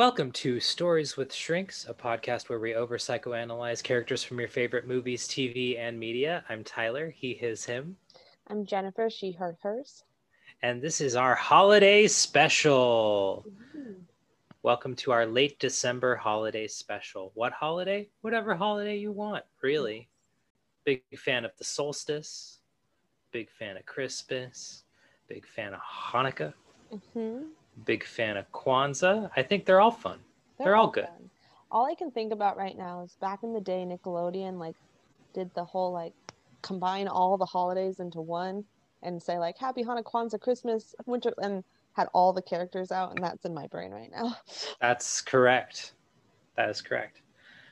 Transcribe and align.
Welcome 0.00 0.32
to 0.32 0.60
Stories 0.60 1.18
with 1.18 1.30
Shrinks, 1.30 1.84
a 1.86 1.92
podcast 1.92 2.48
where 2.48 2.58
we 2.58 2.74
over 2.74 2.96
psychoanalyze 2.96 3.82
characters 3.82 4.24
from 4.24 4.40
your 4.40 4.48
favorite 4.48 4.86
movies, 4.86 5.28
TV, 5.28 5.78
and 5.78 6.00
media. 6.00 6.42
I'm 6.48 6.64
Tyler, 6.64 7.10
he, 7.10 7.34
his, 7.34 7.66
him. 7.66 7.98
I'm 8.46 8.64
Jennifer, 8.64 9.10
she, 9.10 9.32
her, 9.32 9.58
hers. 9.62 10.04
And 10.62 10.80
this 10.80 11.02
is 11.02 11.16
our 11.16 11.34
holiday 11.34 12.06
special. 12.06 13.44
Mm-hmm. 13.46 13.92
Welcome 14.62 14.96
to 14.96 15.12
our 15.12 15.26
late 15.26 15.58
December 15.58 16.16
holiday 16.16 16.66
special. 16.66 17.32
What 17.34 17.52
holiday? 17.52 18.08
Whatever 18.22 18.54
holiday 18.54 18.96
you 18.96 19.12
want, 19.12 19.44
really. 19.62 20.08
Big 20.86 21.02
fan 21.18 21.44
of 21.44 21.50
the 21.58 21.64
solstice, 21.64 22.60
big 23.32 23.50
fan 23.50 23.76
of 23.76 23.84
Christmas, 23.84 24.84
big 25.28 25.46
fan 25.46 25.74
of 25.74 25.80
Hanukkah. 25.82 26.54
Mm-hmm 26.90 27.42
big 27.84 28.04
fan 28.04 28.36
of 28.36 28.50
Kwanzaa. 28.52 29.30
I 29.36 29.42
think 29.42 29.64
they're 29.64 29.80
all 29.80 29.90
fun. 29.90 30.18
They're, 30.58 30.66
they're 30.66 30.76
all, 30.76 30.88
good. 30.88 31.06
Fun. 31.06 31.30
All 31.70 31.86
I 31.86 31.94
can 31.94 32.10
think 32.10 32.32
about 32.32 32.56
right 32.56 32.76
now 32.76 33.02
is 33.02 33.16
back 33.20 33.42
in 33.42 33.52
the 33.52 33.60
day, 33.60 33.86
Nickelodeon 33.86 34.58
like 34.58 34.76
did 35.32 35.50
the 35.54 35.64
whole 35.64 35.92
like 35.92 36.12
combine 36.62 37.08
all 37.08 37.36
the 37.36 37.46
holidays 37.46 38.00
into 38.00 38.20
one 38.20 38.64
and 39.02 39.22
say 39.22 39.38
like 39.38 39.56
Happy 39.58 39.82
Hanukkah, 39.82 40.04
Kwanzaa, 40.04 40.40
Christmas, 40.40 40.94
Winter, 41.06 41.32
and 41.42 41.64
had 41.92 42.08
all 42.12 42.32
the 42.32 42.42
characters 42.42 42.92
out, 42.92 43.10
and 43.10 43.22
that's 43.22 43.44
in 43.44 43.54
my 43.54 43.66
brain 43.66 43.90
right 43.90 44.10
now. 44.10 44.36
That's 44.80 45.20
correct. 45.20 45.94
That 46.56 46.70
is 46.70 46.80
correct. 46.80 47.22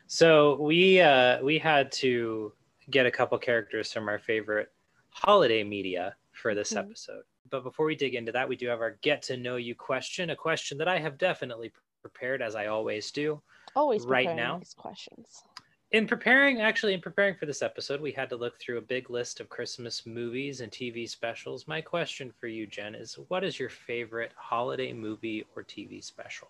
So 0.06 0.60
we 0.60 1.00
uh, 1.00 1.42
we 1.42 1.58
had 1.58 1.92
to 1.92 2.52
get 2.90 3.06
a 3.06 3.10
couple 3.10 3.38
characters 3.38 3.92
from 3.92 4.08
our 4.08 4.18
favorite 4.18 4.72
holiday 5.10 5.62
media 5.62 6.16
for 6.32 6.54
this 6.54 6.70
mm-hmm. 6.70 6.86
episode. 6.88 7.22
But 7.50 7.64
before 7.64 7.86
we 7.86 7.96
dig 7.96 8.14
into 8.14 8.32
that, 8.32 8.48
we 8.48 8.56
do 8.56 8.68
have 8.68 8.80
our 8.80 8.98
get 9.02 9.22
to 9.22 9.36
know 9.36 9.56
you 9.56 9.74
question, 9.74 10.30
a 10.30 10.36
question 10.36 10.78
that 10.78 10.88
I 10.88 10.98
have 10.98 11.18
definitely 11.18 11.72
prepared 12.00 12.42
as 12.42 12.54
I 12.54 12.66
always 12.66 13.10
do. 13.10 13.40
Always 13.74 14.04
right 14.06 14.34
now. 14.34 14.58
These 14.58 14.74
questions. 14.74 15.42
In 15.90 16.06
preparing, 16.06 16.60
actually, 16.60 16.92
in 16.92 17.00
preparing 17.00 17.34
for 17.34 17.46
this 17.46 17.62
episode, 17.62 18.00
we 18.00 18.12
had 18.12 18.28
to 18.28 18.36
look 18.36 18.58
through 18.58 18.76
a 18.76 18.82
big 18.82 19.08
list 19.08 19.40
of 19.40 19.48
Christmas 19.48 20.04
movies 20.04 20.60
and 20.60 20.70
TV 20.70 21.08
specials. 21.08 21.66
My 21.66 21.80
question 21.80 22.30
for 22.30 22.46
you, 22.46 22.66
Jen, 22.66 22.94
is 22.94 23.18
what 23.28 23.42
is 23.42 23.58
your 23.58 23.70
favorite 23.70 24.32
holiday 24.36 24.92
movie 24.92 25.46
or 25.56 25.62
TV 25.62 26.04
special? 26.04 26.48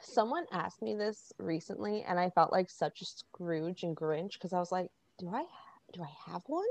Someone 0.00 0.46
asked 0.50 0.80
me 0.80 0.94
this 0.94 1.30
recently, 1.38 2.04
and 2.04 2.18
I 2.18 2.30
felt 2.30 2.52
like 2.52 2.70
such 2.70 3.02
a 3.02 3.04
Scrooge 3.04 3.82
and 3.82 3.94
Grinch 3.94 4.34
because 4.34 4.54
I 4.54 4.60
was 4.60 4.72
like, 4.72 4.90
"Do 5.18 5.28
I 5.28 5.44
do 5.92 6.02
I 6.02 6.30
have 6.30 6.42
one?" 6.46 6.64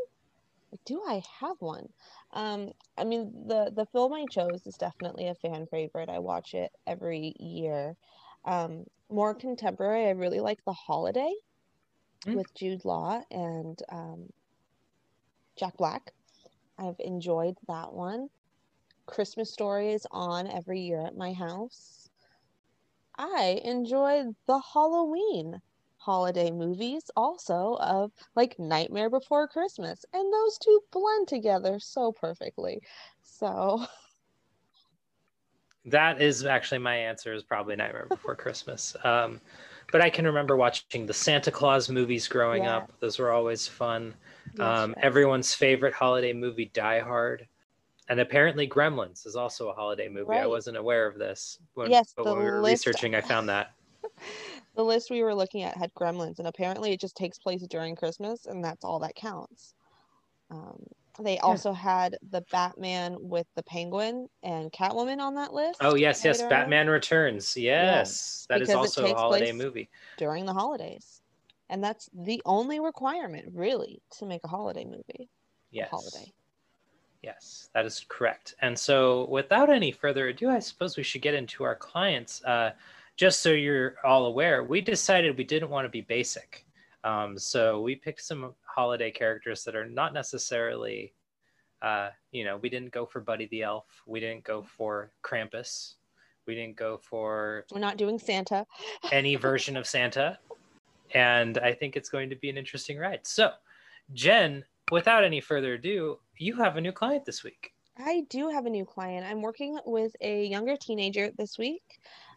Do 0.85 1.01
I 1.07 1.21
have 1.39 1.57
one? 1.59 1.87
Um, 2.31 2.71
I 2.97 3.03
mean, 3.03 3.47
the 3.47 3.71
the 3.75 3.85
film 3.87 4.13
I 4.13 4.25
chose 4.29 4.65
is 4.65 4.75
definitely 4.75 5.27
a 5.27 5.35
fan 5.35 5.67
favorite. 5.67 6.09
I 6.09 6.19
watch 6.19 6.53
it 6.53 6.71
every 6.85 7.33
year. 7.39 7.95
Um, 8.45 8.85
more 9.09 9.33
contemporary, 9.33 10.07
I 10.07 10.11
really 10.11 10.39
like 10.39 10.63
The 10.65 10.73
Holiday 10.73 11.33
mm. 12.25 12.35
with 12.35 12.53
Jude 12.55 12.85
Law 12.85 13.21
and 13.31 13.81
um, 13.89 14.29
Jack 15.55 15.77
Black. 15.77 16.11
I've 16.77 16.99
enjoyed 16.99 17.55
that 17.67 17.93
one. 17.93 18.29
Christmas 19.05 19.51
Story 19.51 19.93
is 19.93 20.07
on 20.11 20.47
every 20.47 20.81
year 20.81 21.05
at 21.05 21.17
my 21.17 21.33
house. 21.33 22.09
I 23.17 23.61
enjoyed 23.63 24.35
The 24.47 24.61
Halloween 24.73 25.61
holiday 26.05 26.51
movies 26.51 27.09
also 27.15 27.77
of 27.81 28.11
like 28.35 28.59
Nightmare 28.59 29.09
Before 29.09 29.47
Christmas 29.47 30.05
and 30.13 30.31
those 30.31 30.59
two 30.59 30.79
blend 30.91 31.27
together 31.27 31.79
so 31.79 32.11
perfectly. 32.11 32.79
So 33.23 33.83
that 35.85 36.21
is 36.21 36.45
actually 36.45 36.77
my 36.77 36.95
answer 36.95 37.33
is 37.33 37.43
probably 37.43 37.75
Nightmare 37.75 38.05
Before 38.07 38.35
Christmas. 38.45 38.95
Um, 39.03 39.41
but 39.91 40.01
I 40.01 40.11
can 40.11 40.25
remember 40.25 40.55
watching 40.55 41.07
the 41.07 41.13
Santa 41.13 41.51
Claus 41.51 41.89
movies 41.89 42.27
growing 42.27 42.65
yeah. 42.65 42.77
up. 42.77 42.91
Those 42.99 43.17
were 43.17 43.31
always 43.31 43.67
fun. 43.67 44.13
Um, 44.59 44.93
right. 44.93 45.03
Everyone's 45.03 45.55
favorite 45.55 45.93
holiday 45.93 46.33
movie, 46.33 46.69
Die 46.73 46.99
Hard. 46.99 47.47
And 48.09 48.19
apparently, 48.19 48.67
Gremlins 48.67 49.25
is 49.25 49.35
also 49.35 49.69
a 49.69 49.73
holiday 49.73 50.07
movie. 50.07 50.29
Right. 50.29 50.43
I 50.43 50.47
wasn't 50.47 50.77
aware 50.77 51.07
of 51.07 51.17
this. 51.17 51.57
When, 51.73 51.89
yes, 51.89 52.13
but 52.15 52.25
when 52.25 52.37
we 52.37 52.43
were 52.43 52.61
list... 52.61 52.85
researching, 52.85 53.15
I 53.15 53.21
found 53.21 53.49
that. 53.49 53.73
the 54.75 54.83
list 54.83 55.09
we 55.09 55.23
were 55.23 55.35
looking 55.35 55.63
at 55.63 55.77
had 55.77 55.93
gremlins 55.93 56.39
and 56.39 56.47
apparently 56.47 56.91
it 56.91 56.99
just 56.99 57.15
takes 57.15 57.37
place 57.37 57.65
during 57.69 57.95
christmas 57.95 58.45
and 58.45 58.63
that's 58.63 58.83
all 58.83 58.99
that 58.99 59.15
counts. 59.15 59.73
Um, 60.51 60.83
they 61.19 61.39
also 61.39 61.71
had 61.71 62.17
the 62.29 62.43
batman 62.51 63.17
with 63.19 63.47
the 63.55 63.63
penguin 63.63 64.27
and 64.43 64.71
catwoman 64.71 65.19
on 65.19 65.35
that 65.35 65.53
list 65.53 65.79
oh 65.81 65.95
yes 65.95 66.23
yes 66.23 66.41
batman 66.43 66.87
returns. 66.87 67.55
Yes 67.55 68.45
yeah, 68.49 68.55
that 68.57 68.61
is 68.61 68.73
also 68.73 69.05
a 69.05 69.15
holiday 69.15 69.51
movie. 69.51 69.89
during 70.17 70.45
the 70.45 70.53
holidays. 70.53 71.21
And 71.69 71.83
that's 71.83 72.09
the 72.13 72.41
only 72.45 72.79
requirement 72.79 73.45
really 73.53 74.01
to 74.19 74.25
make 74.25 74.41
a 74.43 74.47
holiday 74.47 74.85
movie. 74.85 75.29
Yes. 75.71 75.89
Holiday. 75.89 76.31
Yes, 77.23 77.69
that 77.73 77.85
is 77.85 78.05
correct. 78.07 78.53
And 78.61 78.77
so, 78.77 79.25
without 79.29 79.71
any 79.71 79.91
further 79.91 80.27
ado, 80.27 80.49
I 80.49 80.59
suppose 80.59 80.95
we 80.95 81.01
should 81.01 81.23
get 81.23 81.33
into 81.33 81.63
our 81.63 81.75
clients. 81.75 82.43
Uh, 82.43 82.71
just 83.17 83.41
so 83.41 83.51
you're 83.51 83.95
all 84.03 84.25
aware, 84.25 84.63
we 84.63 84.81
decided 84.81 85.37
we 85.37 85.43
didn't 85.43 85.69
want 85.69 85.85
to 85.85 85.89
be 85.89 86.01
basic. 86.01 86.65
Um, 87.03 87.37
so 87.37 87.81
we 87.81 87.95
picked 87.95 88.23
some 88.23 88.53
holiday 88.63 89.11
characters 89.11 89.63
that 89.63 89.75
are 89.75 89.87
not 89.87 90.13
necessarily, 90.13 91.13
uh, 91.81 92.09
you 92.31 92.43
know, 92.43 92.57
we 92.57 92.69
didn't 92.69 92.91
go 92.91 93.05
for 93.05 93.21
Buddy 93.21 93.47
the 93.47 93.61
Elf. 93.61 93.85
We 94.05 94.19
didn't 94.19 94.43
go 94.43 94.63
for 94.63 95.11
Krampus. 95.23 95.93
We 96.47 96.55
didn't 96.55 96.75
go 96.75 96.97
for. 96.97 97.65
We're 97.71 97.79
not 97.79 97.97
doing 97.97 98.19
Santa. 98.19 98.65
any 99.11 99.35
version 99.35 99.77
of 99.77 99.87
Santa. 99.87 100.39
And 101.13 101.57
I 101.59 101.73
think 101.73 101.95
it's 101.95 102.09
going 102.09 102.29
to 102.31 102.35
be 102.35 102.49
an 102.49 102.57
interesting 102.57 102.97
ride. 102.97 103.21
So, 103.23 103.51
Jen, 104.13 104.65
without 104.91 105.23
any 105.23 105.39
further 105.39 105.75
ado, 105.75 106.19
you 106.37 106.55
have 106.57 106.75
a 106.75 106.81
new 106.81 106.91
client 106.91 107.25
this 107.25 107.43
week. 107.43 107.71
I 107.97 108.25
do 108.29 108.49
have 108.49 108.65
a 108.65 108.69
new 108.69 108.83
client. 108.83 109.25
I'm 109.25 109.41
working 109.41 109.79
with 109.85 110.15
a 110.19 110.45
younger 110.45 110.75
teenager 110.75 111.29
this 111.37 111.57
week 111.57 111.83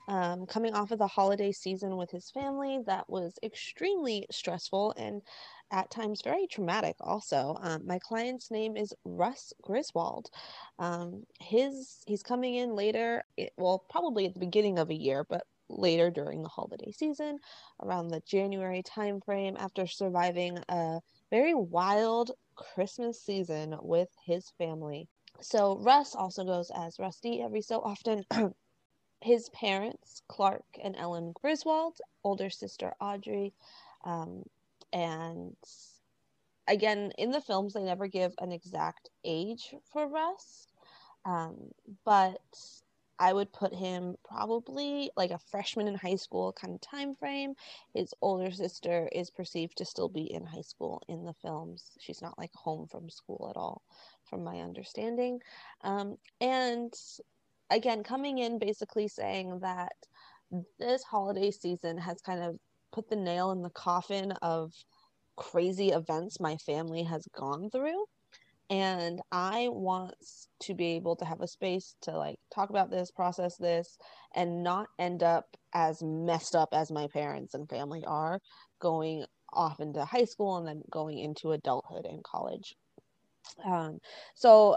um, 0.09 0.47
coming 0.47 0.75
off 0.75 0.91
of 0.91 0.99
the 0.99 1.07
holiday 1.07 1.53
season 1.53 1.97
with 1.97 2.11
his 2.11 2.31
family 2.31 2.81
that 2.87 3.09
was 3.09 3.39
extremely 3.43 4.27
stressful 4.31 4.95
and 4.97 5.23
at 5.71 5.91
times 5.91 6.23
very 6.25 6.47
traumatic 6.47 6.97
also. 7.01 7.57
Um, 7.61 7.87
my 7.87 7.99
client's 7.99 8.51
name 8.51 8.77
is 8.77 8.95
russ 9.05 9.53
griswold. 9.63 10.31
Um, 10.79 11.25
his 11.41 12.03
he's 12.07 12.23
coming 12.23 12.55
in 12.55 12.75
later 12.75 13.23
it, 13.37 13.53
well 13.59 13.85
probably 13.91 14.27
at 14.27 14.35
the 14.35 14.41
beginning 14.41 14.79
of 14.79 14.91
a 14.91 14.95
year 14.95 15.25
but 15.29 15.43
later 15.69 16.11
during 16.11 16.43
the 16.43 16.49
holiday 16.49 16.91
season 16.91 17.39
around 17.83 18.09
the 18.09 18.23
january 18.27 18.83
timeframe 18.83 19.55
after 19.59 19.87
surviving 19.87 20.59
a 20.71 20.99
very 21.31 21.53
wild 21.53 22.31
christmas 22.57 23.23
season 23.23 23.77
with 23.83 24.09
his 24.25 24.51
family. 24.59 25.09
So 25.41 25.79
russ 25.79 26.15
also 26.15 26.45
goes 26.45 26.71
as 26.75 26.99
rusty 26.99 27.43
every 27.43 27.63
so 27.63 27.81
often 27.81 28.25
his 29.21 29.49
parents, 29.51 30.23
Clark 30.29 30.65
and 30.83 30.97
Ellen 30.97 31.33
Griswold, 31.33 31.99
older 32.25 32.51
sister 32.51 32.95
Audrey, 33.01 33.53
um, 34.05 34.45
and 34.93 35.57
again 36.67 37.13
in 37.19 37.31
the 37.31 37.41
films 37.41 37.75
they 37.75 37.83
never 37.83 38.07
give 38.07 38.35
an 38.39 38.53
exact 38.53 39.11
age 39.25 39.75
for 39.93 40.07
Russ, 40.07 40.69
um, 41.25 41.73
but 42.05 42.41
I 43.19 43.33
would 43.33 43.53
put 43.53 43.75
him 43.75 44.17
probably 44.25 45.11
like 45.17 45.33
a 45.33 45.39
freshman 45.39 45.89
in 45.89 45.97
high 45.97 46.17
school 46.17 46.53
kind 46.53 46.75
of 46.75 46.81
time 46.81 47.15
frame. 47.15 47.55
His 47.93 48.15
older 48.23 48.53
sister 48.53 49.09
is 49.13 49.31
perceived 49.31 49.79
to 49.79 49.85
still 49.85 50.09
be 50.09 50.33
in 50.33 50.47
high 50.47 50.63
school 50.63 51.03
in 51.09 51.25
the 51.25 51.33
films. 51.33 51.91
She's 51.99 52.23
not 52.23 52.39
like 52.39 52.53
home 52.55 52.87
from 52.87 53.11
school 53.11 53.49
at 53.51 53.59
all, 53.59 53.83
from 54.25 54.45
my 54.45 54.61
understanding. 54.61 55.41
Um, 55.83 56.17
and 56.41 56.95
again 57.71 58.03
coming 58.03 58.39
in 58.39 58.59
basically 58.59 59.09
saying 59.09 59.59
that 59.61 59.93
this 60.79 61.03
holiday 61.03 61.51
season 61.51 61.99
has 61.99 62.21
kind 62.23 62.43
of 62.43 62.57
put 62.93 63.09
the 63.09 63.17
nail 63.17 63.51
in 63.51 63.63
the 63.63 63.71
coffin 63.71 64.33
of 64.43 64.73
crazy 65.37 65.91
events 65.91 66.41
my 66.41 66.57
family 66.57 67.03
has 67.03 67.27
gone 67.37 67.71
through. 67.71 68.05
And 68.71 69.23
i 69.33 69.69
want 69.71 70.15
to 70.61 70.75
be 70.75 70.97
able 70.97 71.17
to 71.17 71.25
have 71.25 71.41
a 71.41 71.49
space 71.49 71.95
to 72.03 72.11
like 72.11 72.39
talk 72.55 72.69
about 72.69 72.91
this 72.91 73.11
process 73.11 73.57
this 73.57 73.97
and 74.35 74.63
not 74.63 74.89
end 74.99 75.23
up 75.23 75.47
as 75.73 76.03
messed 76.03 76.55
up 76.55 76.69
as 76.73 76.91
my 76.91 77.07
parents 77.09 77.55
and 77.55 77.69
family 77.69 78.05
are 78.07 78.41
going 78.81 79.25
off 79.53 79.81
into 79.81 80.05
high 80.05 80.25
school 80.25 80.59
and 80.59 80.67
then 80.67 80.83
going 80.91 81.19
into 81.19 81.53
adulthood 81.53 82.05
and 82.05 82.23
college. 82.23 82.75
Um, 83.65 83.99
so 84.35 84.77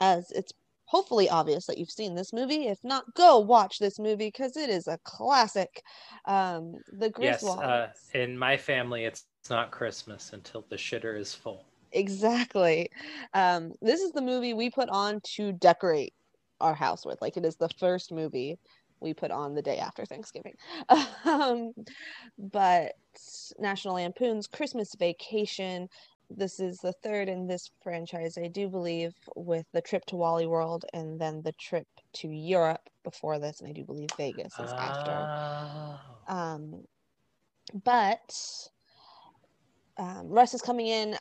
as 0.00 0.30
it's 0.30 0.52
hopefully 0.94 1.28
obvious 1.28 1.66
that 1.66 1.76
you've 1.76 1.90
seen 1.90 2.14
this 2.14 2.32
movie. 2.32 2.68
If 2.68 2.78
not, 2.84 3.02
go 3.16 3.40
watch 3.40 3.80
this 3.80 3.98
movie 3.98 4.28
because 4.28 4.56
it 4.56 4.70
is 4.70 4.86
a 4.86 4.96
classic. 5.02 5.82
Um, 6.24 6.74
the 6.92 7.10
Griswolds. 7.10 7.58
Yes, 7.58 8.12
uh, 8.14 8.18
in 8.18 8.38
my 8.38 8.56
family, 8.56 9.04
it's 9.04 9.24
not 9.50 9.72
Christmas 9.72 10.32
until 10.32 10.64
the 10.68 10.76
shitter 10.76 11.18
is 11.18 11.34
full. 11.34 11.64
Exactly. 11.90 12.90
Um, 13.34 13.72
this 13.82 14.02
is 14.02 14.12
the 14.12 14.22
movie 14.22 14.54
we 14.54 14.70
put 14.70 14.88
on 14.88 15.20
to 15.34 15.50
decorate 15.50 16.14
our 16.60 16.74
house 16.74 17.04
with. 17.04 17.20
Like 17.20 17.36
it 17.36 17.44
is 17.44 17.56
the 17.56 17.70
first 17.80 18.12
movie 18.12 18.60
we 19.00 19.14
put 19.14 19.32
on 19.32 19.56
the 19.56 19.62
day 19.62 19.78
after 19.78 20.06
Thanksgiving. 20.06 20.54
um, 21.24 21.72
but 22.38 22.92
National 23.58 23.96
Lampoon's 23.96 24.46
Christmas 24.46 24.94
Vacation. 24.96 25.88
This 26.30 26.58
is 26.58 26.78
the 26.78 26.92
third 26.92 27.28
in 27.28 27.46
this 27.46 27.70
franchise, 27.82 28.38
I 28.38 28.48
do 28.48 28.68
believe, 28.68 29.14
with 29.36 29.66
the 29.72 29.80
trip 29.80 30.04
to 30.06 30.16
Wally 30.16 30.46
World 30.46 30.84
and 30.92 31.20
then 31.20 31.42
the 31.42 31.52
trip 31.52 31.86
to 32.14 32.28
Europe 32.28 32.88
before 33.02 33.38
this, 33.38 33.60
and 33.60 33.68
I 33.68 33.72
do 33.72 33.84
believe 33.84 34.08
Vegas 34.16 34.52
is 34.54 34.72
oh. 34.72 34.76
after. 34.76 36.00
Um, 36.26 36.84
but 37.84 38.34
um, 39.96 40.28
Russ 40.28 40.54
is 40.54 40.62
coming 40.62 40.88
in. 40.88 41.16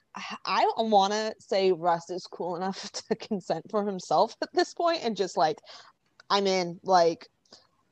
I 0.45 0.65
want 0.77 1.13
to 1.13 1.35
say 1.39 1.71
Russ 1.71 2.09
is 2.09 2.25
cool 2.25 2.55
enough 2.55 2.91
to 3.09 3.15
consent 3.15 3.65
for 3.69 3.85
himself 3.85 4.35
at 4.41 4.53
this 4.53 4.73
point 4.73 5.01
and 5.03 5.15
just 5.15 5.37
like, 5.37 5.59
I'm 6.29 6.47
in. 6.47 6.79
Like, 6.83 7.27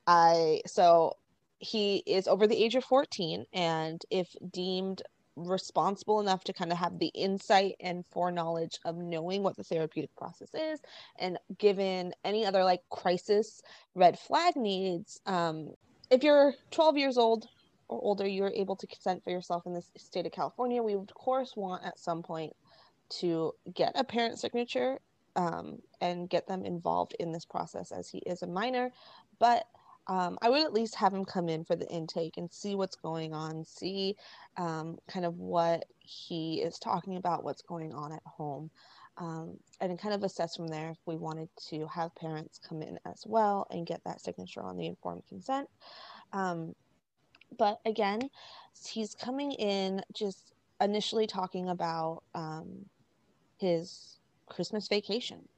I 0.06 0.62
so 0.66 1.16
he 1.58 2.02
is 2.06 2.26
over 2.26 2.48
the 2.48 2.62
age 2.62 2.74
of 2.74 2.84
14, 2.84 3.46
and 3.52 4.02
if 4.10 4.34
deemed 4.50 5.02
responsible 5.36 6.20
enough 6.20 6.44
to 6.44 6.52
kind 6.52 6.72
of 6.72 6.78
have 6.78 6.98
the 6.98 7.10
insight 7.14 7.74
and 7.80 8.04
foreknowledge 8.06 8.78
of 8.84 8.96
knowing 8.96 9.42
what 9.42 9.56
the 9.56 9.64
therapeutic 9.64 10.14
process 10.16 10.50
is 10.54 10.80
and 11.18 11.38
given 11.58 12.12
any 12.24 12.44
other 12.44 12.64
like 12.64 12.80
crisis 12.90 13.62
red 13.94 14.18
flag 14.18 14.56
needs 14.56 15.20
um, 15.26 15.70
if 16.10 16.22
you're 16.22 16.54
12 16.70 16.98
years 16.98 17.16
old 17.16 17.46
or 17.88 17.98
older 18.02 18.26
you're 18.26 18.52
able 18.54 18.76
to 18.76 18.86
consent 18.86 19.24
for 19.24 19.30
yourself 19.30 19.64
in 19.64 19.72
the 19.72 19.82
state 19.96 20.26
of 20.26 20.32
california 20.32 20.82
we 20.82 20.94
of 20.94 21.08
course 21.14 21.54
want 21.56 21.82
at 21.84 21.98
some 21.98 22.22
point 22.22 22.52
to 23.08 23.52
get 23.74 23.92
a 23.94 24.04
parent 24.04 24.38
signature 24.38 24.98
um, 25.36 25.78
and 26.00 26.28
get 26.28 26.46
them 26.46 26.64
involved 26.64 27.14
in 27.18 27.32
this 27.32 27.44
process 27.44 27.92
as 27.92 28.08
he 28.08 28.18
is 28.18 28.42
a 28.42 28.46
minor. 28.46 28.90
But 29.38 29.66
um, 30.08 30.38
I 30.42 30.50
would 30.50 30.62
at 30.62 30.72
least 30.72 30.94
have 30.96 31.14
him 31.14 31.24
come 31.24 31.48
in 31.48 31.64
for 31.64 31.76
the 31.76 31.88
intake 31.88 32.36
and 32.36 32.50
see 32.50 32.74
what's 32.74 32.96
going 32.96 33.32
on, 33.32 33.64
see 33.64 34.16
um, 34.56 34.98
kind 35.08 35.24
of 35.24 35.38
what 35.38 35.84
he 36.00 36.60
is 36.62 36.78
talking 36.78 37.16
about, 37.16 37.44
what's 37.44 37.62
going 37.62 37.94
on 37.94 38.12
at 38.12 38.22
home, 38.26 38.70
um, 39.18 39.56
and 39.80 39.98
kind 39.98 40.14
of 40.14 40.24
assess 40.24 40.56
from 40.56 40.66
there 40.66 40.90
if 40.90 40.98
we 41.06 41.16
wanted 41.16 41.48
to 41.68 41.86
have 41.86 42.14
parents 42.16 42.58
come 42.58 42.82
in 42.82 42.98
as 43.06 43.24
well 43.26 43.66
and 43.70 43.86
get 43.86 44.02
that 44.04 44.20
signature 44.20 44.62
on 44.62 44.76
the 44.76 44.86
informed 44.86 45.22
consent. 45.28 45.68
Um, 46.32 46.74
but 47.56 47.80
again, 47.84 48.20
he's 48.88 49.14
coming 49.14 49.52
in 49.52 50.02
just 50.12 50.52
initially 50.80 51.26
talking 51.26 51.68
about 51.68 52.22
um, 52.34 52.86
his 53.58 54.18
Christmas 54.48 54.88
vacation 54.88 55.48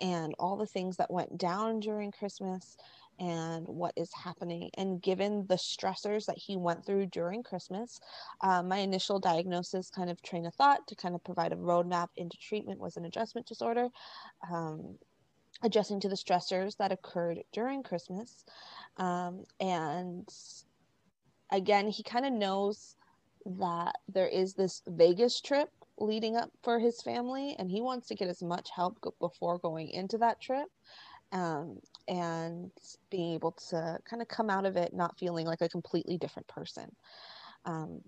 and 0.00 0.34
all 0.38 0.56
the 0.56 0.66
things 0.66 0.96
that 0.96 1.10
went 1.10 1.38
down 1.38 1.80
during 1.80 2.10
Christmas 2.10 2.76
and 3.18 3.66
what 3.66 3.92
is 3.96 4.12
happening. 4.12 4.70
And 4.76 5.00
given 5.00 5.46
the 5.48 5.56
stressors 5.56 6.26
that 6.26 6.38
he 6.38 6.56
went 6.56 6.84
through 6.84 7.06
during 7.06 7.42
Christmas, 7.42 8.00
uh, 8.40 8.62
my 8.62 8.78
initial 8.78 9.18
diagnosis, 9.18 9.90
kind 9.90 10.10
of 10.10 10.20
train 10.22 10.46
of 10.46 10.54
thought 10.54 10.86
to 10.88 10.94
kind 10.94 11.14
of 11.14 11.24
provide 11.24 11.52
a 11.52 11.56
roadmap 11.56 12.08
into 12.16 12.36
treatment, 12.38 12.80
was 12.80 12.96
an 12.96 13.04
adjustment 13.04 13.46
disorder. 13.46 13.88
Um, 14.50 14.96
adjusting 15.62 16.00
to 16.00 16.08
the 16.08 16.16
stressors 16.16 16.76
that 16.76 16.92
occurred 16.92 17.38
during 17.52 17.82
Christmas. 17.82 18.44
Um, 18.96 19.44
and 19.60 20.28
again, 21.50 21.88
he 21.88 22.02
kind 22.02 22.26
of 22.26 22.32
knows 22.32 22.96
that 23.46 23.96
there 24.08 24.26
is 24.26 24.54
this 24.54 24.82
Vegas 24.86 25.40
trip 25.40 25.70
leading 25.98 26.36
up 26.36 26.50
for 26.62 26.78
his 26.78 27.00
family, 27.02 27.54
and 27.58 27.70
he 27.70 27.80
wants 27.80 28.08
to 28.08 28.14
get 28.14 28.28
as 28.28 28.42
much 28.42 28.68
help 28.74 28.98
before 29.20 29.58
going 29.58 29.88
into 29.90 30.18
that 30.18 30.40
trip 30.40 30.66
um, 31.34 31.80
and 32.08 32.70
being 33.10 33.34
able 33.34 33.52
to 33.52 33.98
kind 34.08 34.22
of 34.22 34.28
come 34.28 34.48
out 34.48 34.64
of 34.64 34.76
it 34.76 34.94
not 34.94 35.18
feeling 35.18 35.46
like 35.46 35.60
a 35.60 35.68
completely 35.68 36.16
different 36.16 36.48
person. 36.48 36.90
Um, 37.66 38.00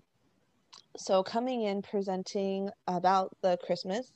so, 0.95 1.21
coming 1.21 1.61
in 1.61 1.83
presenting 1.83 2.69
about 2.87 3.35
the 3.41 3.57
Christmas, 3.63 4.11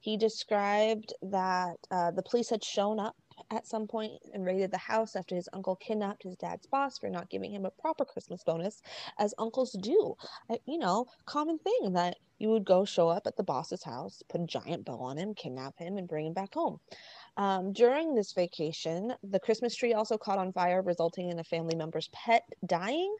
he 0.00 0.16
described 0.16 1.12
that 1.22 1.76
uh, 1.90 2.10
the 2.10 2.22
police 2.22 2.50
had 2.50 2.64
shown 2.64 2.98
up 2.98 3.14
at 3.52 3.66
some 3.66 3.86
point 3.86 4.12
and 4.32 4.44
raided 4.44 4.72
the 4.72 4.78
house 4.78 5.14
after 5.14 5.36
his 5.36 5.48
uncle 5.52 5.76
kidnapped 5.76 6.24
his 6.24 6.36
dad's 6.36 6.66
boss 6.66 6.98
for 6.98 7.08
not 7.08 7.30
giving 7.30 7.52
him 7.52 7.64
a 7.64 7.70
proper 7.70 8.04
Christmas 8.04 8.42
bonus, 8.44 8.82
as 9.18 9.34
uncles 9.38 9.76
do. 9.80 10.14
You 10.66 10.78
know, 10.78 11.06
common 11.26 11.58
thing 11.58 11.92
that 11.92 12.16
you 12.38 12.50
would 12.50 12.64
go 12.64 12.84
show 12.84 13.08
up 13.08 13.26
at 13.26 13.36
the 13.36 13.44
boss's 13.44 13.84
house, 13.84 14.22
put 14.28 14.40
a 14.40 14.46
giant 14.46 14.84
bow 14.84 14.98
on 15.00 15.18
him, 15.18 15.34
kidnap 15.34 15.78
him, 15.78 15.98
and 15.98 16.08
bring 16.08 16.26
him 16.26 16.32
back 16.32 16.54
home. 16.54 16.80
Um, 17.38 17.72
during 17.72 18.16
this 18.16 18.32
vacation, 18.32 19.14
the 19.22 19.38
Christmas 19.38 19.76
tree 19.76 19.94
also 19.94 20.18
caught 20.18 20.38
on 20.38 20.52
fire, 20.52 20.82
resulting 20.82 21.30
in 21.30 21.38
a 21.38 21.44
family 21.44 21.76
member's 21.76 22.08
pet 22.08 22.42
dying, 22.66 23.14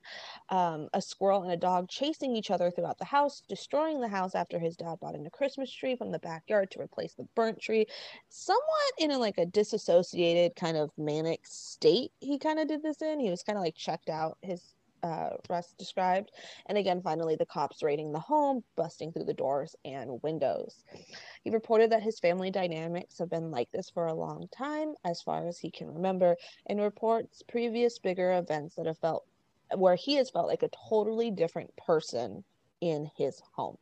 um, 0.49 0.88
a 0.93 1.00
squirrel 1.00 1.44
and 1.44 1.53
a 1.53 1.56
dog 1.56 1.88
chasing 1.88 2.35
each 2.35 2.50
other 2.50 2.73
throughout 2.73 2.99
the 2.99 3.05
house, 3.05 3.43
destroying 3.49 4.00
the 4.00 4.09
house 4.09 4.35
after 4.35 4.59
his 4.59 4.76
dad 4.76 4.99
bought 5.00 5.15
in 5.15 5.25
a 5.25 5.31
Christmas 5.31 5.73
tree 5.73 5.94
from 5.94 6.11
the 6.11 6.19
backyard 6.19 6.69
to 6.73 6.81
replace 6.81 7.15
the 7.15 7.29
burnt 7.37 7.61
tree. 7.61 7.87
Somewhat 8.29 8.93
in 8.99 9.12
a 9.12 9.19
like 9.19 9.38
a 9.38 9.47
disassociated 9.47 10.56
kind 10.56 10.76
of 10.76 10.91
manic 10.99 11.47
state, 11.47 12.11
he 12.19 12.38
kind 12.38 12.59
of 12.59 12.67
did 12.67 12.82
this 12.82 13.00
in. 13.00 13.20
He 13.20 13.31
was 13.31 13.44
kind 13.44 13.56
of 13.56 13.62
like 13.62 13.76
checked 13.76 14.09
out. 14.09 14.37
His 14.43 14.75
uh, 15.03 15.31
Russ 15.49 15.75
described. 15.79 16.33
And 16.67 16.79
again, 16.79 17.00
finally, 17.03 17.37
the 17.37 17.47
cops 17.47 17.83
raiding 17.83 18.12
the 18.12 18.19
home, 18.19 18.62
busting 18.77 19.12
through 19.12 19.25
the 19.25 19.35
doors 19.35 19.75
and 19.85 20.23
windows. 20.23 20.85
He 21.45 21.50
reported 21.50 21.91
that 21.91 22.03
his 22.03 22.19
family 22.19 22.50
dynamics 22.50 23.19
have 23.19 23.31
been 23.31 23.50
like 23.50 23.71
this 23.73 23.91
for 23.91 24.06
a 24.06 24.15
long 24.15 24.49
time, 24.56 24.95
as 25.05 25.23
far 25.23 25.47
as 25.47 25.59
he 25.59 25.71
can 25.71 25.93
remember, 25.93 26.37
and 26.67 26.81
reports 26.81 27.43
previous 27.49 27.99
bigger 27.99 28.33
events 28.33 28.75
that 28.77 28.87
have 28.87 28.99
felt 28.99 29.25
where 29.77 29.97
he 29.97 30.15
has 30.15 30.31
felt 30.31 30.49
like 30.49 30.62
a 30.62 30.71
totally 30.89 31.31
different 31.31 31.75
person 31.77 32.43
in 32.81 33.11
his 33.17 33.43
home. 33.53 33.77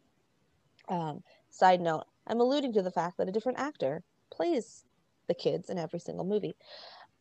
Um, 0.89 1.23
side 1.51 1.81
note, 1.81 2.05
I'm 2.27 2.41
alluding 2.41 2.73
to 2.75 2.83
the 2.83 2.91
fact 2.91 3.19
that 3.19 3.29
a 3.29 3.33
different 3.33 3.59
actor 3.59 4.03
plays 4.31 4.85
the 5.29 5.35
kids 5.35 5.71
in 5.71 5.79
every 5.79 5.99
single 5.99 6.25
movie 6.25 6.57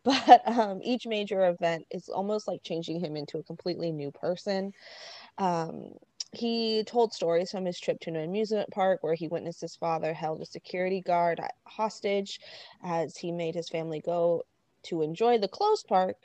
but 0.05 0.41
um, 0.47 0.81
each 0.83 1.07
major 1.07 1.47
event 1.47 1.85
is 1.91 2.09
almost 2.09 2.47
like 2.47 2.63
changing 2.63 2.99
him 3.01 3.17
into 3.17 3.39
a 3.39 3.43
completely 3.43 3.91
new 3.91 4.11
person. 4.11 4.73
Um, 5.37 5.91
he 6.33 6.83
told 6.85 7.13
stories 7.13 7.51
from 7.51 7.65
his 7.65 7.79
trip 7.79 7.99
to 8.01 8.09
an 8.09 8.17
amusement 8.17 8.69
park 8.71 9.03
where 9.03 9.15
he 9.15 9.27
witnessed 9.27 9.61
his 9.61 9.75
father 9.75 10.13
held 10.13 10.41
a 10.41 10.45
security 10.45 11.01
guard 11.01 11.39
hostage 11.67 12.39
as 12.83 13.17
he 13.17 13.31
made 13.31 13.55
his 13.55 13.69
family 13.69 14.01
go 14.01 14.43
to 14.83 15.01
enjoy 15.01 15.37
the 15.37 15.47
closed 15.47 15.87
park. 15.87 16.17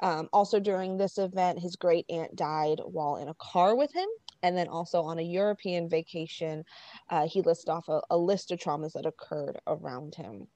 Um, 0.00 0.28
also, 0.32 0.58
during 0.58 0.96
this 0.96 1.18
event, 1.18 1.60
his 1.60 1.76
great 1.76 2.06
aunt 2.10 2.34
died 2.34 2.80
while 2.84 3.16
in 3.16 3.28
a 3.28 3.34
car 3.34 3.76
with 3.76 3.92
him. 3.94 4.08
And 4.42 4.56
then, 4.56 4.68
also 4.68 5.02
on 5.02 5.18
a 5.20 5.22
European 5.22 5.88
vacation, 5.88 6.64
uh, 7.10 7.28
he 7.28 7.42
lists 7.42 7.68
off 7.68 7.88
a, 7.88 8.00
a 8.10 8.18
list 8.18 8.50
of 8.50 8.58
traumas 8.58 8.94
that 8.94 9.06
occurred 9.06 9.60
around 9.66 10.16
him. 10.16 10.48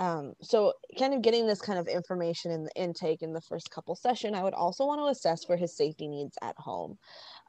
Um, 0.00 0.32
so 0.40 0.72
kind 0.98 1.12
of 1.12 1.20
getting 1.20 1.46
this 1.46 1.60
kind 1.60 1.78
of 1.78 1.86
information 1.86 2.50
in 2.50 2.64
the 2.64 2.74
intake 2.74 3.20
in 3.20 3.34
the 3.34 3.40
first 3.40 3.70
couple 3.70 3.94
session, 3.94 4.34
I 4.34 4.42
would 4.42 4.54
also 4.54 4.86
want 4.86 4.98
to 5.02 5.08
assess 5.08 5.44
for 5.44 5.58
his 5.58 5.76
safety 5.76 6.08
needs 6.08 6.38
at 6.40 6.56
home. 6.56 6.96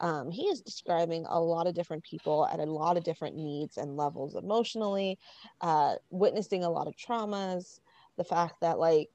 Um, 0.01 0.29
he 0.29 0.43
is 0.43 0.59
describing 0.61 1.25
a 1.29 1.39
lot 1.39 1.65
of 1.65 1.73
different 1.73 2.03
people 2.03 2.45
at 2.51 2.59
a 2.59 2.65
lot 2.65 2.97
of 2.97 3.05
different 3.05 3.37
needs 3.37 3.77
and 3.77 3.95
levels 3.95 4.35
emotionally, 4.35 5.17
uh, 5.61 5.95
witnessing 6.09 6.65
a 6.65 6.69
lot 6.69 6.87
of 6.87 6.95
traumas, 6.97 7.79
the 8.17 8.25
fact 8.25 8.59
that 8.59 8.77
like 8.77 9.09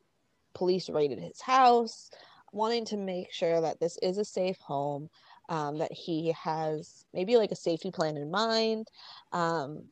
police 0.54 0.88
raided 0.88 1.20
his 1.20 1.42
house, 1.42 2.08
wanting 2.52 2.86
to 2.86 2.96
make 2.96 3.30
sure 3.32 3.60
that 3.60 3.80
this 3.80 3.98
is 4.02 4.16
a 4.16 4.24
safe 4.24 4.58
home, 4.60 5.10
um, 5.50 5.76
that 5.76 5.92
he 5.92 6.32
has 6.32 7.04
maybe 7.12 7.36
like 7.36 7.50
a 7.52 7.56
safety 7.56 7.90
plan 7.90 8.16
in 8.16 8.30
mind. 8.30 8.88
Um, 9.32 9.82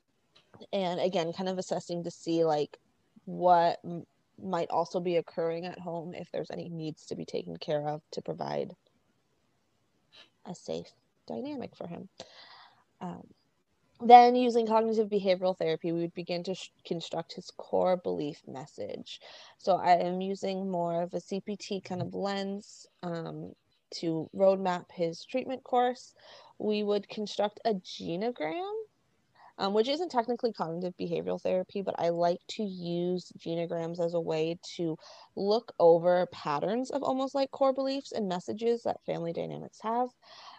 and 0.72 0.98
again, 0.98 1.34
kind 1.34 1.50
of 1.50 1.58
assessing 1.58 2.04
to 2.04 2.10
see 2.10 2.44
like 2.44 2.78
what 3.26 3.78
m- 3.84 4.06
might 4.42 4.70
also 4.70 5.00
be 5.00 5.16
occurring 5.16 5.64
at 5.66 5.78
home 5.78 6.14
if 6.14 6.30
there's 6.32 6.50
any 6.50 6.68
needs 6.68 7.06
to 7.06 7.16
be 7.16 7.24
taken 7.24 7.56
care 7.56 7.88
of 7.88 8.02
to 8.12 8.22
provide 8.22 8.74
a 10.46 10.54
safe 10.54 10.88
dynamic 11.26 11.76
for 11.76 11.86
him. 11.86 12.08
Um, 13.00 13.26
then, 14.00 14.34
using 14.34 14.66
cognitive 14.66 15.08
behavioral 15.08 15.56
therapy, 15.56 15.92
we 15.92 16.00
would 16.00 16.14
begin 16.14 16.42
to 16.44 16.54
sh- 16.54 16.70
construct 16.84 17.34
his 17.34 17.50
core 17.56 17.96
belief 17.96 18.42
message. 18.46 19.20
So, 19.58 19.76
I 19.76 19.92
am 19.92 20.20
using 20.20 20.70
more 20.70 21.02
of 21.02 21.14
a 21.14 21.18
CPT 21.20 21.82
kind 21.84 22.02
of 22.02 22.14
lens 22.14 22.86
um, 23.02 23.52
to 23.94 24.28
roadmap 24.36 24.90
his 24.90 25.24
treatment 25.24 25.62
course. 25.62 26.12
We 26.58 26.82
would 26.82 27.08
construct 27.08 27.60
a 27.64 27.74
genogram 27.74 28.72
um, 29.58 29.74
which 29.74 29.88
isn't 29.88 30.10
technically 30.10 30.52
cognitive 30.52 30.94
behavioral 31.00 31.40
therapy, 31.40 31.82
but 31.82 31.94
I 31.98 32.08
like 32.08 32.40
to 32.50 32.62
use 32.62 33.32
genograms 33.38 34.04
as 34.04 34.14
a 34.14 34.20
way 34.20 34.58
to 34.76 34.96
look 35.36 35.72
over 35.78 36.26
patterns 36.32 36.90
of 36.90 37.02
almost 37.02 37.34
like 37.34 37.50
core 37.50 37.72
beliefs 37.72 38.12
and 38.12 38.28
messages 38.28 38.82
that 38.82 39.04
family 39.04 39.32
dynamics 39.32 39.78
have. 39.82 40.08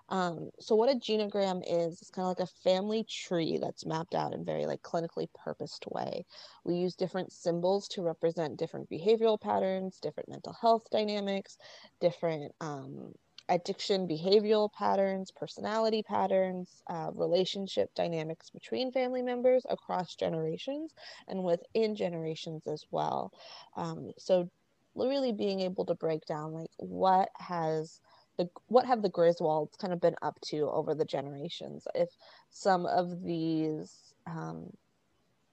Um, 0.10 0.52
so 0.60 0.76
what 0.76 0.90
a 0.92 1.00
genogram 1.00 1.64
is, 1.68 2.00
it's 2.02 2.12
kind 2.12 2.26
of 2.26 2.38
like 2.38 2.48
a 2.48 2.62
family 2.64 3.04
tree 3.10 3.58
that's 3.60 3.86
mapped 3.86 4.14
out 4.14 4.34
in 4.34 4.46
very 4.46 4.66
like 4.66 4.82
clinically 4.82 5.28
purposed 5.34 5.86
way. 5.90 6.26
We 6.64 6.76
use 6.76 6.96
different 6.96 7.32
symbols 7.32 7.88
to 7.90 8.04
represent 8.04 8.58
different 8.58 8.90
behavioral 8.90 9.42
patterns, 9.42 10.00
different 10.00 10.30
mental 10.30 10.54
health 10.54 10.84
dynamics, 10.92 11.58
different 12.00 12.52
um, 12.62 13.14
addiction 13.50 14.08
behavioral 14.08 14.72
patterns, 14.72 15.32
personality 15.32 16.02
patterns, 16.02 16.82
uh, 16.90 17.12
relationship 17.14 17.94
dynamics 17.96 18.50
between 18.50 18.92
family 18.92 19.22
members 19.22 19.66
across 19.70 20.16
generations 20.16 20.94
and 21.28 21.44
within 21.44 21.96
generations 21.96 22.66
as 22.68 22.86
well. 22.92 23.32
Um, 23.76 24.12
so 24.18 24.50
really 24.96 25.32
being 25.32 25.60
able 25.60 25.86
to 25.86 25.96
break 25.96 26.26
down 26.26 26.54
like 26.54 26.72
what 26.78 27.30
has 27.38 28.00
the 28.38 28.50
what 28.68 28.86
have 28.86 29.02
the 29.02 29.10
Griswolds 29.10 29.78
kind 29.78 29.94
of 29.94 30.02
been 30.02 30.16
up 30.22 30.40
to 30.46 30.70
over 30.70 30.94
the 30.96 31.06
generations? 31.06 31.88
If 31.94 32.10
some 32.50 32.86
of 32.86 33.24
these 33.24 34.14
um, 34.28 34.72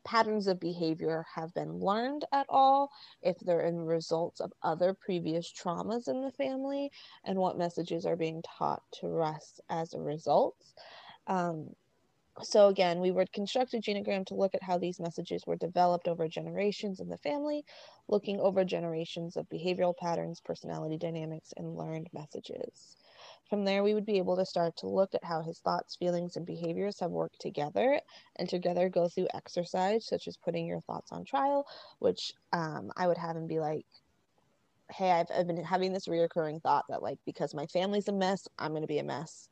patterns 0.05 0.47
of 0.47 0.61
behavior 0.61 1.25
have 1.35 1.53
been 1.55 1.79
learned 1.79 2.25
at 2.33 2.47
all, 2.49 2.91
if 3.23 3.39
they're 3.41 3.67
in 3.67 3.77
results 3.77 4.41
of 4.41 4.53
other 4.63 4.95
previous 4.95 5.53
traumas 5.53 6.09
in 6.09 6.23
the 6.23 6.31
family, 6.33 6.91
and 7.25 7.39
what 7.39 7.59
messages 7.59 8.07
are 8.07 8.17
being 8.17 8.43
taught 8.43 8.83
to 9.01 9.21
us 9.21 9.61
as 9.69 9.95
a 9.95 10.01
result. 10.01 10.57
Um, 11.27 11.75
so 12.41 12.69
again, 12.69 13.01
we 13.01 13.11
would 13.11 13.33
construct 13.33 13.75
a 13.75 13.79
genogram 13.79 14.25
to 14.27 14.35
look 14.35 14.55
at 14.55 14.63
how 14.63 14.79
these 14.79 14.99
messages 14.99 15.45
were 15.47 15.57
developed 15.57 16.09
over 16.09 16.29
generations 16.29 16.99
in 16.99 17.09
the 17.09 17.19
family, 17.19 17.65
looking 18.09 18.41
over 18.41 18.65
generations 18.65 19.37
of 19.37 19.49
behavioral 19.51 19.95
patterns, 19.97 20.41
personality 20.41 20.97
dynamics, 20.97 21.53
and 21.57 21.77
learned 21.77 22.09
messages. 22.13 22.97
From 23.49 23.65
there, 23.65 23.83
we 23.83 23.93
would 23.93 24.07
be 24.07 24.19
able 24.19 24.37
to 24.37 24.47
start 24.47 24.77
to 24.79 24.89
look 24.89 25.15
at 25.15 25.25
how 25.25 25.43
his 25.43 25.59
thoughts, 25.59 25.97
feelings, 25.97 26.37
and 26.37 26.47
behaviors 26.47 26.99
have 27.01 27.11
worked 27.11 27.41
together 27.41 28.01
and 28.37 28.49
together 28.49 28.89
go 28.89 29.09
through 29.09 29.29
exercise, 29.35 30.07
such 30.07 30.27
as 30.27 30.39
putting 30.39 30.67
your 30.67 30.81
thoughts 30.81 31.13
on 31.13 31.25
trial, 31.25 31.67
which 31.99 32.33
um, 32.55 32.91
I 32.97 33.07
would 33.07 33.19
have 33.19 33.37
him 33.37 33.47
be 33.47 33.61
like, 33.61 33.85
hey, 34.91 35.11
I've, 35.11 35.27
I've 35.37 35.47
been 35.47 35.63
having 35.63 35.93
this 35.93 36.09
reoccurring 36.09 36.63
thought 36.63 36.85
that, 36.89 37.03
like, 37.03 37.19
because 37.27 37.55
my 37.55 37.67
family's 37.67 38.09
a 38.09 38.13
mess, 38.13 38.49
I'm 38.59 38.71
going 38.73 38.83
to 38.83 38.89
be 38.89 38.99
a 38.99 39.05
mess. 39.05 39.49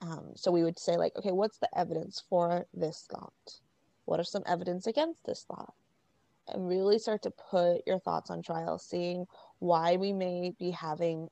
Um, 0.00 0.32
so 0.34 0.50
we 0.50 0.64
would 0.64 0.78
say, 0.78 0.96
like, 0.96 1.12
okay, 1.16 1.32
what's 1.32 1.58
the 1.58 1.78
evidence 1.78 2.22
for 2.28 2.66
this 2.74 3.06
thought? 3.10 3.60
What 4.06 4.20
are 4.20 4.24
some 4.24 4.42
evidence 4.46 4.86
against 4.86 5.24
this 5.24 5.44
thought? 5.44 5.74
And 6.48 6.68
really 6.68 6.98
start 6.98 7.22
to 7.22 7.30
put 7.30 7.86
your 7.86 7.98
thoughts 7.98 8.30
on 8.30 8.42
trial, 8.42 8.78
seeing 8.78 9.26
why 9.60 9.96
we 9.96 10.12
may 10.12 10.52
be 10.58 10.70
having 10.70 11.28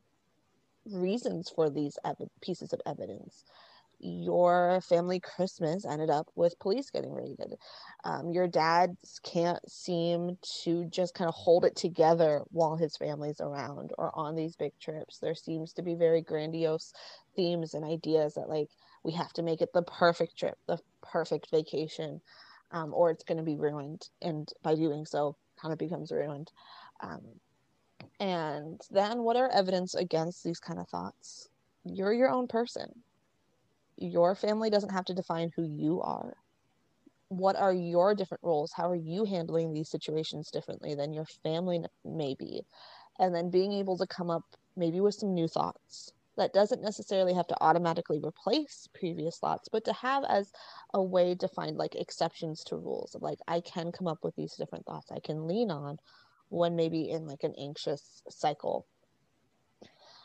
reasons 0.87 1.51
for 1.55 1.71
these 1.71 1.99
ev- 2.05 2.17
pieces 2.41 2.73
of 2.73 2.81
evidence 2.87 3.45
your 4.03 4.81
family 4.83 5.21
Christmas 5.21 5.87
ended 5.87 6.11
up 6.11 6.27
with 6.35 6.59
police 6.59 6.91
getting 6.91 7.13
raided. 7.13 7.55
Um, 8.05 8.33
your 8.33 8.49
dad 8.49 8.97
can't 9.23 9.61
seem 9.71 10.37
to 10.65 10.85
just 10.87 11.15
kind 11.15 11.29
of 11.29 11.35
hold 11.35 11.65
it 11.65 11.77
together 11.77 12.43
while 12.51 12.77
his 12.77 12.97
family's 12.97 13.41
around 13.41 13.93
or 13.99 14.11
on 14.19 14.35
these 14.35 14.57
big 14.57 14.73
trips. 14.81 15.19
There 15.19 15.37
seems 15.37 15.73
to 15.75 15.83
be 15.83 15.95
very 15.95 16.21
grandiose 16.21 16.93
themes 17.37 17.75
and 17.75 17.85
ideas 17.85 18.35
that, 18.35 18.49
like, 18.49 18.69
we 19.05 19.13
have 19.13 19.33
to 19.35 19.43
make 19.43 19.63
it 19.63 19.73
the 19.73 19.83
perfect 19.83 20.37
trip, 20.37 20.59
the 20.67 20.79
perfect 21.01 21.51
vacation, 21.51 22.21
um, 22.73 22.93
or 22.93 23.11
it's 23.11 23.25
going 23.25 23.39
to 23.39 23.45
be 23.45 23.57
ruined. 23.57 24.09
And 24.21 24.49
by 24.63 24.75
doing 24.75 25.07
so, 25.07 25.37
kind 25.61 25.73
of 25.73 25.79
becomes 25.79 26.11
ruined. 26.11 26.51
Um, 27.01 27.21
and 28.21 28.81
then, 28.91 29.23
what 29.23 29.37
are 29.37 29.51
evidence 29.51 29.95
against 29.95 30.45
these 30.45 30.61
kind 30.61 30.79
of 30.79 30.89
thoughts? 30.89 31.49
You're 31.85 32.13
your 32.13 32.31
own 32.31 32.47
person. 32.49 33.03
Your 33.97 34.35
family 34.35 34.71
doesn't 34.71 34.93
have 34.93 35.05
to 35.07 35.15
define 35.15 35.51
who 35.55 35.65
you 35.65 36.01
are. 36.01 36.35
What 37.29 37.57
are 37.57 37.73
your 37.73 38.15
different 38.15 38.43
roles? 38.45 38.73
How 38.73 38.91
are 38.91 38.97
you 38.97 39.25
handling 39.25 39.73
these 39.73 39.89
situations 39.89 40.51
differently 40.51 40.95
than 40.95 41.13
your 41.13 41.27
family 41.43 41.83
may 42.05 42.35
be 42.35 42.63
and 43.19 43.35
then 43.35 43.51
being 43.51 43.73
able 43.73 43.97
to 43.99 44.07
come 44.07 44.31
up 44.31 44.45
maybe 44.77 45.01
with 45.01 45.15
some 45.15 45.35
new 45.35 45.49
thoughts 45.49 46.13
that 46.37 46.55
doesn't 46.55 46.83
necessarily 46.83 47.35
have 47.35 47.47
to 47.47 47.57
automatically 47.61 48.19
replace 48.25 48.89
previous 48.95 49.39
thoughts 49.39 49.69
but 49.71 49.85
to 49.85 49.93
have 49.93 50.25
as 50.29 50.51
a 50.95 51.03
way 51.03 51.35
to 51.35 51.47
find 51.49 51.77
like 51.77 51.95
exceptions 51.95 52.65
to 52.65 52.77
rules 52.77 53.15
like 53.21 53.39
i 53.49 53.61
can 53.61 53.93
come 53.93 54.09
up 54.09 54.19
with 54.23 54.35
these 54.37 54.55
different 54.55 54.85
thoughts. 54.87 55.13
I 55.13 55.21
can 55.21 55.47
lean 55.47 55.71
on 55.71 55.99
when 56.53 56.77
maybe 56.77 57.11
in 57.11 57.27
like 57.27 57.43
an 57.43 57.55
anxious 57.59 58.23
cycle 58.29 58.87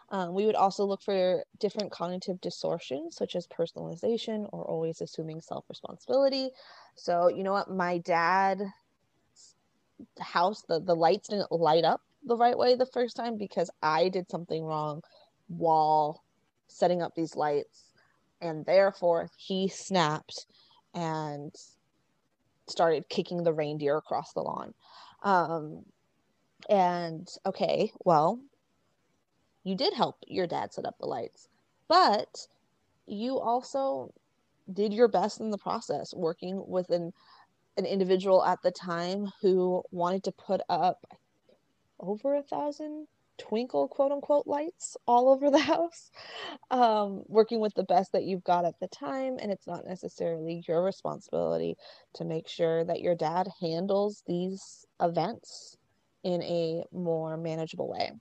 um, 0.10 0.34
we 0.34 0.46
would 0.46 0.55
also 0.55 0.86
look 0.86 1.01
for 1.01 1.43
different 1.60 1.91
cognitive 1.91 2.39
distortions, 2.39 3.17
such 3.17 3.36
as 3.36 3.46
personalization 3.46 4.48
or 4.53 4.63
always 4.63 5.01
assuming 5.01 5.41
self 5.41 5.65
responsibility. 5.67 6.50
So, 6.96 7.27
you 7.27 7.43
know 7.43 7.51
what? 7.51 7.69
My 7.69 7.98
dad 7.98 8.62
house 10.19 10.63
the, 10.67 10.79
the 10.79 10.96
lights 10.96 11.29
didn't 11.29 11.51
light 11.51 11.84
up 11.84 12.01
the 12.24 12.38
right 12.38 12.57
way 12.57 12.75
the 12.75 12.86
first 12.86 13.15
time 13.15 13.38
because 13.38 13.69
I 13.81 14.10
did 14.10 14.29
something 14.29 14.63
wrong 14.63 15.01
while 15.48 16.24
setting 16.67 17.01
up 17.01 17.13
these 17.15 17.36
lights 17.36 17.86
and 18.41 18.65
therefore 18.65 19.29
he 19.38 19.67
snapped 19.67 20.46
and 20.93 21.53
started 22.67 23.10
kicking 23.10 23.43
the 23.43 23.53
reindeer 23.53 23.98
across 23.98 24.34
the 24.34 24.41
lawn 24.41 24.74
um, 25.24 25.84
and 26.69 27.29
okay 27.45 27.91
well 28.03 28.39
you 29.67 29.75
did 29.75 29.93
help 29.93 30.15
your 30.25 30.47
dad 30.47 30.74
set 30.74 30.86
up 30.86 30.97
the 30.97 31.07
lights, 31.07 31.50
but 31.89 32.47
you 33.05 33.38
also 33.38 34.13
did 34.71 34.93
your 34.93 35.09
best 35.09 35.41
in 35.41 35.51
the 35.51 35.57
process 35.57 36.13
working 36.15 36.63
with 36.67 36.89
an 36.89 37.12
an 37.75 37.86
individual 37.86 38.43
at 38.43 38.59
the 38.63 38.71
time 38.71 39.29
who 39.41 39.83
wanted 39.91 40.24
to 40.24 40.31
put 40.31 40.62
up 40.69 41.05
over 42.00 42.36
a 42.36 42.43
thousand 42.43 43.07
twinkle 43.38 43.88
quote 43.88 44.12
unquote 44.12 44.47
lights 44.47 44.97
all 45.05 45.29
over 45.29 45.51
the 45.51 45.59
house 45.74 46.09
um, 46.71 47.24
working 47.27 47.59
with 47.59 47.74
the 47.75 47.83
best 47.83 48.13
that 48.13 48.24
you've 48.24 48.43
got 48.43 48.65
at 48.65 48.79
the 48.79 48.88
time. 48.88 49.38
And 49.39 49.51
it's 49.51 49.67
not 49.67 49.86
necessarily 49.86 50.63
your 50.67 50.83
responsibility 50.83 51.75
to 52.15 52.25
make 52.25 52.47
sure 52.47 52.83
that 52.86 53.01
your 53.01 53.15
dad 53.15 53.47
handles 53.62 54.24
these 54.25 54.86
events 55.01 55.76
in 56.27 56.43
a 56.43 56.84
more 56.91 57.38
manageable 57.38 57.89
way 57.89 58.12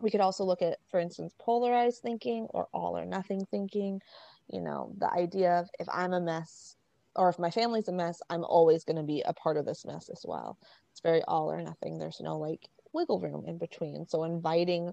we 0.00 0.10
could 0.10 0.20
also 0.20 0.44
look 0.44 0.62
at, 0.62 0.78
for 0.90 1.00
instance, 1.00 1.34
polarized 1.38 2.02
thinking 2.02 2.46
or 2.50 2.68
all 2.72 2.96
or 2.96 3.06
nothing 3.06 3.44
thinking. 3.50 4.00
You 4.48 4.60
know, 4.60 4.92
the 4.98 5.10
idea 5.10 5.58
of 5.58 5.68
if 5.80 5.88
I'm 5.92 6.12
a 6.12 6.20
mess 6.20 6.76
or 7.14 7.28
if 7.30 7.38
my 7.38 7.50
family's 7.50 7.88
a 7.88 7.92
mess, 7.92 8.20
I'm 8.28 8.44
always 8.44 8.84
going 8.84 8.98
to 8.98 9.02
be 9.02 9.22
a 9.22 9.32
part 9.32 9.56
of 9.56 9.64
this 9.64 9.84
mess 9.84 10.10
as 10.10 10.22
well. 10.24 10.58
It's 10.90 11.00
very 11.00 11.22
all 11.22 11.50
or 11.50 11.62
nothing. 11.62 11.98
There's 11.98 12.20
no 12.20 12.38
like 12.38 12.68
wiggle 12.92 13.20
room 13.20 13.44
in 13.46 13.58
between. 13.58 14.06
So 14.06 14.24
inviting 14.24 14.92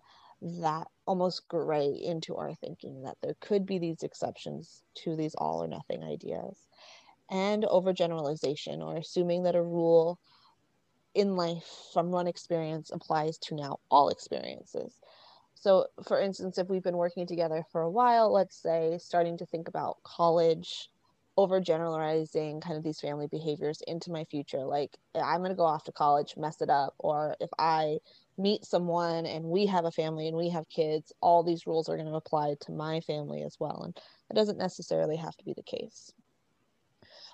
that 0.61 0.87
almost 1.05 1.47
gray 1.47 1.87
into 1.87 2.35
our 2.35 2.53
thinking 2.55 3.03
that 3.03 3.17
there 3.21 3.35
could 3.41 3.65
be 3.65 3.79
these 3.79 4.03
exceptions 4.03 4.83
to 5.03 5.15
these 5.15 5.35
all 5.35 5.63
or 5.63 5.67
nothing 5.67 6.03
ideas 6.03 6.57
and 7.29 7.63
overgeneralization 7.63 8.79
or 8.79 8.97
assuming 8.97 9.43
that 9.43 9.55
a 9.55 9.61
rule 9.63 10.19
in 11.15 11.35
life 11.35 11.67
from 11.93 12.11
one 12.11 12.27
experience 12.27 12.91
applies 12.91 13.37
to 13.37 13.55
now 13.55 13.79
all 13.89 14.09
experiences. 14.09 14.99
So, 15.55 15.87
for 16.07 16.19
instance, 16.19 16.57
if 16.57 16.69
we've 16.69 16.83
been 16.83 16.97
working 16.97 17.25
together 17.25 17.63
for 17.71 17.81
a 17.81 17.91
while, 17.91 18.31
let's 18.31 18.61
say 18.61 18.97
starting 18.99 19.37
to 19.37 19.45
think 19.45 19.67
about 19.67 20.01
college, 20.03 20.89
overgeneralizing 21.37 22.61
kind 22.61 22.77
of 22.77 22.83
these 22.83 22.99
family 22.99 23.27
behaviors 23.27 23.81
into 23.87 24.11
my 24.11 24.23
future, 24.25 24.65
like 24.65 24.97
I'm 25.15 25.39
going 25.39 25.51
to 25.51 25.55
go 25.55 25.63
off 25.63 25.85
to 25.85 25.91
college, 25.91 26.35
mess 26.37 26.61
it 26.61 26.69
up, 26.69 26.95
or 26.99 27.35
if 27.39 27.49
I 27.57 27.99
meet 28.37 28.65
someone 28.65 29.25
and 29.25 29.45
we 29.45 29.65
have 29.67 29.85
a 29.85 29.91
family 29.91 30.27
and 30.27 30.35
we 30.35 30.49
have 30.49 30.67
kids, 30.69 31.13
all 31.21 31.43
these 31.43 31.65
rules 31.67 31.87
are 31.87 31.95
going 31.97 32.09
to 32.09 32.15
apply 32.15 32.55
to 32.61 32.71
my 32.71 32.99
family 33.01 33.43
as 33.43 33.57
well. 33.59 33.83
And 33.83 33.95
that 34.29 34.35
doesn't 34.35 34.57
necessarily 34.57 35.15
have 35.17 35.35
to 35.37 35.45
be 35.45 35.53
the 35.53 35.63
case. 35.63 36.11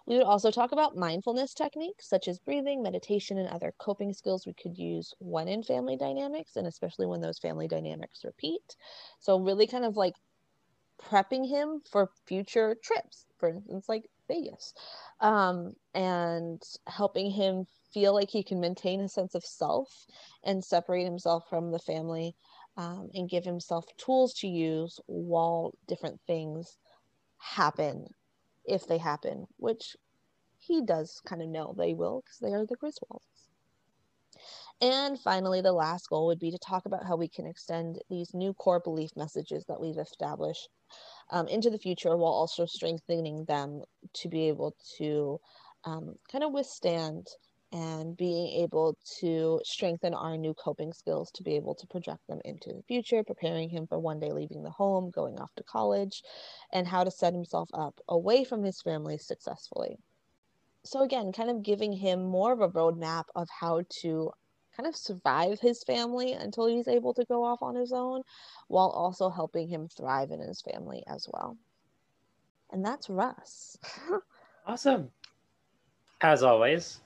We 0.10 0.18
would 0.18 0.26
also 0.26 0.52
talk 0.52 0.74
about 0.74 0.98
mindfulness 0.98 1.54
techniques 1.54 2.10
such 2.10 2.28
as 2.28 2.40
breathing, 2.40 2.82
meditation, 2.84 3.38
and 3.38 3.48
other 3.48 3.74
coping 3.80 4.12
skills 4.14 4.46
we 4.46 4.54
could 4.54 4.78
use 4.78 5.14
when 5.20 5.48
in 5.48 5.64
family 5.64 5.96
dynamics, 5.96 6.58
and 6.58 6.68
especially 6.68 7.06
when 7.06 7.22
those 7.22 7.40
family 7.40 7.68
dynamics 7.70 8.26
repeat. 8.26 8.76
So, 9.20 9.40
really 9.40 9.68
kind 9.68 9.86
of 9.86 9.96
like 9.96 10.16
prepping 11.02 11.48
him 11.48 11.82
for 11.90 12.12
future 12.26 12.76
trips, 12.84 13.28
for 13.38 13.50
instance, 13.50 13.88
like 13.90 14.10
Vegas, 14.28 14.74
um, 15.22 15.76
and 15.94 16.62
helping 16.88 17.32
him 17.32 17.66
feel 17.94 18.14
like 18.14 18.32
he 18.32 18.44
can 18.44 18.60
maintain 18.60 19.02
a 19.02 19.10
sense 19.10 19.36
of 19.36 19.46
self 19.46 20.08
and 20.44 20.64
separate 20.66 21.06
himself 21.06 21.48
from 21.50 21.72
the 21.72 21.80
family 21.80 22.36
um, 22.78 23.10
and 23.14 23.30
give 23.30 23.46
himself 23.46 23.86
tools 23.98 24.34
to 24.36 24.48
use 24.48 25.00
while 25.08 25.74
different 25.88 26.20
things 26.28 26.78
happen 27.38 28.08
if 28.66 28.88
they 28.88 28.98
happen, 28.98 29.48
which 29.58 29.96
he 30.58 30.82
does 30.82 31.22
kind 31.26 31.42
of 31.42 31.50
know 31.50 31.74
they 31.78 31.94
will 31.94 32.22
because 32.22 32.38
they 32.40 32.54
are 32.54 32.66
the 32.66 32.78
Griswolds. 32.78 33.50
And 34.82 35.20
finally, 35.20 35.62
the 35.62 35.74
last 35.74 36.10
goal 36.10 36.28
would 36.28 36.40
be 36.40 36.52
to 36.52 36.58
talk 36.58 36.86
about 36.86 37.06
how 37.06 37.18
we 37.18 37.28
can 37.28 37.46
extend 37.46 38.00
these 38.10 38.34
new 38.34 38.54
core 38.54 38.80
belief 38.80 39.12
messages 39.16 39.66
that 39.68 39.80
we've 39.80 39.98
established 39.98 40.70
um, 41.32 41.48
into 41.48 41.70
the 41.70 41.78
future 41.78 42.16
while 42.16 42.32
also 42.32 42.66
strengthening 42.66 43.46
them 43.46 43.84
to 44.14 44.30
be 44.30 44.48
able 44.48 44.76
to 44.98 45.40
um, 45.84 46.16
kind 46.32 46.44
of 46.44 46.54
withstand 46.54 47.28
and 47.72 48.18
being 48.18 48.48
able 48.62 48.98
to 49.20 49.62
strengthen 49.64 50.14
our 50.14 50.38
new 50.38 50.54
coping 50.56 50.92
skills 50.92 51.32
to 51.32 51.44
be 51.44 51.56
able 51.56 51.76
to 51.76 51.88
project 51.88 52.26
them 52.28 52.40
into 52.44 52.74
the 52.74 52.82
future, 52.84 53.24
preparing 53.24 53.70
him 53.70 53.86
for 53.86 54.00
one 54.00 54.20
day 54.20 54.32
leaving 54.32 54.64
the 54.64 54.72
home, 54.72 55.12
going 55.12 55.40
off 55.40 55.54
to 55.56 55.64
college, 55.64 56.24
and 56.74 56.88
how 56.88 57.04
to 57.04 57.12
set 57.12 57.34
himself 57.34 57.70
up 57.74 58.00
away 58.08 58.44
from 58.44 58.64
his 58.64 58.82
family 58.82 59.18
successfully. 59.18 59.98
So, 60.84 61.04
again, 61.04 61.32
kind 61.32 61.50
of 61.50 61.62
giving 61.62 61.94
him 61.94 62.24
more 62.24 62.54
of 62.54 62.62
a 62.62 62.70
roadmap 62.70 63.26
of 63.36 63.48
how 63.50 63.84
to 64.02 64.32
kind 64.76 64.88
of 64.88 64.96
survive 64.96 65.60
his 65.60 65.84
family 65.84 66.34
until 66.34 66.66
he's 66.68 66.88
able 66.88 67.14
to 67.14 67.26
go 67.26 67.44
off 67.44 67.62
on 67.62 67.76
his 67.76 67.92
own, 67.92 68.24
while 68.68 68.90
also 68.90 69.30
helping 69.30 69.68
him 69.68 69.88
thrive 69.90 70.32
in 70.32 70.40
his 70.40 70.62
family 70.62 71.04
as 71.08 71.28
well. 71.32 71.58
And 72.72 72.84
that's 72.86 73.10
Russ. 73.10 73.78
awesome. 74.66 75.12
As 76.22 76.44
always, 76.44 77.02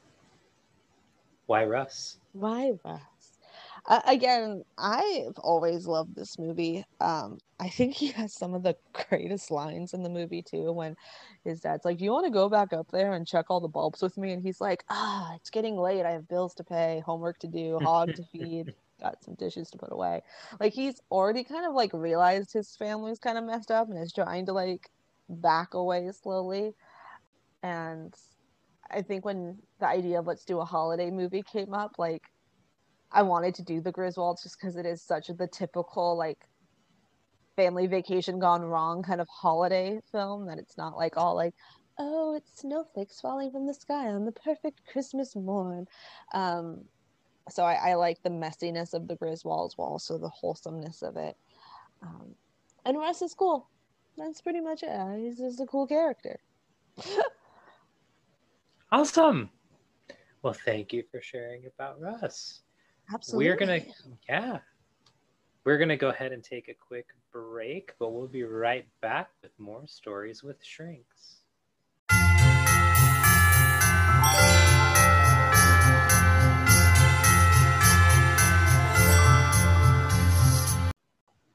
why 1.46 1.66
Russ? 1.66 2.20
Why 2.34 2.72
Russ? 2.84 3.38
Uh, 3.86 4.02
again, 4.06 4.64
I've 4.78 5.38
always 5.40 5.86
loved 5.88 6.16
this 6.16 6.40
movie. 6.40 6.84
Um, 7.00 7.38
I 7.60 7.70
think 7.70 7.96
he 7.96 8.08
has 8.08 8.34
some 8.34 8.54
of 8.56 8.64
the 8.64 8.76
greatest 9.10 9.52
lines 9.52 9.94
in 9.94 10.04
the 10.04 10.10
movie 10.10 10.42
too. 10.42 10.72
When 10.74 10.96
his 11.44 11.62
dad's 11.62 11.86
like, 11.86 11.98
"Do 12.00 12.06
you 12.06 12.12
want 12.12 12.26
to 12.26 12.32
go 12.32 12.50
back 12.50 12.74
up 12.74 12.88
there 12.92 13.14
and 13.14 13.28
check 13.28 13.46
all 13.50 13.60
the 13.62 13.68
bulbs 13.68 14.02
with 14.02 14.18
me?" 14.18 14.32
and 14.32 14.42
he's 14.42 14.60
like, 14.62 14.84
"Ah, 14.90 15.36
it's 15.36 15.50
getting 15.52 15.78
late. 15.78 16.06
I 16.06 16.12
have 16.12 16.28
bills 16.28 16.56
to 16.56 16.64
pay, 16.64 17.02
homework 17.06 17.40
to 17.40 17.48
do, 17.48 17.80
hog 17.80 18.16
to 18.16 18.24
feed." 18.32 18.72
Got 19.02 19.24
some 19.24 19.36
dishes 19.36 19.70
to 19.72 19.78
put 19.78 19.92
away. 19.92 20.22
Like 20.60 20.74
he's 20.74 21.02
already 21.12 21.44
kind 21.44 21.66
of 21.66 21.74
like 21.74 21.94
realized 21.94 22.54
his 22.54 22.76
family's 22.76 23.20
kind 23.20 23.38
of 23.38 23.44
messed 23.44 23.72
up 23.72 23.90
and 23.90 23.98
is 24.00 24.14
trying 24.14 24.46
to 24.48 24.54
like 24.54 24.90
back 25.30 25.74
away 25.74 26.10
slowly. 26.12 26.74
And 27.64 28.14
I 28.94 29.02
think 29.02 29.26
when 29.26 29.58
the 29.80 29.88
idea 29.88 30.20
of 30.20 30.28
let's 30.28 30.46
do 30.46 30.60
a 30.60 30.66
holiday 30.66 31.10
movie 31.10 31.44
came 31.52 31.74
up, 31.74 31.94
like 31.98 32.22
I 33.12 33.24
wanted 33.24 33.56
to 33.56 33.64
do 33.64 33.82
the 33.82 33.92
Griswolds 33.92 34.44
just 34.44 34.58
because 34.60 34.76
it 34.76 34.86
is 34.86 35.02
such 35.02 35.28
the 35.28 35.48
typical 35.48 36.18
like 36.18 36.38
family 37.56 37.88
vacation 37.88 38.40
gone 38.40 38.64
wrong 38.64 39.04
kind 39.04 39.22
of 39.22 39.28
holiday 39.30 40.00
film 40.12 40.48
that 40.48 40.58
it's 40.58 40.78
not 40.78 40.98
like 40.98 41.18
all 41.18 41.36
like 41.36 41.54
oh 42.00 42.34
it's 42.36 42.60
snowflakes 42.62 43.22
falling 43.22 43.52
from 43.52 43.68
the 43.68 43.74
sky 43.74 44.08
on 44.08 44.26
the 44.26 44.32
perfect 44.32 44.82
Christmas 44.92 45.36
morn. 45.36 45.86
Um, 46.34 46.86
so 47.50 47.64
I, 47.64 47.92
I 47.92 47.94
like 47.96 48.22
the 48.24 48.30
messiness 48.30 48.94
of 48.94 49.08
the 49.08 49.16
Griswolds 49.16 49.74
while 49.76 49.90
also 49.90 50.18
the 50.18 50.30
wholesomeness 50.30 51.02
of 51.02 51.18
it. 51.18 51.36
Um, 52.02 52.36
and 52.86 52.98
Russ 52.98 53.22
is 53.22 53.34
cool. 53.34 53.70
That's 54.18 54.42
pretty 54.42 54.62
much 54.62 54.84
it. 54.84 55.20
He's 55.20 55.38
just 55.38 55.60
a 55.60 55.66
cool 55.66 55.88
character. 55.88 56.40
Awesome. 58.94 59.50
Well, 60.44 60.54
thank 60.54 60.94
you 60.94 61.04
for 61.10 61.20
sharing 61.20 61.66
about 61.66 62.00
Russ. 62.00 62.62
Absolutely. 63.12 63.50
We're 63.50 63.56
going 63.56 63.82
to, 63.82 63.88
yeah, 64.30 64.60
we're 65.64 65.80
going 65.80 65.90
to 65.90 65.98
go 65.98 66.10
ahead 66.10 66.32
and 66.32 66.44
take 66.44 66.68
a 66.68 66.76
quick 66.76 67.08
break, 67.32 67.96
but 67.98 68.14
we'll 68.14 68.28
be 68.28 68.44
right 68.44 68.86
back 69.02 69.30
with 69.42 69.50
more 69.58 69.88
stories 69.88 70.44
with 70.44 70.64
shrinks. 70.64 71.38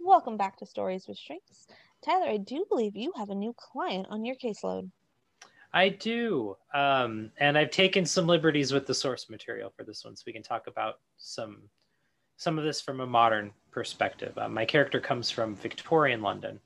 Welcome 0.01 0.37
back 0.37 0.57
to 0.57 0.67
Stories 0.67 1.07
with 1.07 1.17
Shrinks. 1.17 1.69
Tyler, 2.05 2.27
I 2.27 2.39
do 2.39 2.65
believe 2.69 2.97
you 2.97 3.13
have 3.17 3.31
a 3.31 3.35
new 3.37 3.55
client 3.57 4.09
on 4.11 4.25
your 4.25 4.35
caseload. 4.35 4.91
I 5.73 5.91
do. 5.91 6.57
Um, 6.75 7.31
and 7.39 7.59
I've 7.59 7.71
taken 7.71 8.07
some 8.07 8.27
liberties 8.27 8.73
with 8.73 8.87
the 8.87 8.95
source 8.95 9.29
material 9.29 9.73
for 9.77 9.85
this 9.85 10.05
one, 10.05 10.17
so 10.17 10.25
we 10.27 10.33
can 10.33 10.43
talk 10.43 10.67
about 10.67 11.01
some 11.17 11.63
some 12.37 12.57
of 12.57 12.65
this 12.65 12.81
from 12.81 13.01
a 13.01 13.07
modern 13.07 13.53
perspective. 13.73 14.37
Uh, 14.39 14.49
my 14.49 14.65
character 14.65 15.01
comes 15.01 15.29
from 15.29 15.57
Victorian 15.57 16.23
London, 16.23 16.61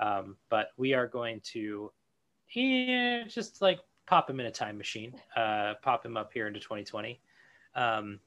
um, 0.00 0.36
but 0.48 0.68
we 0.78 0.94
are 0.94 1.06
going 1.06 1.40
to 1.44 1.92
just 2.52 3.60
like 3.60 3.80
pop 4.06 4.28
him 4.28 4.40
in 4.40 4.46
a 4.46 4.50
time 4.50 4.78
machine, 4.78 5.14
uh, 5.36 5.74
pop 5.82 6.04
him 6.04 6.16
up 6.16 6.32
here 6.32 6.48
into 6.48 6.58
2020, 6.58 7.20
um, 7.76 8.18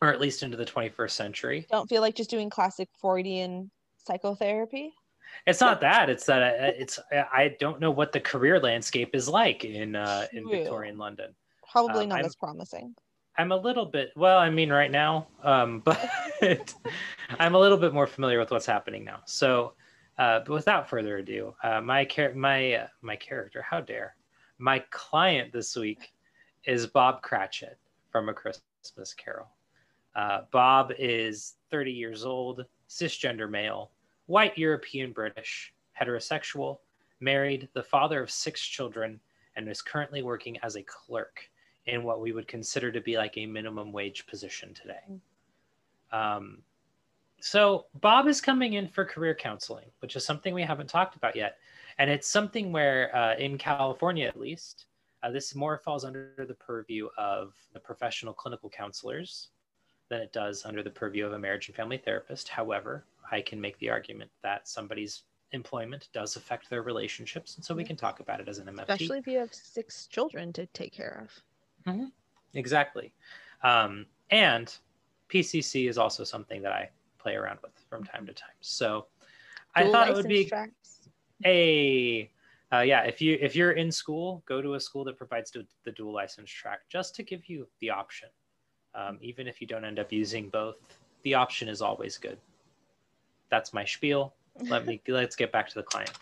or 0.00 0.08
at 0.08 0.20
least 0.20 0.42
into 0.42 0.56
the 0.56 0.64
21st 0.64 1.10
century. 1.10 1.66
Don't 1.70 1.88
feel 1.88 2.00
like 2.00 2.14
just 2.14 2.30
doing 2.30 2.48
classic 2.48 2.88
Freudian 2.98 3.70
psychotherapy. 3.98 4.94
It's 5.46 5.60
not 5.60 5.80
that. 5.80 6.08
It's 6.08 6.26
that 6.26 6.42
I, 6.42 6.46
it's 6.68 6.98
I 7.10 7.56
don't 7.58 7.80
know 7.80 7.90
what 7.90 8.12
the 8.12 8.20
career 8.20 8.60
landscape 8.60 9.14
is 9.14 9.28
like 9.28 9.64
in 9.64 9.96
uh, 9.96 10.26
in 10.32 10.48
Victorian 10.48 10.98
London. 10.98 11.34
Probably 11.70 12.04
um, 12.04 12.10
not 12.10 12.18
I'm, 12.20 12.24
as 12.26 12.36
promising. 12.36 12.94
I'm 13.38 13.52
a 13.52 13.56
little 13.56 13.86
bit 13.86 14.12
well. 14.14 14.38
I 14.38 14.50
mean, 14.50 14.70
right 14.70 14.90
now, 14.90 15.26
um, 15.42 15.80
but 15.84 16.74
I'm 17.38 17.54
a 17.54 17.58
little 17.58 17.78
bit 17.78 17.92
more 17.92 18.06
familiar 18.06 18.38
with 18.38 18.50
what's 18.50 18.66
happening 18.66 19.04
now. 19.04 19.20
So, 19.24 19.74
uh, 20.18 20.40
but 20.40 20.50
without 20.50 20.88
further 20.88 21.18
ado, 21.18 21.54
uh, 21.64 21.80
my 21.80 22.04
char- 22.04 22.34
my 22.34 22.74
uh, 22.74 22.86
my 23.00 23.16
character, 23.16 23.64
how 23.68 23.80
dare, 23.80 24.16
my 24.58 24.80
client 24.90 25.52
this 25.52 25.74
week 25.76 26.12
is 26.64 26.86
Bob 26.86 27.22
Cratchit 27.22 27.78
from 28.10 28.28
A 28.28 28.34
Christmas 28.34 29.14
Carol. 29.16 29.48
Uh, 30.14 30.42
Bob 30.52 30.92
is 30.98 31.54
30 31.70 31.90
years 31.90 32.24
old, 32.24 32.66
cisgender 32.88 33.50
male 33.50 33.90
white 34.26 34.56
European 34.56 35.12
British, 35.12 35.72
heterosexual, 36.00 36.78
married, 37.20 37.68
the 37.74 37.82
father 37.82 38.22
of 38.22 38.30
six 38.30 38.60
children, 38.60 39.20
and 39.56 39.68
is 39.68 39.82
currently 39.82 40.22
working 40.22 40.58
as 40.62 40.76
a 40.76 40.82
clerk 40.82 41.48
in 41.86 42.04
what 42.04 42.20
we 42.20 42.32
would 42.32 42.48
consider 42.48 42.92
to 42.92 43.00
be 43.00 43.16
like 43.16 43.36
a 43.36 43.46
minimum 43.46 43.92
wage 43.92 44.26
position 44.26 44.72
today. 44.74 45.00
Um, 46.12 46.62
so 47.40 47.86
Bob 48.00 48.28
is 48.28 48.40
coming 48.40 48.74
in 48.74 48.86
for 48.88 49.04
career 49.04 49.34
counseling, 49.34 49.86
which 50.00 50.14
is 50.14 50.24
something 50.24 50.54
we 50.54 50.62
haven't 50.62 50.88
talked 50.88 51.16
about 51.16 51.34
yet, 51.34 51.58
and 51.98 52.08
it's 52.08 52.28
something 52.28 52.72
where, 52.72 53.14
uh, 53.14 53.34
in 53.36 53.58
California 53.58 54.26
at 54.26 54.38
least, 54.38 54.86
uh, 55.22 55.30
this 55.30 55.54
more 55.54 55.78
falls 55.78 56.04
under 56.04 56.32
the 56.36 56.54
purview 56.54 57.08
of 57.18 57.54
the 57.72 57.80
professional 57.80 58.32
clinical 58.32 58.70
counselors 58.70 59.48
than 60.08 60.20
it 60.20 60.32
does 60.32 60.64
under 60.64 60.82
the 60.82 60.90
purview 60.90 61.26
of 61.26 61.32
a 61.32 61.38
marriage 61.38 61.68
and 61.68 61.76
family 61.76 61.98
therapist. 61.98 62.48
However, 62.48 63.04
I 63.32 63.40
can 63.40 63.60
make 63.60 63.78
the 63.78 63.88
argument 63.88 64.30
that 64.42 64.68
somebody's 64.68 65.22
employment 65.52 66.08
does 66.12 66.36
affect 66.36 66.68
their 66.70 66.82
relationships, 66.82 67.56
and 67.56 67.64
so 67.64 67.74
we 67.74 67.82
can 67.82 67.96
talk 67.96 68.20
about 68.20 68.40
it 68.40 68.48
as 68.48 68.58
an 68.58 68.66
MFT. 68.66 68.82
Especially 68.82 69.18
if 69.18 69.26
you 69.26 69.38
have 69.38 69.52
six 69.52 70.06
children 70.06 70.52
to 70.52 70.66
take 70.66 70.92
care 70.92 71.26
of. 71.26 71.92
Mm-hmm. 71.92 72.06
Exactly, 72.54 73.12
um, 73.64 74.06
and 74.30 74.76
PCC 75.30 75.88
is 75.88 75.96
also 75.96 76.24
something 76.24 76.62
that 76.62 76.72
I 76.72 76.90
play 77.18 77.34
around 77.34 77.58
with 77.62 77.72
from 77.88 78.04
time 78.04 78.26
to 78.26 78.34
time. 78.34 78.50
So 78.60 79.06
Dual 79.76 79.88
I 79.88 79.90
thought 79.90 80.10
it 80.10 80.14
would 80.14 80.28
be 80.28 80.44
tracks. 80.44 81.08
a 81.46 82.30
uh, 82.70 82.80
yeah. 82.80 83.02
If 83.02 83.22
you 83.22 83.38
if 83.40 83.56
you're 83.56 83.72
in 83.72 83.90
school, 83.90 84.42
go 84.46 84.60
to 84.60 84.74
a 84.74 84.80
school 84.80 85.04
that 85.04 85.16
provides 85.16 85.50
the, 85.50 85.66
the 85.84 85.92
dual 85.92 86.12
license 86.12 86.50
track 86.50 86.80
just 86.90 87.14
to 87.16 87.22
give 87.22 87.48
you 87.48 87.66
the 87.80 87.90
option. 87.90 88.28
Um, 88.94 89.16
even 89.22 89.48
if 89.48 89.62
you 89.62 89.66
don't 89.66 89.86
end 89.86 89.98
up 89.98 90.12
using 90.12 90.50
both, 90.50 90.76
the 91.22 91.32
option 91.32 91.66
is 91.66 91.80
always 91.80 92.18
good 92.18 92.38
that's 93.52 93.74
my 93.74 93.84
spiel. 93.84 94.34
Let 94.62 94.86
me 94.86 95.00
let's 95.08 95.36
get 95.36 95.52
back 95.52 95.68
to 95.68 95.74
the 95.76 95.82
client. 95.84 96.12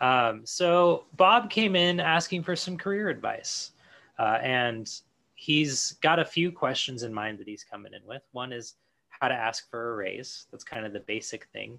Um, 0.00 0.44
so 0.44 1.04
Bob 1.16 1.48
came 1.48 1.76
in 1.76 2.00
asking 2.00 2.42
for 2.42 2.56
some 2.56 2.76
career 2.76 3.08
advice, 3.08 3.70
uh, 4.18 4.38
and 4.42 4.90
he's 5.36 5.92
got 6.02 6.18
a 6.18 6.24
few 6.24 6.50
questions 6.50 7.04
in 7.04 7.14
mind 7.14 7.38
that 7.38 7.46
he's 7.46 7.64
coming 7.64 7.94
in 7.94 8.02
with. 8.06 8.22
One 8.32 8.52
is 8.52 8.74
how 9.08 9.28
to 9.28 9.34
ask 9.34 9.70
for 9.70 9.92
a 9.92 9.96
raise. 9.96 10.46
That's 10.50 10.64
kind 10.64 10.84
of 10.84 10.92
the 10.92 11.00
basic 11.00 11.46
thing. 11.52 11.78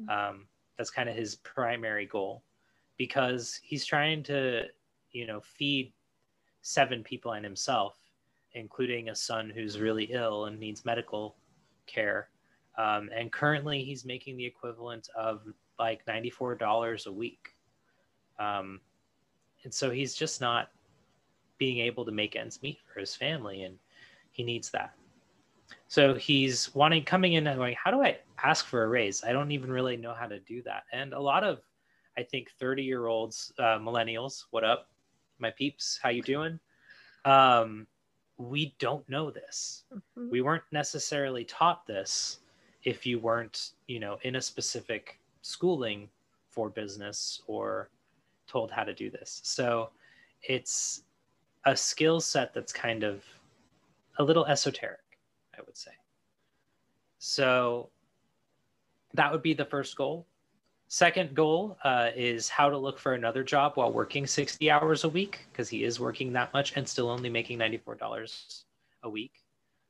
Mm-hmm. 0.00 0.08
Um, 0.08 0.46
that's 0.78 0.90
kind 0.90 1.08
of 1.08 1.16
his 1.16 1.34
primary 1.36 2.06
goal, 2.06 2.44
because 2.96 3.60
he's 3.64 3.84
trying 3.84 4.22
to, 4.24 4.62
you 5.10 5.26
know, 5.26 5.40
feed 5.40 5.92
seven 6.62 7.02
people 7.02 7.32
and 7.32 7.44
himself, 7.44 7.96
including 8.52 9.08
a 9.08 9.14
son 9.14 9.50
who's 9.52 9.80
really 9.80 10.04
ill 10.04 10.44
and 10.44 10.60
needs 10.60 10.84
medical 10.84 11.34
care. 11.86 12.28
Um, 12.78 13.10
and 13.14 13.32
currently, 13.32 13.82
he's 13.82 14.04
making 14.04 14.36
the 14.36 14.44
equivalent 14.44 15.08
of 15.16 15.42
like 15.78 16.04
$94 16.06 17.06
a 17.06 17.12
week. 17.12 17.54
Um, 18.38 18.80
and 19.64 19.72
so 19.72 19.90
he's 19.90 20.14
just 20.14 20.40
not 20.40 20.70
being 21.58 21.78
able 21.78 22.04
to 22.04 22.12
make 22.12 22.36
ends 22.36 22.62
meet 22.62 22.78
for 22.92 23.00
his 23.00 23.14
family, 23.14 23.62
and 23.62 23.78
he 24.32 24.42
needs 24.42 24.70
that. 24.70 24.94
So 25.88 26.14
he's 26.14 26.74
wanting 26.74 27.04
coming 27.04 27.34
in 27.34 27.46
and 27.46 27.56
going, 27.56 27.76
how 27.82 27.90
do 27.90 28.02
I 28.02 28.18
ask 28.42 28.66
for 28.66 28.84
a 28.84 28.88
raise? 28.88 29.24
I 29.24 29.32
don't 29.32 29.50
even 29.52 29.70
really 29.70 29.96
know 29.96 30.14
how 30.14 30.26
to 30.26 30.38
do 30.40 30.62
that. 30.62 30.84
And 30.92 31.12
a 31.12 31.20
lot 31.20 31.44
of, 31.44 31.60
I 32.18 32.22
think, 32.22 32.50
30 32.58 32.82
year 32.82 33.06
olds, 33.06 33.52
uh, 33.58 33.78
millennials, 33.78 34.44
what 34.50 34.64
up, 34.64 34.90
my 35.38 35.50
peeps? 35.50 35.98
How 36.02 36.10
you 36.10 36.22
doing? 36.22 36.60
Um, 37.24 37.86
we 38.38 38.74
don't 38.78 39.08
know 39.08 39.30
this. 39.30 39.84
Mhm. 39.92 40.30
We 40.30 40.42
weren't 40.42 40.64
necessarily 40.70 41.44
taught 41.44 41.86
this 41.86 42.40
if 42.86 43.04
you 43.04 43.18
weren't, 43.18 43.72
you 43.88 43.98
know, 43.98 44.16
in 44.22 44.36
a 44.36 44.40
specific 44.40 45.18
schooling 45.42 46.08
for 46.48 46.70
business 46.70 47.42
or 47.48 47.90
told 48.46 48.70
how 48.70 48.84
to 48.84 48.94
do 48.94 49.10
this. 49.10 49.40
So 49.42 49.90
it's 50.42 51.02
a 51.64 51.76
skill 51.76 52.20
set 52.20 52.54
that's 52.54 52.72
kind 52.72 53.02
of 53.02 53.24
a 54.18 54.24
little 54.24 54.46
esoteric, 54.46 55.18
I 55.58 55.62
would 55.66 55.76
say. 55.76 55.90
So 57.18 57.90
that 59.14 59.32
would 59.32 59.42
be 59.42 59.52
the 59.52 59.64
first 59.64 59.96
goal. 59.96 60.24
Second 60.86 61.34
goal 61.34 61.76
uh, 61.82 62.10
is 62.14 62.48
how 62.48 62.70
to 62.70 62.78
look 62.78 63.00
for 63.00 63.14
another 63.14 63.42
job 63.42 63.72
while 63.74 63.92
working 63.92 64.28
60 64.28 64.70
hours 64.70 65.02
a 65.02 65.08
week 65.08 65.40
because 65.50 65.68
he 65.68 65.82
is 65.82 65.98
working 65.98 66.32
that 66.34 66.52
much 66.54 66.76
and 66.76 66.88
still 66.88 67.10
only 67.10 67.30
making 67.30 67.58
$94 67.58 68.62
a 69.02 69.10
week, 69.10 69.42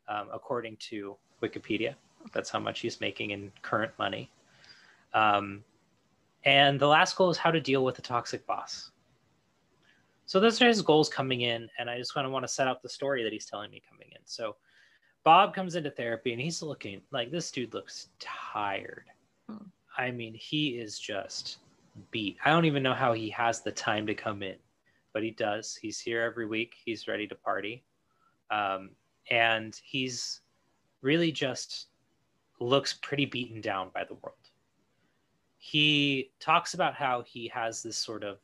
um, 0.08 0.28
according 0.32 0.76
to 0.88 1.14
Wikipedia. 1.42 1.94
That's 2.32 2.50
how 2.50 2.58
much 2.58 2.80
he's 2.80 3.00
making 3.00 3.30
in 3.30 3.52
current 3.62 3.92
money. 3.98 4.30
Um, 5.14 5.64
and 6.44 6.78
the 6.78 6.86
last 6.86 7.16
goal 7.16 7.30
is 7.30 7.36
how 7.36 7.50
to 7.50 7.60
deal 7.60 7.84
with 7.84 7.98
a 7.98 8.02
toxic 8.02 8.46
boss. 8.46 8.90
So 10.26 10.40
those 10.40 10.60
are 10.60 10.66
his 10.66 10.82
goals 10.82 11.08
coming 11.08 11.42
in, 11.42 11.68
and 11.78 11.88
I 11.88 11.98
just 11.98 12.12
kind 12.12 12.26
of 12.26 12.32
want 12.32 12.44
to 12.44 12.48
set 12.48 12.66
out 12.66 12.82
the 12.82 12.88
story 12.88 13.22
that 13.22 13.32
he's 13.32 13.46
telling 13.46 13.70
me 13.70 13.82
coming 13.88 14.08
in. 14.10 14.20
So 14.24 14.56
Bob 15.24 15.54
comes 15.54 15.74
into 15.74 15.90
therapy 15.90 16.32
and 16.32 16.40
he's 16.40 16.62
looking 16.62 17.00
like 17.10 17.32
this 17.32 17.50
dude 17.50 17.74
looks 17.74 18.10
tired. 18.20 19.06
Hmm. 19.48 19.64
I 19.98 20.12
mean, 20.12 20.34
he 20.34 20.78
is 20.78 20.98
just 20.98 21.58
beat. 22.10 22.36
I 22.44 22.50
don't 22.50 22.64
even 22.64 22.82
know 22.82 22.94
how 22.94 23.12
he 23.12 23.28
has 23.30 23.60
the 23.60 23.72
time 23.72 24.06
to 24.06 24.14
come 24.14 24.42
in, 24.42 24.56
but 25.12 25.24
he 25.24 25.32
does. 25.32 25.74
He's 25.74 25.98
here 25.98 26.22
every 26.22 26.46
week. 26.46 26.74
He's 26.84 27.08
ready 27.08 27.26
to 27.26 27.34
party. 27.34 27.82
Um, 28.50 28.90
and 29.30 29.80
he's 29.82 30.42
really 31.02 31.32
just 31.32 31.86
looks 32.58 32.94
pretty 32.94 33.26
beaten 33.26 33.60
down 33.60 33.90
by 33.94 34.04
the 34.04 34.14
world. 34.14 34.36
He 35.58 36.30
talks 36.40 36.74
about 36.74 36.94
how 36.94 37.22
he 37.22 37.48
has 37.48 37.82
this 37.82 37.96
sort 37.96 38.22
of 38.24 38.38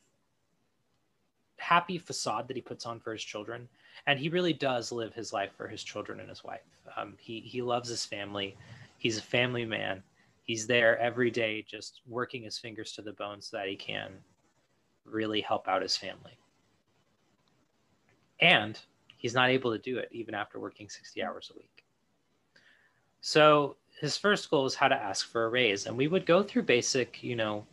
happy 1.57 1.97
facade 1.97 2.47
that 2.47 2.57
he 2.57 2.61
puts 2.61 2.85
on 2.85 2.99
for 2.99 3.13
his 3.13 3.23
children 3.23 3.69
and 4.07 4.19
he 4.19 4.29
really 4.29 4.53
does 4.53 4.91
live 4.91 5.13
his 5.13 5.31
life 5.31 5.51
for 5.55 5.67
his 5.67 5.83
children 5.83 6.19
and 6.19 6.27
his 6.27 6.43
wife. 6.43 6.61
Um, 6.97 7.13
he, 7.19 7.39
he 7.39 7.61
loves 7.61 7.87
his 7.87 8.05
family. 8.05 8.57
He's 8.97 9.17
a 9.17 9.21
family 9.21 9.65
man. 9.65 10.03
He's 10.43 10.67
there 10.67 10.99
every 10.99 11.31
day 11.31 11.65
just 11.67 12.01
working 12.07 12.43
his 12.43 12.57
fingers 12.57 12.91
to 12.93 13.01
the 13.01 13.13
bone 13.13 13.41
so 13.41 13.57
that 13.57 13.67
he 13.67 13.75
can 13.75 14.11
really 15.05 15.41
help 15.41 15.67
out 15.67 15.81
his 15.81 15.95
family. 15.95 16.37
And 18.39 18.77
he's 19.17 19.33
not 19.33 19.49
able 19.49 19.71
to 19.71 19.77
do 19.77 19.97
it 19.97 20.09
even 20.11 20.35
after 20.35 20.59
working 20.59 20.89
60 20.89 21.23
hours 21.23 21.49
a 21.53 21.57
week. 21.57 21.85
So 23.21 23.77
his 24.03 24.17
first 24.17 24.49
goal 24.49 24.65
is 24.65 24.75
how 24.75 24.89
to 24.89 24.95
ask 24.95 25.25
for 25.29 25.45
a 25.45 25.49
raise. 25.49 25.85
And 25.85 25.95
we 25.95 26.09
would 26.09 26.25
go 26.25 26.43
through 26.43 26.63
basic 26.63 27.23
you 27.23 27.37
know 27.37 27.65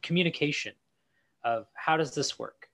communication 0.00 0.72
of 1.44 1.66
how 1.74 1.98
does 1.98 2.14
this 2.14 2.38
work? 2.38 2.70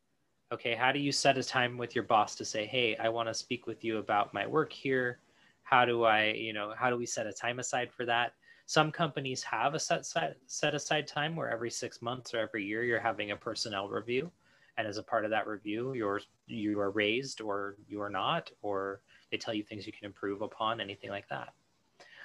Okay 0.53 0.77
how 0.77 0.93
do 0.93 1.01
you 1.01 1.11
set 1.11 1.37
a 1.37 1.43
time 1.43 1.77
with 1.77 1.97
your 1.97 2.05
boss 2.05 2.37
to 2.37 2.45
say 2.45 2.65
hey 2.65 2.97
i 2.99 3.09
want 3.09 3.29
to 3.29 3.35
speak 3.35 3.67
with 3.67 3.83
you 3.83 3.99
about 3.99 4.33
my 4.33 4.47
work 4.47 4.73
here. 4.73 5.19
How 5.65 5.85
do 5.85 6.05
i 6.05 6.27
you 6.27 6.53
know 6.53 6.73
how 6.79 6.91
do 6.91 6.97
we 6.97 7.07
set 7.07 7.27
a 7.27 7.33
time 7.33 7.59
aside 7.59 7.91
for 7.91 8.05
that? 8.07 8.35
Some 8.67 8.93
companies 8.93 9.43
have 9.43 9.75
a 9.75 9.81
set 9.81 10.07
set, 10.07 10.37
set 10.47 10.77
aside 10.77 11.09
time 11.09 11.35
where 11.35 11.51
every 11.51 11.73
six 11.73 12.01
months 12.01 12.35
or 12.35 12.39
every 12.39 12.65
year 12.65 12.85
you're 12.85 13.01
having 13.01 13.33
a 13.33 13.37
personnel 13.37 13.89
review. 13.89 14.31
And 14.79 14.87
as 14.87 14.97
a 14.97 15.03
part 15.03 15.25
of 15.25 15.33
that 15.33 15.49
review 15.49 15.95
you're 15.95 16.21
you 16.47 16.79
are 16.79 16.93
raised 16.93 17.41
or 17.41 17.75
you 17.89 18.01
are 18.01 18.15
not 18.23 18.53
or 18.63 19.01
they 19.33 19.39
tell 19.39 19.55
you 19.55 19.65
things 19.65 19.89
you 19.89 19.93
can 19.93 20.05
improve 20.05 20.41
upon 20.41 20.81
anything 20.81 21.11
like 21.11 21.29
that 21.31 21.53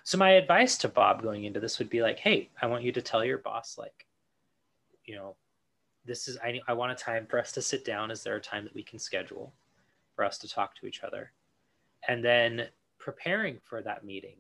so 0.10 0.18
my 0.18 0.32
advice 0.32 0.78
to 0.78 0.88
bob 0.88 1.22
going 1.22 1.44
into 1.44 1.60
this 1.60 1.78
would 1.78 1.90
be 1.90 2.02
like 2.02 2.20
hey 2.20 2.50
i 2.62 2.66
want 2.66 2.84
you 2.84 2.92
to 2.92 3.02
tell 3.02 3.24
your 3.24 3.38
boss 3.38 3.78
like 3.78 4.08
you 5.06 5.16
know 5.16 5.36
this 6.10 6.28
is 6.28 6.38
I, 6.44 6.60
I 6.68 6.74
want 6.74 6.92
a 6.92 6.96
time 6.96 7.26
for 7.30 7.40
us 7.40 7.52
to 7.54 7.62
sit 7.62 7.86
down. 7.86 8.12
Is 8.12 8.24
there 8.24 8.36
a 8.36 8.42
time 8.42 8.64
that 8.64 8.74
we 8.74 8.84
can 8.84 9.00
schedule 9.00 9.54
for 10.16 10.26
us 10.26 10.38
to 10.40 10.50
talk 10.50 10.76
to 10.76 10.88
each 10.88 11.04
other? 11.04 11.32
And 12.08 12.24
then 12.24 12.68
preparing 12.98 13.60
for 13.64 13.82
that 13.84 14.04
meeting 14.04 14.38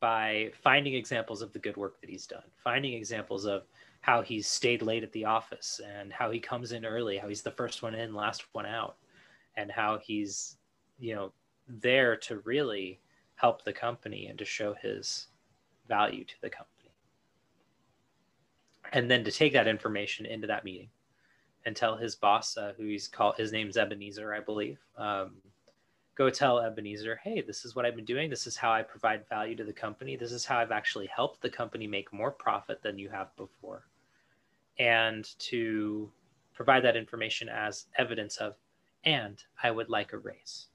by 0.00 0.50
finding 0.62 0.94
examples 0.94 1.42
of 1.42 1.52
the 1.52 1.58
good 1.58 1.76
work 1.76 2.00
that 2.00 2.10
he's 2.10 2.26
done 2.26 2.42
finding 2.62 2.92
examples 2.92 3.46
of 3.46 3.62
how 4.02 4.20
he's 4.20 4.46
stayed 4.46 4.82
late 4.82 5.02
at 5.02 5.10
the 5.12 5.24
office 5.24 5.80
and 5.98 6.12
how 6.12 6.30
he 6.30 6.38
comes 6.38 6.72
in 6.72 6.84
early 6.84 7.16
how 7.16 7.26
he's 7.26 7.40
the 7.40 7.50
first 7.50 7.82
one 7.82 7.94
in 7.94 8.14
last 8.14 8.44
one 8.52 8.66
out 8.66 8.96
and 9.56 9.72
how 9.72 9.98
he's 9.98 10.58
you 10.98 11.14
know 11.14 11.32
there 11.66 12.14
to 12.14 12.40
really 12.40 13.00
help 13.36 13.64
the 13.64 13.72
company 13.72 14.26
and 14.26 14.38
to 14.38 14.44
show 14.44 14.74
his 14.74 15.28
value 15.88 16.24
to 16.24 16.34
the 16.42 16.50
company 16.50 16.76
and 18.92 19.10
then 19.10 19.24
to 19.24 19.32
take 19.32 19.52
that 19.52 19.68
information 19.68 20.26
into 20.26 20.46
that 20.46 20.64
meeting 20.64 20.88
and 21.64 21.74
tell 21.74 21.96
his 21.96 22.14
boss, 22.14 22.56
uh, 22.56 22.72
who 22.76 22.84
he's 22.84 23.08
called, 23.08 23.36
his 23.36 23.52
name's 23.52 23.76
Ebenezer, 23.76 24.32
I 24.32 24.40
believe. 24.40 24.78
Um, 24.96 25.32
go 26.14 26.30
tell 26.30 26.60
Ebenezer, 26.60 27.20
hey, 27.22 27.42
this 27.42 27.64
is 27.64 27.74
what 27.74 27.84
I've 27.84 27.96
been 27.96 28.04
doing. 28.04 28.30
This 28.30 28.46
is 28.46 28.56
how 28.56 28.72
I 28.72 28.82
provide 28.82 29.28
value 29.28 29.56
to 29.56 29.64
the 29.64 29.72
company. 29.72 30.16
This 30.16 30.32
is 30.32 30.44
how 30.44 30.58
I've 30.58 30.70
actually 30.70 31.08
helped 31.08 31.42
the 31.42 31.50
company 31.50 31.86
make 31.86 32.12
more 32.12 32.30
profit 32.30 32.82
than 32.82 32.98
you 32.98 33.08
have 33.08 33.34
before. 33.36 33.86
And 34.78 35.28
to 35.40 36.10
provide 36.54 36.84
that 36.84 36.96
information 36.96 37.48
as 37.48 37.86
evidence 37.98 38.36
of, 38.36 38.54
and 39.04 39.42
I 39.62 39.70
would 39.70 39.88
like 39.88 40.12
a 40.12 40.18
raise. 40.18 40.68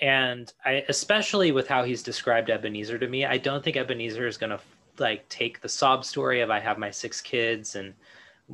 And 0.00 0.52
I, 0.64 0.84
especially 0.88 1.52
with 1.52 1.68
how 1.68 1.84
he's 1.84 2.02
described 2.02 2.50
Ebenezer 2.50 2.98
to 2.98 3.08
me, 3.08 3.24
I 3.24 3.38
don't 3.38 3.62
think 3.62 3.76
Ebenezer 3.76 4.26
is 4.26 4.36
going 4.36 4.50
to 4.50 4.60
like 4.98 5.28
take 5.28 5.60
the 5.60 5.68
sob 5.68 6.04
story 6.04 6.40
of 6.40 6.50
I 6.50 6.60
have 6.60 6.78
my 6.78 6.90
six 6.90 7.20
kids 7.20 7.76
and 7.76 7.94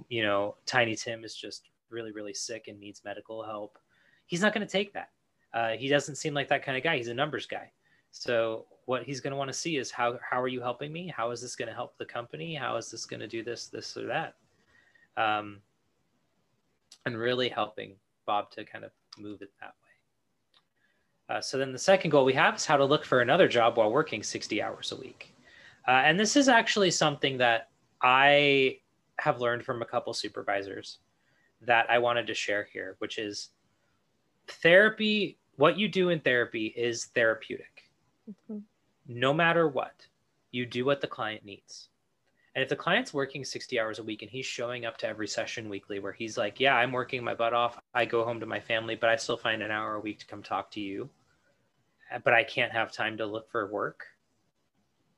you 0.08 0.22
know 0.22 0.54
Tiny 0.66 0.94
Tim 0.94 1.24
is 1.24 1.34
just 1.34 1.68
really 1.90 2.12
really 2.12 2.34
sick 2.34 2.68
and 2.68 2.78
needs 2.78 3.02
medical 3.04 3.42
help. 3.42 3.78
He's 4.26 4.40
not 4.40 4.52
going 4.52 4.66
to 4.66 4.70
take 4.70 4.92
that. 4.92 5.10
Uh, 5.54 5.70
he 5.70 5.88
doesn't 5.88 6.16
seem 6.16 6.34
like 6.34 6.48
that 6.48 6.64
kind 6.64 6.76
of 6.76 6.84
guy. 6.84 6.96
He's 6.96 7.08
a 7.08 7.14
numbers 7.14 7.46
guy. 7.46 7.70
So 8.10 8.66
what 8.86 9.04
he's 9.04 9.20
going 9.20 9.32
to 9.32 9.36
want 9.36 9.48
to 9.48 9.58
see 9.58 9.76
is 9.76 9.90
how 9.90 10.18
how 10.28 10.40
are 10.40 10.48
you 10.48 10.60
helping 10.60 10.92
me? 10.92 11.12
How 11.14 11.30
is 11.30 11.40
this 11.40 11.56
going 11.56 11.68
to 11.68 11.74
help 11.74 11.96
the 11.98 12.04
company? 12.04 12.54
How 12.54 12.76
is 12.76 12.90
this 12.90 13.06
going 13.06 13.20
to 13.20 13.28
do 13.28 13.42
this 13.42 13.66
this 13.66 13.96
or 13.96 14.06
that? 14.06 14.34
Um, 15.16 15.60
and 17.06 17.16
really 17.16 17.48
helping 17.48 17.96
Bob 18.26 18.50
to 18.52 18.64
kind 18.64 18.84
of 18.84 18.90
move 19.18 19.42
it 19.42 19.50
that 19.60 19.74
way. 19.82 19.87
Uh, 21.28 21.40
so 21.40 21.58
then 21.58 21.72
the 21.72 21.78
second 21.78 22.10
goal 22.10 22.24
we 22.24 22.32
have 22.32 22.56
is 22.56 22.64
how 22.64 22.76
to 22.76 22.84
look 22.84 23.04
for 23.04 23.20
another 23.20 23.48
job 23.48 23.76
while 23.76 23.90
working 23.90 24.22
60 24.22 24.62
hours 24.62 24.92
a 24.92 24.96
week. 24.96 25.34
Uh, 25.86 26.02
and 26.04 26.18
this 26.18 26.36
is 26.36 26.48
actually 26.48 26.90
something 26.90 27.38
that 27.38 27.68
I 28.02 28.78
have 29.18 29.40
learned 29.40 29.64
from 29.64 29.82
a 29.82 29.86
couple 29.86 30.12
supervisors 30.14 30.98
that 31.62 31.90
I 31.90 31.98
wanted 31.98 32.26
to 32.28 32.34
share 32.34 32.68
here, 32.72 32.96
which 32.98 33.18
is 33.18 33.50
therapy. 34.46 35.38
What 35.56 35.78
you 35.78 35.88
do 35.88 36.10
in 36.10 36.20
therapy 36.20 36.66
is 36.76 37.06
therapeutic. 37.06 37.90
Mhm. 38.30 38.62
No 39.06 39.34
matter 39.34 39.68
what, 39.68 40.06
you 40.50 40.66
do 40.66 40.84
what 40.84 41.00
the 41.00 41.06
client 41.08 41.44
needs. 41.44 41.88
And 42.54 42.62
if 42.62 42.68
the 42.68 42.76
client's 42.76 43.14
working 43.14 43.44
60 43.44 43.78
hours 43.78 43.98
a 43.98 44.02
week 44.02 44.22
and 44.22 44.30
he's 44.30 44.46
showing 44.46 44.84
up 44.84 44.96
to 44.98 45.06
every 45.06 45.28
session 45.28 45.68
weekly 45.68 46.00
where 46.00 46.12
he's 46.12 46.36
like, 46.36 46.58
Yeah, 46.58 46.74
I'm 46.74 46.92
working 46.92 47.22
my 47.22 47.34
butt 47.34 47.52
off. 47.52 47.78
I 47.94 48.04
go 48.04 48.24
home 48.24 48.40
to 48.40 48.46
my 48.46 48.60
family, 48.60 48.94
but 48.94 49.10
I 49.10 49.16
still 49.16 49.36
find 49.36 49.62
an 49.62 49.70
hour 49.70 49.94
a 49.94 50.00
week 50.00 50.18
to 50.20 50.26
come 50.26 50.42
talk 50.42 50.70
to 50.72 50.80
you. 50.80 51.08
But 52.24 52.32
I 52.32 52.42
can't 52.42 52.72
have 52.72 52.90
time 52.90 53.16
to 53.18 53.26
look 53.26 53.50
for 53.50 53.70
work. 53.70 54.06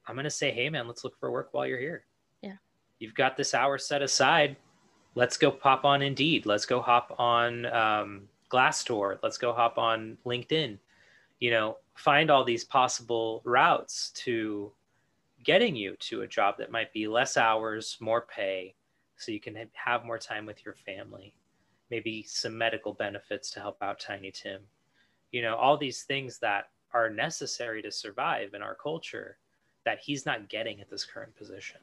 I'm 0.06 0.16
going 0.16 0.24
to 0.24 0.30
say, 0.30 0.50
Hey, 0.50 0.68
man, 0.68 0.86
let's 0.86 1.04
look 1.04 1.18
for 1.18 1.30
work 1.30 1.48
while 1.52 1.66
you're 1.66 1.78
here. 1.78 2.04
Yeah. 2.42 2.56
You've 2.98 3.14
got 3.14 3.36
this 3.36 3.54
hour 3.54 3.78
set 3.78 4.02
aside. 4.02 4.56
Let's 5.14 5.36
go 5.36 5.50
pop 5.50 5.84
on 5.84 6.02
Indeed. 6.02 6.46
Let's 6.46 6.66
go 6.66 6.80
hop 6.80 7.14
on 7.18 7.66
um, 7.66 8.22
Glassdoor. 8.50 9.18
Let's 9.22 9.38
go 9.38 9.52
hop 9.52 9.78
on 9.78 10.18
LinkedIn. 10.26 10.78
You 11.38 11.50
know, 11.50 11.78
find 11.94 12.30
all 12.30 12.44
these 12.44 12.64
possible 12.64 13.40
routes 13.44 14.10
to 14.10 14.72
getting 15.42 15.76
you 15.76 15.96
to 16.00 16.22
a 16.22 16.26
job 16.26 16.56
that 16.58 16.70
might 16.70 16.92
be 16.92 17.08
less 17.08 17.36
hours, 17.36 17.96
more 18.00 18.22
pay, 18.22 18.74
so 19.16 19.32
you 19.32 19.40
can 19.40 19.56
have 19.72 20.04
more 20.04 20.18
time 20.18 20.46
with 20.46 20.64
your 20.64 20.74
family. 20.74 21.34
Maybe 21.90 22.22
some 22.22 22.56
medical 22.56 22.94
benefits 22.94 23.50
to 23.50 23.60
help 23.60 23.78
out 23.82 24.00
Tiny 24.00 24.30
Tim. 24.30 24.62
You 25.32 25.42
know, 25.42 25.56
all 25.56 25.76
these 25.76 26.02
things 26.02 26.38
that 26.38 26.70
are 26.92 27.10
necessary 27.10 27.82
to 27.82 27.90
survive 27.90 28.54
in 28.54 28.62
our 28.62 28.74
culture 28.74 29.38
that 29.84 29.98
he's 30.00 30.26
not 30.26 30.48
getting 30.48 30.80
at 30.80 30.90
this 30.90 31.04
current 31.04 31.34
position. 31.36 31.80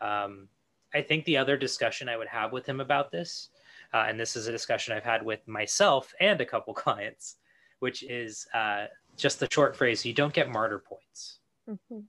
Um, 0.00 0.48
I 0.94 1.02
think 1.02 1.24
the 1.24 1.36
other 1.36 1.56
discussion 1.56 2.08
I 2.08 2.16
would 2.16 2.28
have 2.28 2.52
with 2.52 2.66
him 2.66 2.80
about 2.80 3.10
this, 3.10 3.48
uh, 3.92 4.04
and 4.08 4.18
this 4.18 4.36
is 4.36 4.46
a 4.46 4.52
discussion 4.52 4.94
I've 4.94 5.04
had 5.04 5.24
with 5.24 5.46
myself 5.48 6.14
and 6.20 6.40
a 6.40 6.46
couple 6.46 6.74
clients, 6.74 7.36
which 7.80 8.02
is 8.04 8.46
uh, 8.54 8.86
just 9.16 9.40
the 9.40 9.48
short 9.50 9.76
phrase 9.76 10.04
you 10.04 10.12
don't 10.12 10.32
get 10.32 10.50
martyr 10.50 10.78
points. 10.78 11.38
Mhm. 11.68 12.04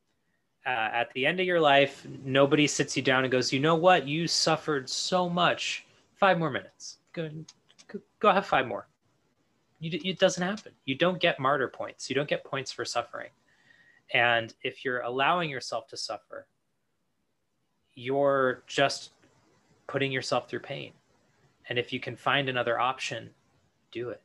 Uh, 0.65 0.89
at 0.93 1.13
the 1.13 1.25
end 1.25 1.39
of 1.39 1.45
your 1.45 1.60
life, 1.60 2.08
nobody 2.23 2.65
sits 2.65 2.97
you 2.97 3.04
down 3.04 3.23
and 3.23 3.32
goes, 3.32 3.54
you 3.54 3.60
know 3.60 3.75
what? 3.75 4.08
You 4.08 4.28
suffered 4.28 4.89
so 4.89 5.30
much. 5.30 5.86
Five 6.15 6.39
more 6.39 6.49
minutes. 6.49 6.97
Go, 7.13 7.30
go- 8.19 8.32
have 8.32 8.47
five 8.47 8.65
more. 8.65 8.88
you, 9.80 9.99
it 10.04 10.17
doesn't 10.17 10.41
happen. 10.41 10.71
You 10.86 10.95
don't 10.95 11.19
get 11.19 11.39
martyr 11.39 11.67
points. 11.67 12.10
You 12.10 12.15
don't 12.15 12.28
get 12.28 12.43
points 12.43 12.71
for 12.71 12.84
suffering. 12.84 13.30
And 14.13 14.54
if 14.63 14.84
you're 14.84 15.01
allowing 15.01 15.49
yourself 15.49 15.88
to 15.89 15.97
suffer, 15.97 16.47
you're 17.93 18.63
just 18.65 19.12
putting 19.88 20.12
yourself 20.12 20.49
through 20.49 20.60
pain. 20.60 20.93
And 21.69 21.78
if 21.78 21.93
you 21.93 21.99
can 21.99 22.15
find 22.15 22.49
another 22.49 22.80
option, 22.80 23.30
do 23.91 24.10
it. 24.10 24.21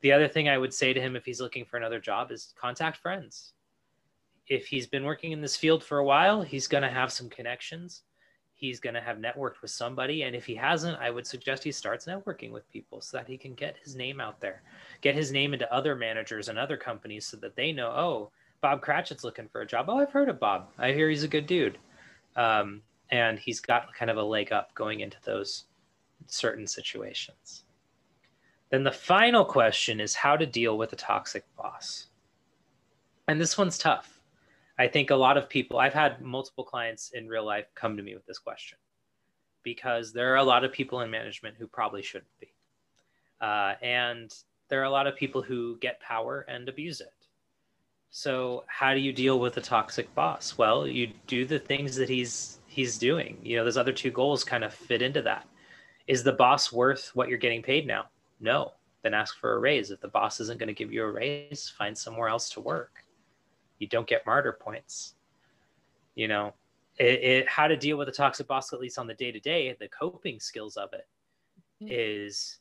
The 0.00 0.12
other 0.12 0.28
thing 0.28 0.48
I 0.48 0.58
would 0.58 0.74
say 0.74 0.92
to 0.92 1.00
him 1.00 1.16
if 1.16 1.24
he's 1.24 1.40
looking 1.40 1.64
for 1.64 1.76
another 1.76 1.98
job 1.98 2.30
is 2.30 2.54
contact 2.60 2.98
friends. 2.98 3.52
If 4.48 4.66
he's 4.66 4.86
been 4.86 5.04
working 5.04 5.32
in 5.32 5.40
this 5.40 5.56
field 5.56 5.82
for 5.82 5.98
a 5.98 6.04
while, 6.04 6.42
he's 6.42 6.66
going 6.66 6.82
to 6.82 6.90
have 6.90 7.12
some 7.12 7.30
connections. 7.30 8.02
He's 8.54 8.80
going 8.80 8.94
to 8.94 9.00
have 9.00 9.18
networked 9.18 9.62
with 9.62 9.70
somebody. 9.70 10.22
And 10.22 10.36
if 10.36 10.46
he 10.46 10.54
hasn't, 10.54 10.98
I 10.98 11.10
would 11.10 11.26
suggest 11.26 11.64
he 11.64 11.72
starts 11.72 12.06
networking 12.06 12.50
with 12.50 12.70
people 12.70 13.00
so 13.00 13.16
that 13.16 13.26
he 13.26 13.36
can 13.36 13.54
get 13.54 13.76
his 13.82 13.96
name 13.96 14.20
out 14.20 14.40
there, 14.40 14.62
get 15.00 15.14
his 15.14 15.32
name 15.32 15.54
into 15.54 15.72
other 15.72 15.96
managers 15.96 16.48
and 16.48 16.58
other 16.58 16.76
companies 16.76 17.26
so 17.26 17.36
that 17.38 17.56
they 17.56 17.72
know, 17.72 17.88
oh, 17.88 18.30
Bob 18.60 18.80
Cratchit's 18.80 19.24
looking 19.24 19.48
for 19.48 19.60
a 19.60 19.66
job. 19.66 19.86
Oh, 19.88 19.98
I've 19.98 20.12
heard 20.12 20.28
of 20.28 20.40
Bob. 20.40 20.68
I 20.78 20.92
hear 20.92 21.10
he's 21.10 21.24
a 21.24 21.28
good 21.28 21.46
dude. 21.46 21.78
Um, 22.36 22.80
and 23.10 23.38
he's 23.38 23.60
got 23.60 23.92
kind 23.94 24.10
of 24.10 24.16
a 24.16 24.22
leg 24.22 24.52
up 24.52 24.74
going 24.74 25.00
into 25.00 25.18
those 25.24 25.64
certain 26.26 26.66
situations. 26.66 27.64
Then 28.70 28.82
the 28.82 28.90
final 28.90 29.44
question 29.44 30.00
is 30.00 30.14
how 30.14 30.36
to 30.36 30.46
deal 30.46 30.78
with 30.78 30.92
a 30.92 30.96
toxic 30.96 31.44
boss. 31.56 32.06
And 33.28 33.40
this 33.40 33.58
one's 33.58 33.78
tough. 33.78 34.13
I 34.78 34.88
think 34.88 35.10
a 35.10 35.16
lot 35.16 35.36
of 35.36 35.48
people, 35.48 35.78
I've 35.78 35.94
had 35.94 36.20
multiple 36.20 36.64
clients 36.64 37.10
in 37.12 37.28
real 37.28 37.44
life 37.44 37.66
come 37.74 37.96
to 37.96 38.02
me 38.02 38.14
with 38.14 38.26
this 38.26 38.38
question 38.38 38.78
because 39.62 40.12
there 40.12 40.32
are 40.32 40.36
a 40.36 40.44
lot 40.44 40.64
of 40.64 40.72
people 40.72 41.00
in 41.00 41.10
management 41.10 41.56
who 41.58 41.66
probably 41.66 42.02
shouldn't 42.02 42.38
be. 42.40 42.48
Uh, 43.40 43.74
and 43.82 44.32
there 44.68 44.80
are 44.80 44.84
a 44.84 44.90
lot 44.90 45.06
of 45.06 45.16
people 45.16 45.42
who 45.42 45.78
get 45.78 46.00
power 46.00 46.44
and 46.48 46.68
abuse 46.68 47.00
it. 47.00 47.12
So, 48.10 48.62
how 48.68 48.94
do 48.94 49.00
you 49.00 49.12
deal 49.12 49.40
with 49.40 49.56
a 49.56 49.60
toxic 49.60 50.12
boss? 50.14 50.56
Well, 50.56 50.86
you 50.86 51.10
do 51.26 51.44
the 51.44 51.58
things 51.58 51.96
that 51.96 52.08
he's 52.08 52.60
he's 52.68 52.96
doing. 52.96 53.38
You 53.42 53.56
know, 53.56 53.64
those 53.64 53.76
other 53.76 53.92
two 53.92 54.12
goals 54.12 54.44
kind 54.44 54.62
of 54.62 54.72
fit 54.72 55.02
into 55.02 55.20
that. 55.22 55.48
Is 56.06 56.22
the 56.22 56.32
boss 56.32 56.72
worth 56.72 57.10
what 57.14 57.28
you're 57.28 57.38
getting 57.38 57.62
paid 57.62 57.86
now? 57.86 58.06
No. 58.40 58.72
Then 59.02 59.14
ask 59.14 59.36
for 59.38 59.54
a 59.54 59.58
raise. 59.58 59.90
If 59.90 60.00
the 60.00 60.08
boss 60.08 60.40
isn't 60.40 60.58
going 60.58 60.68
to 60.68 60.74
give 60.74 60.92
you 60.92 61.02
a 61.02 61.10
raise, 61.10 61.72
find 61.76 61.96
somewhere 61.96 62.28
else 62.28 62.48
to 62.50 62.60
work. 62.60 63.03
You 63.84 63.88
don't 63.88 64.06
get 64.06 64.24
martyr 64.24 64.56
points. 64.58 65.14
You 66.14 66.26
know, 66.26 66.54
it, 66.98 67.04
it, 67.04 67.48
how 67.48 67.68
to 67.68 67.76
deal 67.76 67.98
with 67.98 68.08
a 68.08 68.12
toxic 68.12 68.46
boss, 68.46 68.72
at 68.72 68.80
least 68.80 68.98
on 68.98 69.06
the 69.06 69.12
day 69.12 69.30
to 69.30 69.40
day, 69.40 69.76
the 69.78 69.88
coping 69.88 70.40
skills 70.40 70.78
of 70.78 70.94
it 70.94 71.06
mm-hmm. 71.82 71.88
is, 71.90 72.60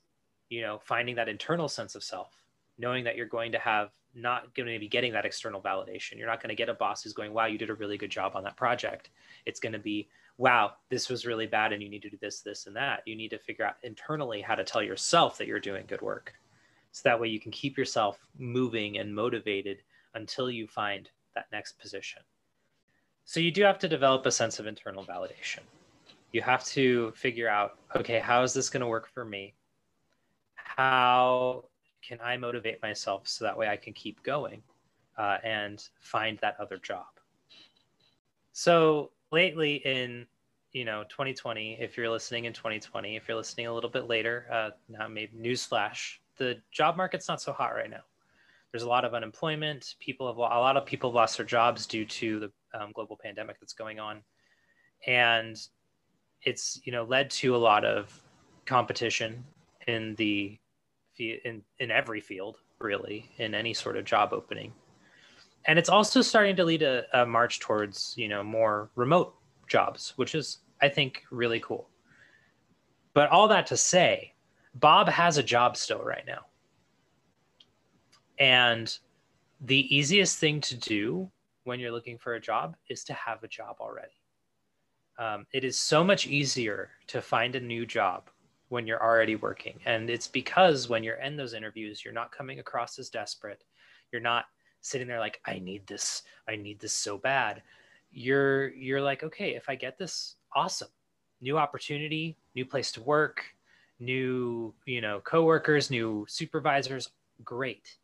you 0.49 0.61
know, 0.61 0.81
finding 0.83 1.15
that 1.15 1.29
internal 1.29 1.69
sense 1.69 1.95
of 1.95 2.03
self, 2.03 2.43
knowing 2.77 3.05
that 3.05 3.15
you're 3.15 3.25
going 3.25 3.53
to 3.53 3.59
have 3.59 3.91
not 4.13 4.53
going 4.53 4.67
to 4.67 4.79
be 4.79 4.89
getting 4.89 5.13
that 5.13 5.25
external 5.25 5.61
validation. 5.61 6.17
You're 6.17 6.27
not 6.27 6.41
going 6.41 6.49
to 6.49 6.55
get 6.55 6.67
a 6.67 6.73
boss 6.73 7.03
who's 7.03 7.13
going, 7.13 7.33
wow, 7.33 7.45
you 7.45 7.57
did 7.57 7.69
a 7.69 7.75
really 7.75 7.97
good 7.97 8.11
job 8.11 8.33
on 8.35 8.43
that 8.43 8.57
project. 8.57 9.11
It's 9.45 9.61
going 9.61 9.73
to 9.73 9.79
be, 9.79 10.09
wow, 10.37 10.73
this 10.89 11.09
was 11.09 11.25
really 11.25 11.47
bad 11.47 11.71
and 11.71 11.81
you 11.81 11.89
need 11.89 12.01
to 12.01 12.09
do 12.09 12.17
this, 12.21 12.41
this, 12.41 12.67
and 12.67 12.75
that. 12.75 13.03
You 13.05 13.15
need 13.15 13.29
to 13.29 13.39
figure 13.39 13.65
out 13.65 13.75
internally 13.83 14.41
how 14.41 14.55
to 14.55 14.65
tell 14.65 14.83
yourself 14.83 15.37
that 15.37 15.47
you're 15.47 15.61
doing 15.61 15.85
good 15.87 16.01
work. 16.01 16.33
So 16.91 17.01
that 17.05 17.19
way 17.19 17.27
you 17.29 17.39
can 17.39 17.51
keep 17.51 17.77
yourself 17.77 18.19
moving 18.37 18.99
and 18.99 19.15
motivated 19.15 19.79
until 20.15 20.49
you 20.49 20.67
find 20.67 21.09
that 21.35 21.45
next 21.51 21.79
position. 21.79 22.21
So 23.25 23.39
you 23.39 23.51
do 23.51 23.63
have 23.63 23.79
to 23.79 23.87
develop 23.87 24.25
a 24.25 24.31
sense 24.31 24.59
of 24.59 24.67
internal 24.67 25.03
validation. 25.03 25.59
You 26.31 26.41
have 26.41 26.65
to 26.65 27.11
figure 27.11 27.47
out, 27.47 27.77
okay, 27.95 28.19
how 28.19 28.43
is 28.43 28.53
this 28.53 28.69
going 28.69 28.81
to 28.81 28.87
work 28.87 29.07
for 29.07 29.23
me? 29.23 29.53
How 30.55 31.65
can 32.01 32.19
I 32.23 32.37
motivate 32.37 32.81
myself 32.81 33.27
so 33.27 33.45
that 33.45 33.57
way 33.57 33.67
I 33.67 33.77
can 33.77 33.93
keep 33.93 34.21
going 34.23 34.61
uh, 35.17 35.37
and 35.43 35.83
find 35.99 36.37
that 36.41 36.59
other 36.59 36.77
job? 36.77 37.05
So 38.51 39.11
lately 39.31 39.75
in 39.85 40.27
you 40.73 40.85
know 40.85 41.03
2020 41.09 41.77
if 41.79 41.97
you're 41.97 42.09
listening 42.09 42.45
in 42.45 42.53
2020 42.53 43.15
if 43.15 43.27
you're 43.27 43.37
listening 43.37 43.67
a 43.67 43.73
little 43.73 43.89
bit 43.89 44.07
later 44.07 44.47
uh, 44.51 44.69
now 44.89 45.07
maybe 45.07 45.31
newsflash 45.37 46.17
the 46.37 46.57
job 46.71 46.97
market's 46.97 47.27
not 47.27 47.41
so 47.41 47.53
hot 47.53 47.73
right 47.75 47.89
now 47.89 48.01
there's 48.73 48.83
a 48.83 48.89
lot 48.89 49.05
of 49.05 49.13
unemployment. 49.13 49.93
People 49.99 50.27
have 50.27 50.37
a 50.37 50.39
lot 50.39 50.75
of 50.75 50.85
people 50.85 51.11
lost 51.11 51.37
their 51.37 51.45
jobs 51.45 51.85
due 51.85 52.05
to 52.05 52.39
the 52.39 52.51
um, 52.73 52.91
global 52.93 53.17
pandemic 53.23 53.59
that's 53.59 53.73
going 53.73 53.99
on. 53.99 54.23
And 55.05 55.55
it's 56.41 56.81
you 56.83 56.91
know 56.91 57.03
led 57.03 57.29
to 57.29 57.55
a 57.55 57.57
lot 57.57 57.85
of 57.85 58.19
competition 58.65 59.43
in 59.87 60.15
the 60.15 60.57
in 61.19 61.61
in 61.77 61.91
every 61.91 62.19
field 62.19 62.57
really 62.79 63.29
in 63.37 63.53
any 63.53 63.75
sort 63.75 63.95
of 63.95 64.05
job 64.05 64.33
opening. 64.33 64.73
And 65.65 65.77
it's 65.77 65.89
also 65.89 66.21
starting 66.21 66.55
to 66.55 66.65
lead 66.65 66.81
a, 66.81 67.03
a 67.13 67.25
march 67.27 67.59
towards 67.59 68.15
you 68.17 68.27
know 68.27 68.43
more 68.43 68.89
remote 68.95 69.35
jobs 69.67 70.13
which 70.17 70.35
is 70.35 70.59
i 70.81 70.89
think 70.89 71.23
really 71.29 71.59
cool. 71.59 71.89
But 73.13 73.29
all 73.29 73.47
that 73.49 73.67
to 73.67 73.77
say 73.77 74.33
bob 74.75 75.07
has 75.09 75.37
a 75.37 75.43
job 75.43 75.77
still 75.77 76.03
right 76.03 76.25
now 76.25 76.45
and 78.43 78.99
the 79.61 79.95
easiest 79.95 80.37
thing 80.37 80.59
to 80.59 80.75
do 80.75 81.31
when 81.63 81.79
you're 81.79 81.93
looking 81.93 82.17
for 82.17 82.33
a 82.33 82.41
job 82.41 82.75
is 82.89 83.05
to 83.05 83.13
have 83.13 83.41
a 83.41 83.47
job 83.47 83.77
already. 83.79 84.19
Um, 85.17 85.45
it 85.53 85.63
is 85.63 85.77
so 85.77 86.03
much 86.03 86.27
easier 86.27 86.89
to 87.07 87.21
find 87.21 87.55
a 87.55 87.61
new 87.61 87.85
job 87.85 88.29
when 88.67 88.85
you're 88.85 89.01
already 89.01 89.37
working. 89.37 89.79
And 89.85 90.09
it's 90.09 90.27
because 90.27 90.89
when 90.89 91.03
you're 91.03 91.21
in 91.21 91.37
those 91.37 91.53
interviews 91.53 92.03
you're 92.03 92.13
not 92.13 92.33
coming 92.33 92.59
across 92.59 92.99
as 92.99 93.09
desperate. 93.09 93.63
You're 94.11 94.21
not 94.21 94.45
sitting 94.81 95.07
there 95.07 95.21
like 95.21 95.39
i 95.45 95.57
need 95.59 95.87
this. 95.87 96.23
I 96.49 96.57
need 96.57 96.81
this 96.81 96.91
so 96.91 97.17
bad. 97.17 97.63
You're 98.11 98.73
you're 98.73 99.01
like 99.01 99.23
okay 99.23 99.55
if 99.55 99.69
i 99.69 99.75
get 99.75 99.97
this 99.97 100.35
awesome. 100.53 100.89
New 101.39 101.57
opportunity 101.57 102.35
new 102.55 102.65
place 102.65 102.91
to 102.91 103.01
work 103.01 103.45
new 103.99 104.73
you 104.85 104.99
know 104.99 105.21
coworkers 105.21 105.89
new 105.89 106.25
supervisors 106.27 107.09
great 107.45 107.97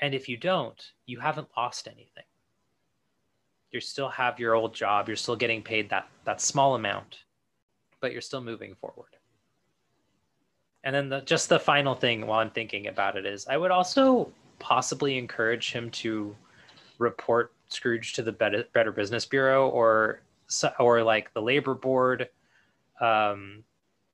and 0.00 0.14
if 0.14 0.28
you 0.28 0.36
don't 0.36 0.92
you 1.06 1.20
haven't 1.20 1.48
lost 1.56 1.88
anything. 1.88 2.24
You 3.70 3.80
still 3.80 4.08
have 4.08 4.40
your 4.40 4.54
old 4.54 4.74
job. 4.74 5.08
You're 5.08 5.16
still 5.16 5.36
getting 5.36 5.62
paid 5.62 5.90
that 5.90 6.08
that 6.24 6.40
small 6.40 6.74
amount 6.74 7.18
but 8.00 8.12
you're 8.12 8.20
still 8.20 8.40
moving 8.40 8.74
forward. 8.76 9.16
And 10.84 10.94
then 10.94 11.08
the, 11.08 11.20
just 11.22 11.48
the 11.48 11.58
final 11.58 11.94
thing 11.94 12.26
while 12.26 12.38
i'm 12.38 12.50
thinking 12.50 12.86
about 12.86 13.16
it 13.16 13.26
is 13.26 13.46
i 13.48 13.56
would 13.56 13.72
also 13.72 14.30
possibly 14.58 15.18
encourage 15.18 15.72
him 15.72 15.90
to 15.90 16.34
report 16.98 17.52
Scrooge 17.68 18.14
to 18.14 18.22
the 18.22 18.32
Better, 18.32 18.64
Better 18.72 18.92
Business 18.92 19.26
Bureau 19.26 19.68
or 19.68 20.22
or 20.80 21.02
like 21.02 21.32
the 21.34 21.42
labor 21.42 21.74
board, 21.74 22.28
um, 23.00 23.62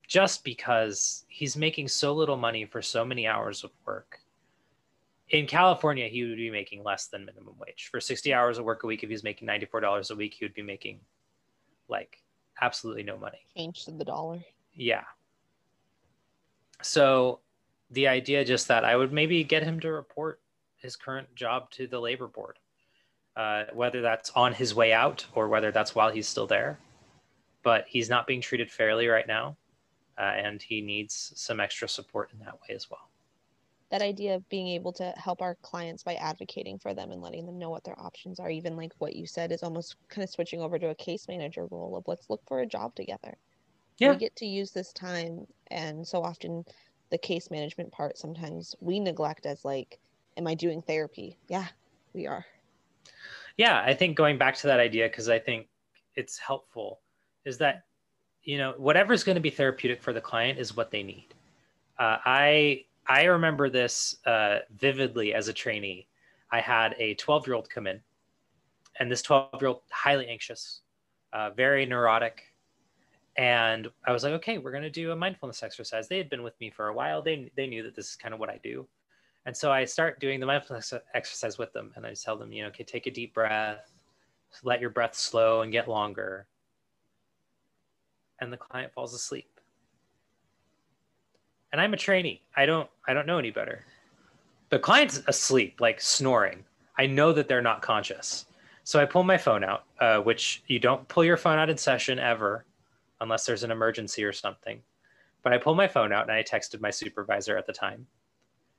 just 0.09 0.43
because 0.43 1.25
he's 1.29 1.57
making 1.57 1.87
so 1.87 2.13
little 2.13 2.37
money 2.37 2.65
for 2.65 2.83
so 2.83 3.05
many 3.05 3.27
hours 3.27 3.63
of 3.63 3.71
work. 3.87 4.19
In 5.31 5.47
California, 5.47 6.07
he 6.07 6.25
would 6.25 6.37
be 6.37 6.51
making 6.51 6.83
less 6.83 7.07
than 7.07 7.25
minimum 7.25 7.55
wage 7.59 7.89
for 7.91 8.01
60 8.01 8.33
hours 8.35 8.59
of 8.59 8.65
work 8.65 8.85
a 8.85 8.87
week. 8.87 9.03
If 9.03 9.11
he's 9.11 9.25
making 9.25 9.49
$94 9.49 10.11
a 10.11 10.15
week, 10.15 10.35
he 10.35 10.45
would 10.45 10.55
be 10.55 10.63
making 10.63 11.01
like 11.89 12.23
absolutely 12.61 13.03
no 13.03 13.17
money. 13.17 13.47
Change 13.57 13.85
to 13.85 13.91
the 13.91 14.05
dollar. 14.05 14.41
Yeah. 14.75 15.05
So 16.83 17.41
the 17.91 18.09
idea 18.09 18.45
just 18.45 18.69
that 18.69 18.85
I 18.85 18.97
would 18.97 19.13
maybe 19.13 19.43
get 19.45 19.63
him 19.63 19.81
to 19.81 19.91
report 19.93 20.41
his 20.77 20.97
current 20.97 21.35
job 21.35 21.71
to 21.73 21.87
the 21.87 21.99
labor 21.99 22.27
board, 22.27 22.59
uh, 23.37 23.65
whether 23.73 24.03
that's 24.03 24.31
on 24.31 24.53
his 24.53 24.75
way 24.75 24.93
out 24.93 25.25
or 25.35 25.49
whether 25.49 25.73
that's 25.73 25.95
while 25.95 26.11
he's 26.11 26.29
still 26.29 26.47
there. 26.47 26.79
But 27.63 27.87
he's 27.89 28.11
not 28.11 28.27
being 28.27 28.43
treated 28.43 28.71
fairly 28.71 29.09
right 29.09 29.27
now, 29.27 29.57
uh, 30.19 30.23
and 30.23 30.61
he 30.61 30.83
needs 30.83 31.33
some 31.35 31.61
extra 31.61 31.89
support 31.89 32.31
in 32.33 32.39
that 32.41 32.53
way 32.53 32.75
as 32.75 32.91
well. 32.91 33.09
That 33.91 34.03
idea 34.03 34.35
of 34.35 34.49
being 34.49 34.69
able 34.69 34.93
to 34.95 35.13
help 35.17 35.43
our 35.43 35.57
clients 35.57 36.03
by 36.03 36.15
advocating 36.15 36.79
for 36.79 36.95
them 36.95 37.13
and 37.13 37.23
letting 37.23 37.47
them 37.47 37.59
know 37.59 37.71
what 37.71 37.85
their 37.85 37.99
options 38.01 38.41
are, 38.41 38.51
even 38.51 38.77
like 38.77 38.93
what 38.99 39.15
you 39.15 39.27
said, 39.27 39.53
is 39.53 39.63
almost 39.63 39.97
kind 40.09 40.25
of 40.25 40.31
switching 40.31 40.61
over 40.61 40.79
to 40.79 40.89
a 40.89 40.95
case 40.95 41.29
manager 41.29 41.67
role 41.71 41.97
of 41.97 42.05
let's 42.07 42.29
look 42.29 42.41
for 42.47 42.61
a 42.61 42.67
job 42.67 42.95
together. 42.95 43.37
Yeah. 43.99 44.13
We 44.13 44.17
get 44.17 44.35
to 44.37 44.47
use 44.47 44.73
this 44.73 44.93
time, 44.93 45.47
and 45.71 46.07
so 46.07 46.23
often 46.23 46.65
the 47.15 47.19
case 47.19 47.49
management 47.49 47.93
part 47.93 48.19
sometimes 48.19 48.75
we 48.81 48.99
neglect 48.99 49.47
as 49.47 49.65
like 49.65 50.01
am 50.37 50.49
i 50.49 50.55
doing 50.55 50.83
therapy 50.83 51.39
yeah 51.49 51.67
we 52.13 52.27
are 52.27 52.45
yeah 53.57 53.85
i 53.87 53.95
think 53.95 54.17
going 54.17 54.37
back 54.37 54.57
to 54.57 54.67
that 54.67 54.81
idea 54.81 55.07
because 55.07 55.29
i 55.29 55.39
think 55.39 55.69
it's 56.17 56.39
helpful 56.39 57.01
is 57.45 57.57
that 57.59 57.85
you 58.43 58.59
know 58.59 58.75
whatever's 58.79 59.23
going 59.23 59.37
to 59.37 59.41
be 59.41 59.51
therapeutic 59.51 60.03
for 60.03 60.13
the 60.13 60.21
client 60.21 60.59
is 60.59 60.77
what 60.77 60.91
they 60.91 61.05
need 61.05 61.29
uh, 62.01 62.19
i 62.25 62.83
i 63.07 63.25
remember 63.25 63.69
this 63.69 64.17
uh, 64.27 64.59
vividly 64.77 65.35
as 65.35 65.49
a 65.49 65.53
trainee 65.53 66.07
i 66.51 66.61
had 66.61 66.95
a 66.99 67.15
12 67.15 67.47
year 67.47 67.57
old 67.57 67.69
come 67.71 67.87
in 67.87 68.01
and 68.99 69.11
this 69.11 69.23
12 69.23 69.61
year 69.61 69.69
old 69.69 69.81
highly 69.91 70.27
anxious 70.29 70.81
uh, 71.33 71.51
very 71.51 71.85
neurotic 71.85 72.55
and 73.37 73.91
I 74.07 74.13
was 74.13 74.23
like, 74.23 74.33
okay, 74.35 74.59
we're 74.59 74.73
gonna 74.73 74.91
do 74.91 75.11
a 75.11 75.17
mindfulness 75.17 75.63
exercise. 75.63 76.09
They 76.09 76.19
had 76.19 76.31
been 76.31 76.43
with 76.43 76.59
me 76.61 76.71
for 76.71 76.89
a 76.89 76.95
while. 76.95 77.21
They 77.21 77.51
they 77.57 77.67
knew 77.67 77.83
that 77.83 77.97
this 77.97 78.11
is 78.11 78.17
kind 78.17 78.33
of 78.33 78.41
what 78.41 78.51
I 78.51 78.61
do, 78.63 78.87
and 79.47 79.57
so 79.57 79.73
I 79.73 79.85
start 79.85 80.21
doing 80.21 80.41
the 80.41 80.47
mindfulness 80.47 80.93
exercise 81.15 81.59
with 81.59 81.73
them, 81.73 81.93
and 81.97 82.07
I 82.07 82.15
tell 82.15 82.37
them, 82.37 82.53
you 82.53 82.63
know, 82.63 82.69
okay, 82.69 82.85
take 82.85 83.07
a 83.07 83.11
deep 83.11 83.35
breath, 83.35 83.91
let 84.63 84.81
your 84.81 84.91
breath 84.91 85.15
slow 85.17 85.63
and 85.63 85.73
get 85.73 85.89
longer, 85.89 86.47
and 88.41 88.53
the 88.53 88.57
client 88.57 88.93
falls 88.93 89.15
asleep. 89.15 89.54
And 91.75 91.81
I'm 91.81 91.93
a 91.93 91.97
trainee. 91.97 92.41
I 92.55 92.67
don't 92.67 92.89
I 93.09 93.15
don't 93.15 93.27
know 93.27 93.39
any 93.39 93.51
better. 93.51 93.85
The 94.69 94.79
client's 94.79 95.21
asleep, 95.27 95.81
like 95.81 96.01
snoring. 96.01 96.63
I 96.99 97.07
know 97.07 97.33
that 97.33 97.49
they're 97.49 97.61
not 97.61 97.83
conscious. 97.83 98.47
So 98.85 99.01
I 99.01 99.07
pull 99.07 99.25
my 99.25 99.37
phone 99.37 99.65
out, 99.65 99.83
uh, 99.99 100.19
which 100.19 100.63
you 100.69 100.79
don't 100.79 101.09
pull 101.09 101.25
your 101.25 101.37
phone 101.37 101.59
out 101.59 101.69
in 101.69 101.77
session 101.77 102.21
ever 102.21 102.65
unless 103.21 103.45
there's 103.45 103.65
an 103.65 103.73
emergency 103.73 104.23
or 104.23 104.33
something. 104.33 104.81
But 105.43 105.53
I 105.53 105.59
pull 105.59 105.75
my 105.75 105.89
phone 105.89 106.13
out 106.13 106.23
and 106.23 106.31
I 106.31 106.45
texted 106.45 106.81
my 106.81 106.91
supervisor 106.91 107.57
at 107.57 107.67
the 107.67 107.73
time. 107.73 108.07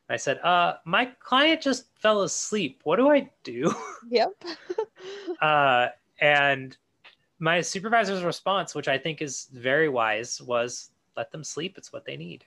I 0.10 0.16
said, 0.16 0.40
uh, 0.40 0.76
my 0.86 1.08
client 1.20 1.62
just 1.62 1.88
fell 2.00 2.22
asleep. 2.22 2.80
What 2.86 2.96
do 2.96 3.10
I 3.10 3.30
do? 3.44 3.76
Yep. 4.10 4.42
uh, 5.42 5.88
and 6.22 6.78
my 7.40 7.60
supervisor's 7.60 8.24
response, 8.24 8.74
which 8.74 8.88
I 8.88 8.98
think 8.98 9.22
is 9.22 9.50
very 9.52 9.90
wise, 9.90 10.42
was 10.42 10.92
let 11.18 11.30
them 11.34 11.44
sleep. 11.44 11.78
It's 11.78 11.92
what 11.92 12.06
they 12.06 12.16
need. 12.16 12.46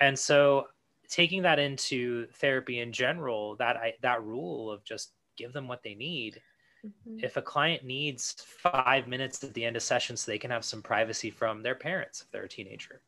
And 0.00 0.18
so 0.18 0.68
taking 1.08 1.42
that 1.42 1.58
into 1.58 2.26
therapy 2.34 2.80
in 2.80 2.92
general, 2.92 3.56
that 3.56 3.76
I, 3.76 3.94
that 4.02 4.22
rule 4.22 4.70
of 4.70 4.84
just 4.84 5.12
give 5.36 5.52
them 5.52 5.68
what 5.68 5.82
they 5.82 5.94
need 5.94 6.40
Mm-hmm. 6.86 7.24
If 7.24 7.36
a 7.36 7.42
client 7.42 7.84
needs 7.84 8.34
five 8.46 9.08
minutes 9.08 9.42
at 9.42 9.54
the 9.54 9.64
end 9.64 9.76
of 9.76 9.82
session 9.82 10.16
so 10.16 10.30
they 10.30 10.38
can 10.38 10.50
have 10.50 10.64
some 10.64 10.82
privacy 10.82 11.30
from 11.30 11.62
their 11.62 11.74
parents 11.74 12.22
if 12.22 12.30
they're 12.30 12.44
a 12.44 12.48
teenager, 12.48 13.00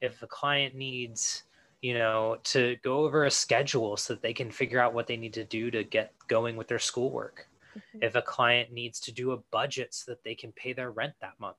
if 0.00 0.22
a 0.22 0.26
client 0.26 0.74
needs, 0.74 1.42
you 1.82 1.94
know, 1.94 2.38
to 2.44 2.76
go 2.82 3.00
over 3.00 3.24
a 3.24 3.30
schedule 3.30 3.96
so 3.96 4.14
that 4.14 4.22
they 4.22 4.32
can 4.32 4.50
figure 4.50 4.80
out 4.80 4.94
what 4.94 5.06
they 5.06 5.16
need 5.16 5.34
to 5.34 5.44
do 5.44 5.70
to 5.70 5.82
get 5.82 6.12
going 6.28 6.56
with 6.56 6.68
their 6.68 6.78
schoolwork, 6.78 7.48
mm-hmm. 7.76 7.98
if 8.02 8.14
a 8.14 8.22
client 8.22 8.72
needs 8.72 9.00
to 9.00 9.12
do 9.12 9.32
a 9.32 9.38
budget 9.50 9.92
so 9.92 10.12
that 10.12 10.22
they 10.22 10.34
can 10.34 10.52
pay 10.52 10.72
their 10.72 10.92
rent 10.92 11.14
that 11.20 11.38
month, 11.40 11.56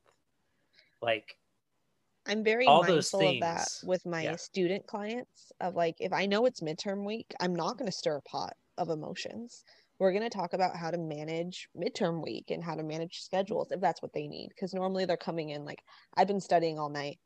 like 1.02 1.38
I'm 2.28 2.44
very 2.44 2.66
all 2.68 2.84
mindful 2.84 3.28
of 3.28 3.40
that 3.40 3.68
with 3.84 4.06
my 4.06 4.24
yeah. 4.24 4.36
student 4.36 4.86
clients 4.86 5.52
of 5.62 5.76
like 5.76 5.96
if 6.00 6.12
I 6.12 6.26
know 6.26 6.46
it's 6.46 6.62
midterm 6.62 7.06
week, 7.06 7.34
I'm 7.40 7.56
not 7.56 7.78
going 7.78 7.90
to 7.90 7.98
stir 7.98 8.18
a 8.18 8.22
pot 8.22 8.54
of 8.78 8.90
emotions. 8.90 9.64
We're 10.00 10.12
going 10.12 10.30
to 10.30 10.38
talk 10.38 10.54
about 10.54 10.76
how 10.76 10.92
to 10.92 10.98
manage 10.98 11.70
midterm 11.76 12.22
week 12.22 12.46
and 12.50 12.64
how 12.64 12.76
to 12.76 12.84
manage 12.84 13.22
schedules 13.22 13.72
if 13.72 13.82
that's 13.82 14.02
what 14.02 14.14
they 14.14 14.28
need 14.28 14.50
because 14.50 14.74
normally 14.74 15.06
they're 15.06 15.18
coming 15.18 15.50
in 15.50 15.66
like 15.66 15.80
i've 16.16 16.28
been 16.28 16.42
studying 16.42 16.78
all 16.78 16.90
night. 16.90 17.18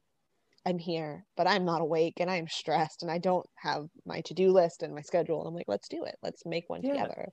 I'm 0.65 0.77
here 0.77 1.25
but 1.35 1.47
i'm 1.47 1.65
not 1.65 1.81
awake 1.81 2.13
and 2.17 2.29
i'm 2.29 2.47
stressed 2.47 3.01
and 3.01 3.11
i 3.11 3.17
don't 3.17 3.47
have 3.57 3.87
my 4.05 4.21
to-do 4.21 4.51
list 4.51 4.83
and 4.83 4.93
my 4.93 5.01
schedule. 5.01 5.39
And 5.39 5.47
i'm 5.47 5.55
like 5.55 5.65
let's 5.67 5.89
do 5.89 6.03
it. 6.03 6.15
Let's 6.21 6.45
make 6.45 6.69
one 6.69 6.81
yeah. 6.83 6.93
together. 6.93 7.29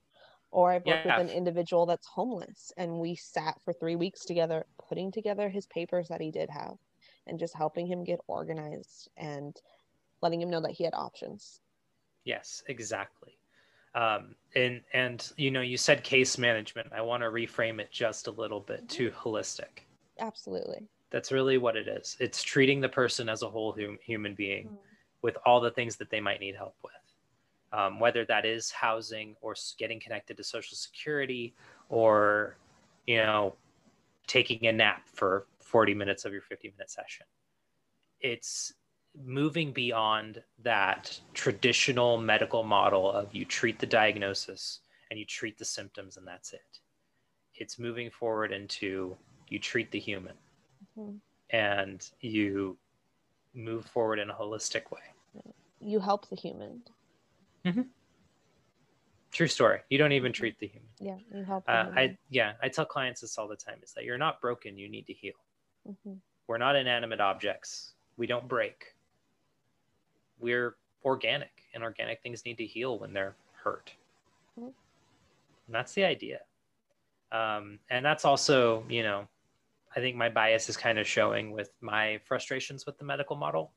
Or 0.51 0.71
i've 0.71 0.85
worked 0.85 1.05
yeah. 1.05 1.19
with 1.19 1.29
an 1.29 1.37
individual 1.37 1.85
that's 1.85 2.07
homeless 2.07 2.71
and 2.75 2.99
we 2.99 3.15
sat 3.15 3.55
for 3.63 3.73
three 3.73 3.95
weeks 3.95 4.25
together 4.25 4.65
putting 4.89 5.11
together 5.11 5.49
his 5.49 5.67
papers 5.67 6.07
that 6.09 6.21
he 6.21 6.31
did 6.31 6.49
have 6.49 6.73
and 7.29 7.39
just 7.39 7.55
helping 7.55 7.87
him 7.87 8.03
get 8.03 8.19
organized 8.27 9.09
and 9.17 9.55
letting 10.21 10.41
him 10.41 10.49
know 10.49 10.61
that 10.61 10.71
he 10.71 10.83
had 10.83 10.93
options. 10.93 11.61
Yes 12.25 12.63
exactly. 12.67 13.37
Um, 13.95 14.35
and 14.55 14.81
and 14.93 15.31
you 15.37 15.51
know 15.51 15.61
you 15.61 15.77
said 15.77 16.03
case 16.03 16.37
management. 16.37 16.87
I 16.93 17.01
want 17.01 17.23
to 17.23 17.29
reframe 17.29 17.79
it 17.79 17.91
just 17.91 18.27
a 18.27 18.31
little 18.31 18.59
bit 18.59 18.87
to 18.89 19.09
holistic. 19.11 19.85
Absolutely. 20.19 20.87
That's 21.11 21.31
really 21.31 21.57
what 21.57 21.75
it 21.75 21.87
is. 21.87 22.15
It's 22.19 22.43
treating 22.43 22.81
the 22.81 22.89
person 22.89 23.29
as 23.29 23.41
a 23.41 23.49
whole 23.49 23.73
hum- 23.73 23.97
human 24.03 24.35
being 24.35 24.67
mm. 24.67 24.77
with 25.23 25.37
all 25.45 25.59
the 25.59 25.71
things 25.71 25.95
that 25.95 26.11
they 26.11 26.19
might 26.19 26.39
need 26.39 26.55
help 26.55 26.75
with. 26.83 26.93
Um, 27.71 27.99
whether 27.99 28.25
that 28.25 28.45
is 28.45 28.71
housing 28.71 29.35
or 29.41 29.55
getting 29.77 29.99
connected 29.99 30.37
to 30.37 30.43
social 30.43 30.75
security 30.75 31.55
or 31.89 32.57
you 33.07 33.17
know 33.17 33.55
taking 34.27 34.67
a 34.67 34.71
nap 34.71 35.07
for 35.11 35.47
40 35.69 35.93
minutes 35.93 36.25
of 36.25 36.33
your 36.33 36.41
50 36.41 36.69
minute 36.69 36.89
session 36.89 37.25
it's 38.21 38.73
moving 39.25 39.71
beyond 39.71 40.41
that 40.63 41.19
traditional 41.33 42.17
medical 42.17 42.63
model 42.63 43.11
of 43.11 43.33
you 43.33 43.45
treat 43.45 43.79
the 43.79 43.85
diagnosis 43.85 44.81
and 45.09 45.19
you 45.19 45.25
treat 45.25 45.57
the 45.57 45.65
symptoms 45.65 46.17
and 46.17 46.27
that's 46.27 46.53
it. 46.53 46.79
It's 47.55 47.79
moving 47.79 48.09
forward 48.09 48.51
into 48.51 49.17
you 49.47 49.59
treat 49.59 49.91
the 49.91 49.99
human 49.99 50.35
mm-hmm. 50.97 51.15
and 51.49 52.07
you 52.21 52.77
move 53.53 53.85
forward 53.85 54.19
in 54.19 54.29
a 54.29 54.33
holistic 54.33 54.91
way. 54.91 55.43
You 55.81 55.99
help 55.99 56.29
the 56.29 56.35
human. 56.35 56.81
Mm-hmm. 57.65 57.81
True 59.31 59.47
story. 59.47 59.79
You 59.89 59.97
don't 59.97 60.11
even 60.11 60.31
treat 60.33 60.59
the 60.59 60.67
human. 60.67 60.89
Yeah, 60.99 61.17
you 61.33 61.43
help. 61.43 61.63
Uh, 61.67 61.87
I 61.95 62.17
yeah, 62.29 62.53
I 62.61 62.67
tell 62.67 62.85
clients 62.85 63.21
this 63.21 63.37
all 63.37 63.47
the 63.47 63.55
time. 63.55 63.77
Is 63.83 63.93
that 63.93 64.03
you're 64.03 64.17
not 64.17 64.41
broken. 64.41 64.77
You 64.77 64.89
need 64.89 65.05
to 65.07 65.13
heal. 65.13 65.33
Mm-hmm. 65.89 66.13
We're 66.47 66.57
not 66.57 66.75
inanimate 66.75 67.19
objects. 67.19 67.93
We 68.17 68.27
don't 68.27 68.47
break 68.47 68.95
we're 70.39 70.75
organic 71.05 71.51
and 71.73 71.83
organic 71.83 72.21
things 72.21 72.45
need 72.45 72.57
to 72.57 72.65
heal 72.65 72.97
when 72.97 73.13
they're 73.13 73.35
hurt. 73.63 73.91
Mm-hmm. 74.59 74.67
And 74.67 75.75
that's 75.75 75.93
the 75.93 76.03
idea. 76.03 76.39
Um, 77.31 77.79
and 77.89 78.03
that's 78.03 78.25
also, 78.25 78.83
you 78.89 79.03
know, 79.03 79.27
I 79.95 79.99
think 79.99 80.15
my 80.15 80.29
bias 80.29 80.69
is 80.69 80.77
kind 80.77 80.97
of 80.97 81.07
showing 81.07 81.51
with 81.51 81.71
my 81.81 82.19
frustrations 82.25 82.85
with 82.85 82.97
the 82.97 83.05
medical 83.05 83.35
model. 83.35 83.71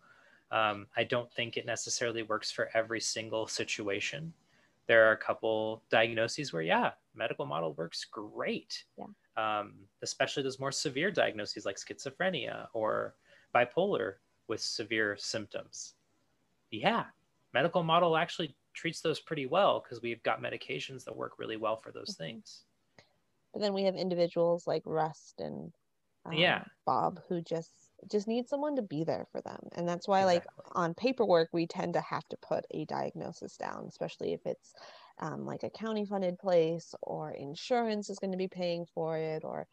Um, 0.51 0.87
I 0.96 1.05
don't 1.05 1.33
think 1.33 1.57
it 1.57 1.66
necessarily 1.66 2.22
works 2.22 2.51
for 2.51 2.70
every 2.75 3.01
single 3.01 3.46
situation. 3.46 4.33
There 4.87 5.09
are 5.09 5.12
a 5.12 5.16
couple 5.16 5.83
diagnoses 5.90 6.53
where, 6.53 6.62
yeah, 6.62 6.90
medical 7.14 7.46
model 7.46 7.72
works 7.75 8.05
great. 8.05 8.85
Yeah. 8.98 9.07
Um, 9.37 9.75
especially 10.03 10.42
those 10.42 10.61
more 10.61 10.73
severe 10.73 11.11
diagnoses 11.11 11.64
like 11.64 11.77
schizophrenia 11.77 12.66
or 12.75 13.14
bipolar 13.55 14.14
with 14.47 14.61
severe 14.61 15.16
symptoms 15.18 15.95
yeah, 16.73 17.05
medical 17.53 17.83
model 17.83 18.16
actually 18.16 18.57
treats 18.75 19.01
those 19.01 19.21
pretty 19.21 19.47
well 19.47 19.81
because 19.81 20.03
we've 20.03 20.23
got 20.23 20.42
medications 20.42 21.05
that 21.05 21.14
work 21.14 21.38
really 21.38 21.57
well 21.57 21.77
for 21.77 21.92
those 21.92 22.14
mm-hmm. 22.14 22.25
things. 22.25 22.62
But 23.53 23.61
then 23.61 23.75
we 23.75 23.83
have 23.83 23.95
individuals 23.95 24.66
like 24.66 24.83
Rust 24.87 25.40
and 25.40 25.73
um, 26.25 26.33
yeah, 26.33 26.64
Bob 26.87 27.21
who 27.29 27.42
just 27.42 27.73
just 28.11 28.27
need 28.27 28.49
someone 28.49 28.77
to 28.77 28.83
be 28.83 29.05
there 29.05 29.27
for 29.31 29.40
them, 29.42 29.61
and 29.73 29.87
that's 29.87 30.09
why 30.09 30.21
exactly. 30.21 30.53
like 30.57 30.77
on 30.77 30.95
paperwork 30.95 31.51
we 31.53 31.66
tend 31.66 31.95
to 31.95 32.01
have 32.01 32.27
to 32.31 32.37
put 32.38 32.64
a 32.71 32.85
diagnosis 32.87 33.57
down, 33.57 33.85
especially 33.88 34.33
if 34.33 34.40
it's 34.47 34.73
um, 35.20 35.44
like 35.44 35.62
a 35.62 35.70
county 35.70 36.05
funded 36.05 36.38
place 36.38 36.94
or 37.03 37.33
insurance 37.33 38.11
is 38.11 38.18
going 38.18 38.33
to 38.33 38.38
be 38.38 38.48
paying 38.48 38.87
for 38.94 39.16
it 39.16 39.44
or 39.44 39.66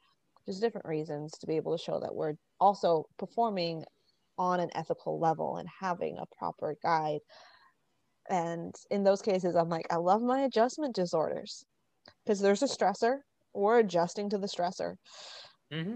just 0.45 0.61
different 0.61 0.87
reasons 0.87 1.31
to 1.33 1.47
be 1.47 1.55
able 1.55 1.77
to 1.77 1.83
show 1.83 1.99
that 1.99 2.13
we're 2.13 2.33
also 2.59 3.05
performing 3.17 3.83
on 4.37 4.59
an 4.59 4.69
ethical 4.73 5.19
level 5.19 5.57
and 5.57 5.67
having 5.79 6.17
a 6.17 6.35
proper 6.37 6.75
guide. 6.81 7.19
And 8.29 8.73
in 8.89 9.03
those 9.03 9.21
cases, 9.21 9.55
I'm 9.55 9.69
like, 9.69 9.87
I 9.91 9.97
love 9.97 10.21
my 10.21 10.41
adjustment 10.41 10.95
disorders 10.95 11.65
because 12.23 12.39
there's 12.39 12.63
a 12.63 12.67
stressor. 12.67 13.17
We're 13.53 13.79
adjusting 13.79 14.29
to 14.29 14.37
the 14.37 14.47
stressor. 14.47 14.95
Mm-hmm. 15.73 15.95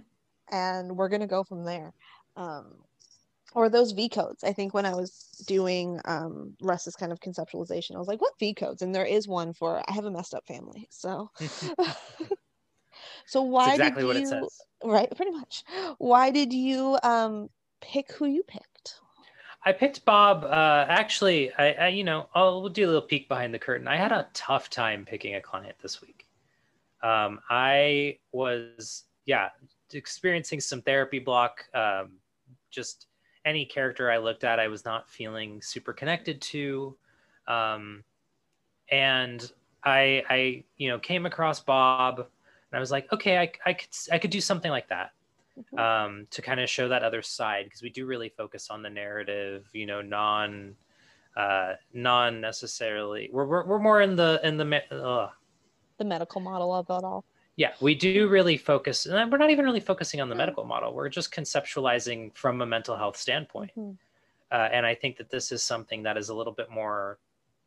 And 0.51 0.97
we're 0.97 1.09
going 1.09 1.21
to 1.21 1.27
go 1.27 1.43
from 1.43 1.63
there. 1.63 1.93
Um, 2.35 2.73
or 3.55 3.69
those 3.69 3.91
V 3.91 4.09
codes. 4.09 4.43
I 4.43 4.53
think 4.53 4.73
when 4.73 4.85
I 4.85 4.93
was 4.93 5.43
doing 5.47 5.99
um, 6.05 6.55
Russ's 6.61 6.95
kind 6.95 7.11
of 7.11 7.19
conceptualization, 7.19 7.95
I 7.95 7.99
was 7.99 8.07
like, 8.07 8.21
what 8.21 8.33
V 8.39 8.53
codes? 8.53 8.81
And 8.81 8.93
there 8.93 9.05
is 9.05 9.27
one 9.27 9.53
for 9.53 9.81
I 9.87 9.93
have 9.93 10.05
a 10.05 10.11
messed 10.11 10.33
up 10.33 10.45
family. 10.47 10.87
So. 10.89 11.29
so 13.25 13.41
why 13.41 13.71
exactly 13.71 14.03
did 14.13 14.29
you 14.29 14.49
right 14.83 15.11
pretty 15.15 15.31
much 15.31 15.63
why 15.97 16.29
did 16.29 16.53
you 16.53 16.97
um 17.03 17.49
pick 17.83 18.11
who 18.13 18.25
you 18.25 18.43
picked. 18.43 18.99
I 19.65 19.71
picked 19.71 20.03
Bob. 20.05 20.43
Uh, 20.43 20.85
actually, 20.89 21.53
I, 21.53 21.71
I, 21.73 21.87
you 21.89 22.03
know, 22.03 22.27
I'll 22.33 22.61
we'll 22.61 22.69
do 22.69 22.85
a 22.85 22.87
little 22.87 23.01
peek 23.01 23.27
behind 23.27 23.53
the 23.53 23.59
curtain. 23.59 23.87
I 23.87 23.97
had 23.97 24.11
a 24.11 24.27
tough 24.33 24.69
time 24.69 25.05
picking 25.05 25.35
a 25.35 25.41
client 25.41 25.75
this 25.81 26.01
week. 26.01 26.25
Um, 27.01 27.39
I 27.49 28.17
was, 28.31 29.03
yeah, 29.25 29.49
experiencing 29.93 30.59
some 30.59 30.81
therapy 30.81 31.19
block. 31.19 31.65
Um, 31.73 32.13
just 32.71 33.07
any 33.45 33.65
character 33.65 34.09
I 34.09 34.17
looked 34.17 34.43
at, 34.43 34.59
I 34.59 34.67
was 34.67 34.85
not 34.85 35.09
feeling 35.09 35.61
super 35.61 35.93
connected 35.93 36.41
to. 36.41 36.95
Um, 37.47 38.03
and 38.89 39.51
I, 39.83 40.23
I, 40.29 40.63
you 40.77 40.89
know, 40.89 40.99
came 40.99 41.25
across 41.25 41.59
Bob, 41.59 42.19
and 42.19 42.27
I 42.77 42.79
was 42.79 42.91
like, 42.91 43.11
okay, 43.11 43.37
I, 43.37 43.51
I 43.65 43.73
could, 43.73 43.89
I 44.11 44.17
could 44.17 44.31
do 44.31 44.41
something 44.41 44.71
like 44.71 44.89
that. 44.89 45.11
Mm-hmm. 45.55 45.77
um, 45.77 46.27
to 46.31 46.41
kind 46.41 46.59
of 46.59 46.67
show 46.67 46.87
that 46.87 47.03
other 47.03 47.21
side 47.21 47.65
because 47.65 47.83
we 47.83 47.91
do 47.91 48.07
really 48.07 48.29
focus 48.29 48.71
on 48.71 48.81
the 48.81 48.89
narrative, 48.89 49.69
you 49.71 49.85
know, 49.85 50.01
non, 50.01 50.75
uh, 51.37 51.73
non 51.93 52.41
necessarily. 52.41 53.29
We're, 53.31 53.45
we're, 53.45 53.63
we're 53.63 53.77
more 53.77 54.01
in 54.01 54.15
the 54.15 54.39
in 54.43 54.57
the 54.57 54.81
uh, 54.91 55.29
the 55.99 56.05
medical 56.05 56.41
model 56.41 56.73
of 56.73 56.87
it 56.89 57.03
all. 57.03 57.23
Yeah, 57.55 57.73
we 57.81 57.93
do 57.93 58.27
really 58.29 58.57
focus, 58.57 59.05
and 59.05 59.31
we're 59.31 59.37
not 59.37 59.51
even 59.51 59.65
really 59.65 59.79
focusing 59.79 60.19
on 60.21 60.29
the 60.29 60.35
medical 60.35 60.63
model. 60.63 60.93
We're 60.93 61.09
just 61.09 61.31
conceptualizing 61.31 62.33
from 62.35 62.61
a 62.61 62.65
mental 62.65 62.97
health 62.97 63.15
standpoint. 63.15 63.71
Mm-hmm. 63.77 63.91
Uh, 64.51 64.69
and 64.71 64.85
I 64.85 64.95
think 64.95 65.17
that 65.17 65.29
this 65.29 65.51
is 65.51 65.63
something 65.63 66.03
that 66.03 66.17
is 66.17 66.29
a 66.29 66.35
little 66.35 66.53
bit 66.53 66.69
more 66.69 67.17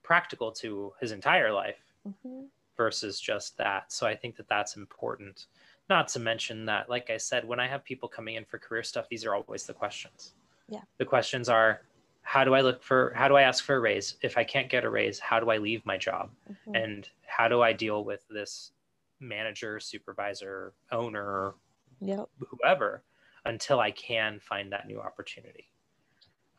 practical 0.03 0.53
to 0.53 0.93
his 1.01 1.13
entire 1.13 1.53
life 1.53 1.79
mm-hmm. 2.07 2.43
versus 2.77 3.21
just 3.21 3.57
that. 3.59 3.93
So 3.93 4.07
I 4.07 4.15
think 4.15 4.37
that 4.37 4.49
that's 4.49 4.77
important. 4.77 5.47
Not 5.89 6.09
to 6.09 6.21
mention 6.21 6.67
that, 6.67 6.89
like 6.89 7.11
I 7.11 7.17
said, 7.17 7.47
when 7.47 7.61
I 7.61 7.69
have 7.69 7.85
people 7.85 8.09
coming 8.09 8.35
in 8.35 8.45
for 8.45 8.59
career 8.59 8.83
stuff, 8.83 9.09
these 9.09 9.25
are 9.25 9.35
always 9.35 9.65
the 9.67 9.73
questions. 9.73 10.33
Yeah. 10.69 10.81
The 10.99 11.05
questions 11.05 11.49
are 11.49 11.83
how 12.23 12.43
do 12.43 12.55
I 12.55 12.61
look 12.61 12.83
for, 12.83 13.13
how 13.15 13.29
do 13.29 13.37
I 13.37 13.43
ask 13.43 13.65
for 13.65 13.77
a 13.77 13.81
raise? 13.81 14.17
If 14.21 14.37
I 14.37 14.43
can't 14.43 14.69
get 14.69 14.85
a 14.85 14.91
raise, 14.91 15.21
how 15.21 15.39
do 15.39 15.51
I 15.51 15.59
leave 15.59 15.87
my 15.87 15.97
job? 15.97 16.31
Mm-hmm. 16.51 16.75
And 16.75 17.09
how 17.27 17.47
do 17.47 17.63
I 17.63 17.73
deal 17.73 18.05
with 18.05 18.27
this 18.29 18.73
manager, 19.21 19.81
supervisor, 19.81 20.75
owner, 20.93 21.55
yep. 22.01 22.29
whoever 22.51 23.03
until 23.45 23.81
I 23.81 23.91
can 23.93 24.41
find 24.41 24.73
that 24.73 24.87
new 24.87 25.01
opportunity? 25.01 25.71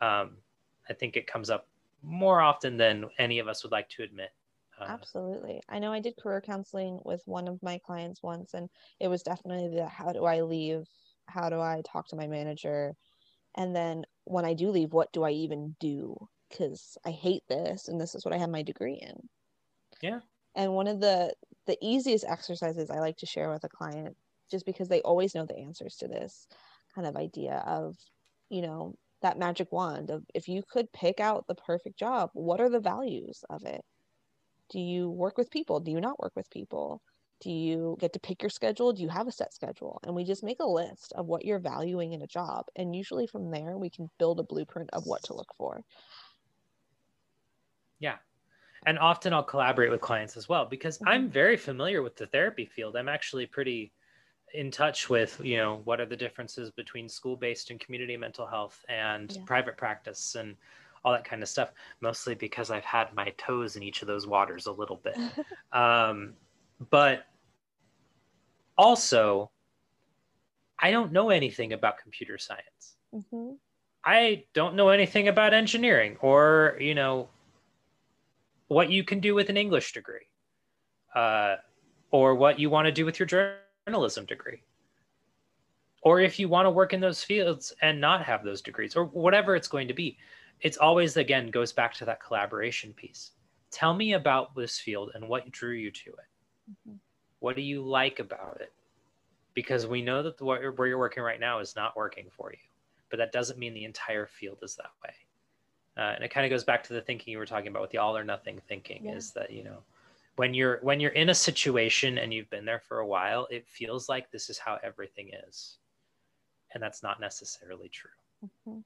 um, 0.02 0.38
I 0.90 0.94
think 0.94 1.16
it 1.16 1.28
comes 1.28 1.50
up 1.50 1.68
more 2.04 2.42
often 2.42 2.78
than 2.78 3.06
any 3.18 3.40
of 3.40 3.48
us 3.48 3.64
would 3.64 3.72
like 3.72 3.90
to 3.90 4.04
admit. 4.04 4.30
Uh, 4.80 4.86
Absolutely. 4.88 5.62
I 5.68 5.80
know 5.80 5.92
I 5.92 6.00
did 6.00 6.18
career 6.18 6.42
counseling 6.42 7.00
with 7.04 7.22
one 7.26 7.48
of 7.48 7.62
my 7.64 7.80
clients 7.80 8.22
once, 8.22 8.54
and 8.54 8.70
it 9.00 9.08
was 9.08 9.24
definitely 9.24 9.76
the 9.76 9.88
how 9.88 10.12
do 10.12 10.26
I 10.26 10.42
leave? 10.42 10.86
How 11.26 11.50
do 11.50 11.60
I 11.60 11.82
talk 11.86 12.08
to 12.10 12.16
my 12.16 12.28
manager? 12.28 12.96
And 13.56 13.76
then 13.76 14.06
when 14.26 14.46
I 14.46 14.54
do 14.54 14.70
leave, 14.70 14.94
what 14.94 15.12
do 15.12 15.24
I 15.24 15.32
even 15.32 15.76
do? 15.80 16.16
Because 16.50 16.98
I 17.06 17.12
hate 17.12 17.44
this, 17.50 17.88
and 17.88 18.00
this 18.00 18.14
is 18.14 18.24
what 18.24 18.34
I 18.34 18.38
have 18.38 18.50
my 18.50 18.62
degree 18.62 19.00
in. 19.02 19.18
Yeah. 20.02 20.20
And 20.56 20.74
one 20.74 20.88
of 20.88 21.00
the 21.00 21.34
the 21.68 21.78
easiest 21.82 22.26
exercises 22.26 22.90
I 22.90 23.00
like 23.00 23.18
to 23.18 23.26
share 23.26 23.52
with 23.52 23.64
a 23.64 23.70
client, 23.70 24.18
just 24.50 24.66
because 24.66 24.88
they 24.88 25.02
always 25.02 25.36
know 25.36 25.46
the 25.46 25.58
answers 25.58 25.98
to 25.98 26.08
this 26.08 26.48
kind 26.96 27.08
of 27.08 27.16
idea 27.16 27.64
of, 27.68 27.96
you 28.50 28.62
know, 28.62 28.96
that 29.22 29.38
magic 29.38 29.72
wand 29.72 30.10
of 30.10 30.24
if 30.34 30.48
you 30.48 30.64
could 30.68 30.92
pick 30.92 31.20
out 31.20 31.46
the 31.48 31.56
perfect 31.56 31.98
job, 31.98 32.30
what 32.34 32.62
are 32.62 32.70
the 32.70 32.80
values 32.80 33.44
of 33.50 33.66
it? 33.66 33.82
Do 34.70 34.80
you 34.80 35.10
work 35.10 35.38
with 35.38 35.52
people? 35.52 35.80
Do 35.80 35.92
you 35.92 36.02
not 36.02 36.20
work 36.20 36.34
with 36.36 36.50
people? 36.50 37.02
Do 37.42 37.52
you 37.52 37.98
get 38.00 38.14
to 38.14 38.20
pick 38.20 38.42
your 38.42 38.50
schedule? 38.50 38.94
Do 38.94 39.04
you 39.04 39.10
have 39.10 39.28
a 39.28 39.32
set 39.32 39.54
schedule? 39.54 40.00
And 40.04 40.16
we 40.16 40.24
just 40.24 40.44
make 40.44 40.60
a 40.60 40.66
list 40.66 41.14
of 41.16 41.28
what 41.28 41.46
you're 41.46 41.60
valuing 41.60 42.14
in 42.14 42.22
a 42.22 42.28
job. 42.28 42.66
And 42.76 42.96
usually 42.96 43.28
from 43.28 43.52
there, 43.52 43.78
we 43.78 43.90
can 43.90 44.10
build 44.18 44.40
a 44.40 44.44
blueprint 44.44 44.90
of 44.92 45.06
what 45.06 45.24
to 45.24 45.36
look 45.36 45.54
for. 45.58 45.84
Yeah. 48.00 48.18
And 48.88 48.98
often 48.98 49.34
I'll 49.34 49.44
collaborate 49.44 49.92
with 49.92 50.02
clients 50.02 50.38
as 50.38 50.50
well 50.50 50.66
because 50.66 50.98
mm-hmm. 50.98 51.10
I'm 51.10 51.30
very 51.30 51.58
familiar 51.58 52.02
with 52.02 52.16
the 52.16 52.26
therapy 52.26 52.66
field. 52.66 52.96
I'm 52.96 53.10
actually 53.10 53.46
pretty 53.46 53.92
in 54.54 54.72
touch 54.72 55.10
with 55.10 55.40
you 55.44 55.58
know 55.58 55.82
what 55.84 56.00
are 56.00 56.06
the 56.06 56.16
differences 56.16 56.72
between 56.72 57.10
school-based 57.10 57.70
and 57.70 57.80
community 57.80 58.16
mental 58.16 58.48
health 58.48 58.84
and 58.88 59.34
yeah. 59.36 59.42
private 59.46 59.76
practice 59.76 60.36
and 60.36 60.56
all 61.04 61.12
that 61.12 61.26
kind 61.26 61.44
of 61.44 61.50
stuff 61.50 61.72
mostly 62.02 62.34
because 62.34 62.72
i've 62.72 62.86
had 62.86 63.14
my 63.14 63.30
toes 63.38 63.76
in 63.76 63.84
each 63.84 64.02
of 64.02 64.08
those 64.08 64.26
waters 64.26 64.66
a 64.66 64.72
little 64.72 65.02
bit 65.04 65.18
um, 65.74 66.34
but 66.90 67.26
also 68.78 69.52
i 70.80 70.92
don't 70.92 71.12
know 71.12 71.30
anything 71.30 71.74
about 71.74 71.98
computer 71.98 72.38
science 72.38 72.96
mm-hmm. 73.14 73.52
i 74.06 74.44
don't 74.54 74.76
know 74.76 74.90
anything 74.90 75.28
about 75.28 75.54
engineering 75.54 76.16
or 76.22 76.78
you 76.80 76.96
know 76.96 77.28
what 78.68 78.90
you 78.92 79.04
can 79.04 79.20
do 79.20 79.34
with 79.34 79.50
an 79.50 79.58
english 79.58 79.94
degree 79.94 80.28
uh, 81.16 81.56
or 82.12 82.36
what 82.36 82.60
you 82.60 82.70
want 82.70 82.86
to 82.86 82.92
do 82.92 83.06
with 83.06 83.20
your 83.20 83.28
journalism 83.88 84.26
degree. 84.26 84.62
Or 86.04 86.22
if 86.22 86.40
you 86.40 86.48
want 86.48 86.66
to 86.68 86.72
work 86.72 86.94
in 86.94 87.02
those 87.02 87.24
fields 87.24 87.74
and 87.82 88.00
not 88.00 88.24
have 88.24 88.44
those 88.44 88.62
degrees, 88.62 88.96
or 88.96 89.06
whatever 89.06 89.56
it's 89.56 89.68
going 89.68 89.88
to 89.88 89.94
be, 89.94 90.18
it's 90.62 90.78
always, 90.78 91.18
again, 91.18 91.50
goes 91.50 91.74
back 91.74 91.94
to 91.96 92.06
that 92.06 92.24
collaboration 92.24 92.94
piece. 92.94 93.32
Tell 93.72 93.94
me 93.94 94.14
about 94.14 94.56
this 94.56 94.80
field 94.80 95.12
and 95.16 95.28
what 95.28 95.52
drew 95.52 95.74
you 95.74 95.92
to 95.92 96.10
it. 96.10 96.72
Mm-hmm. 96.72 96.96
What 97.40 97.56
do 97.56 97.62
you 97.62 97.82
like 97.82 98.20
about 98.20 98.60
it? 98.62 98.72
Because 99.54 99.86
we 99.86 100.02
know 100.02 100.24
that 100.24 100.38
the, 100.38 100.46
where 100.46 100.88
you're 100.88 100.98
working 100.98 101.24
right 101.24 101.40
now 101.40 101.60
is 101.60 101.76
not 101.76 101.98
working 101.98 102.28
for 102.30 102.52
you, 102.52 102.60
but 103.10 103.18
that 103.18 103.32
doesn't 103.32 103.60
mean 103.60 103.74
the 103.74 103.86
entire 103.86 104.28
field 104.28 104.60
is 104.62 104.76
that 104.76 104.92
way. 105.04 105.14
Uh, 105.98 106.14
and 106.16 106.24
it 106.24 106.30
kind 106.30 106.46
of 106.46 106.52
goes 106.52 106.64
back 106.64 106.84
to 106.84 106.94
the 106.94 107.02
thinking 107.02 107.32
you 107.32 107.40
were 107.40 107.46
talking 107.46 107.70
about 107.70 107.82
with 107.82 107.92
the 107.92 107.98
all 107.98 108.16
or 108.16 108.24
nothing 108.24 108.62
thinking 108.68 109.06
yeah. 109.06 109.16
is 109.16 109.32
that, 109.32 109.52
you 109.52 109.64
know, 109.64 109.80
when 110.38 110.54
you're 110.54 110.80
when 110.82 111.00
you're 111.00 111.12
in 111.12 111.30
a 111.30 111.36
situation 111.36 112.20
and 112.20 112.34
you've 112.34 112.50
been 112.50 112.64
there 112.64 112.80
for 112.80 113.00
a 113.00 113.08
while 113.08 113.48
it 113.52 113.68
feels 113.68 114.08
like 114.08 114.32
this 114.32 114.50
is 114.50 114.58
how 114.58 114.78
everything 114.84 115.32
is 115.48 115.80
and 116.74 116.82
that's 116.82 117.04
not 117.04 117.20
necessarily 117.20 117.90
true 117.90 118.10
mm-hmm. 118.46 118.80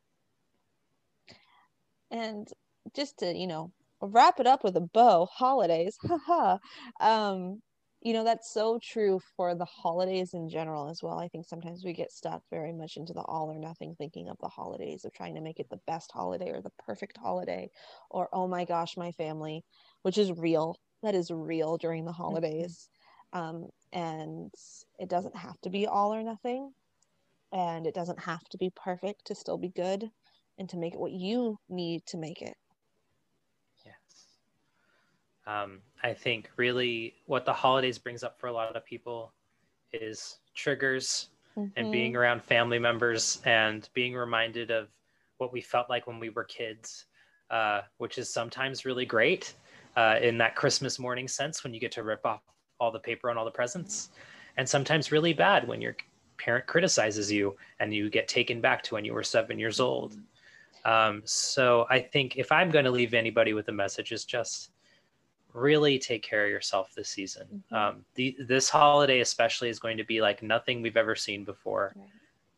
and 2.10 2.48
just 2.96 3.20
to 3.20 3.38
you 3.38 3.48
know 3.48 3.72
wrap 4.02 4.40
it 4.40 4.48
up 4.48 4.64
with 4.64 4.76
a 4.78 4.82
bow 4.82 5.26
holidays 5.26 5.98
haha 6.08 6.58
um 7.00 7.62
you 8.02 8.14
know 8.14 8.24
that's 8.24 8.52
so 8.54 8.80
true 8.82 9.20
for 9.36 9.54
the 9.56 9.66
holidays 9.66 10.34
in 10.34 10.50
general 10.50 10.90
as 10.90 11.04
well 11.04 11.20
i 11.20 11.28
think 11.28 11.46
sometimes 11.46 11.84
we 11.84 11.94
get 11.94 12.12
stuck 12.12 12.42
very 12.50 12.74
much 12.74 12.98
into 12.98 13.14
the 13.14 13.22
all 13.22 13.52
or 13.52 13.60
nothing 13.60 13.96
thinking 13.98 14.30
of 14.30 14.38
the 14.42 14.48
holidays 14.48 15.06
of 15.06 15.14
trying 15.14 15.36
to 15.36 15.42
make 15.42 15.60
it 15.60 15.70
the 15.70 15.80
best 15.88 16.12
holiday 16.12 16.50
or 16.50 16.62
the 16.62 16.72
perfect 16.86 17.18
holiday 17.18 17.70
or 18.10 18.28
oh 18.34 18.48
my 18.48 18.66
gosh 18.66 18.98
my 18.98 19.12
family 19.12 19.64
which 20.02 20.18
is 20.18 20.32
real 20.32 20.78
that 21.04 21.16
is 21.16 21.32
real 21.32 21.78
during 21.78 22.06
the 22.06 22.12
mm-hmm. 22.12 22.22
holidays. 22.22 22.90
Um, 23.34 23.68
and 23.94 24.54
it 25.00 25.10
doesn't 25.10 25.36
have 25.36 25.60
to 25.62 25.70
be 25.70 25.88
all 25.88 26.14
or 26.14 26.24
nothing. 26.24 26.72
And 27.54 27.86
it 27.86 27.94
doesn't 27.94 28.20
have 28.20 28.44
to 28.50 28.58
be 28.58 28.72
perfect 28.76 29.26
to 29.26 29.36
still 29.36 29.58
be 29.58 29.70
good 29.70 30.10
and 30.58 30.70
to 30.70 30.78
make 30.78 30.94
it 30.94 31.00
what 31.00 31.12
you 31.12 31.58
need 31.70 32.06
to 32.08 32.18
make 32.18 32.42
it. 32.42 32.56
Um, 35.48 35.80
I 36.04 36.14
think 36.14 36.50
really 36.58 37.16
what 37.26 37.46
the 37.46 37.54
holidays 37.54 37.98
brings 37.98 38.24
up 38.24 38.40
for 38.40 38.48
a 38.48 38.54
lot 38.54 38.76
of 38.76 38.86
people 38.86 39.34
is 39.94 40.38
triggers 40.54 41.30
mm-hmm. 41.58 41.70
and 41.76 41.92
being 41.92 42.16
around 42.16 42.44
family 42.44 42.80
members 42.80 43.42
and 43.46 43.90
being 43.94 44.14
reminded 44.14 44.72
of 44.72 44.88
what 45.38 45.52
we 45.52 45.62
felt 45.62 45.90
like 45.90 46.06
when 46.08 46.20
we 46.20 46.30
were 46.30 46.44
kids, 46.44 47.06
uh, 47.50 47.82
which 47.98 48.18
is 48.18 48.32
sometimes 48.32 48.86
really 48.86 49.06
great 49.06 49.56
uh, 49.96 50.18
in 50.22 50.38
that 50.38 50.56
Christmas 50.56 51.00
morning 51.00 51.28
sense 51.28 51.64
when 51.64 51.74
you 51.74 51.80
get 51.80 51.92
to 51.92 52.04
rip 52.04 52.26
off 52.26 52.42
all 52.80 52.92
the 52.92 53.00
paper 53.00 53.30
on 53.30 53.38
all 53.38 53.46
the 53.46 53.52
presents, 53.52 54.10
and 54.58 54.68
sometimes 54.68 55.12
really 55.12 55.34
bad 55.34 55.68
when 55.68 55.82
your 55.82 55.96
parent 56.38 56.66
criticizes 56.66 57.32
you 57.32 57.56
and 57.80 57.94
you 57.94 58.10
get 58.10 58.28
taken 58.28 58.60
back 58.62 58.82
to 58.84 58.96
when 58.96 59.06
you 59.06 59.14
were 59.14 59.24
seven 59.24 59.60
years 59.60 59.80
old. 59.80 60.18
Um, 60.86 61.22
so 61.26 61.86
I 61.90 62.00
think 62.00 62.38
if 62.38 62.52
I'm 62.52 62.72
going 62.72 62.86
to 62.86 62.92
leave 62.92 63.14
anybody 63.14 63.54
with 63.54 63.68
a 63.68 63.72
message, 63.72 64.12
is 64.12 64.26
just 64.26 64.71
really 65.54 66.00
take 66.00 66.24
care 66.24 66.46
of 66.46 66.52
yourself 66.52 66.94
this 66.96 67.10
season. 67.10 67.48
Mm-hmm. 67.54 67.76
Um, 67.76 68.06
the, 68.16 68.36
this 68.48 68.70
holiday 68.70 69.20
especially 69.20 69.70
is 69.70 69.80
going 69.80 69.98
to 69.98 70.04
be 70.04 70.22
like 70.22 70.42
nothing 70.42 70.82
we've 70.82 70.98
ever 70.98 71.16
seen 71.16 71.44
before. 71.44 71.94
Right. 71.96 72.08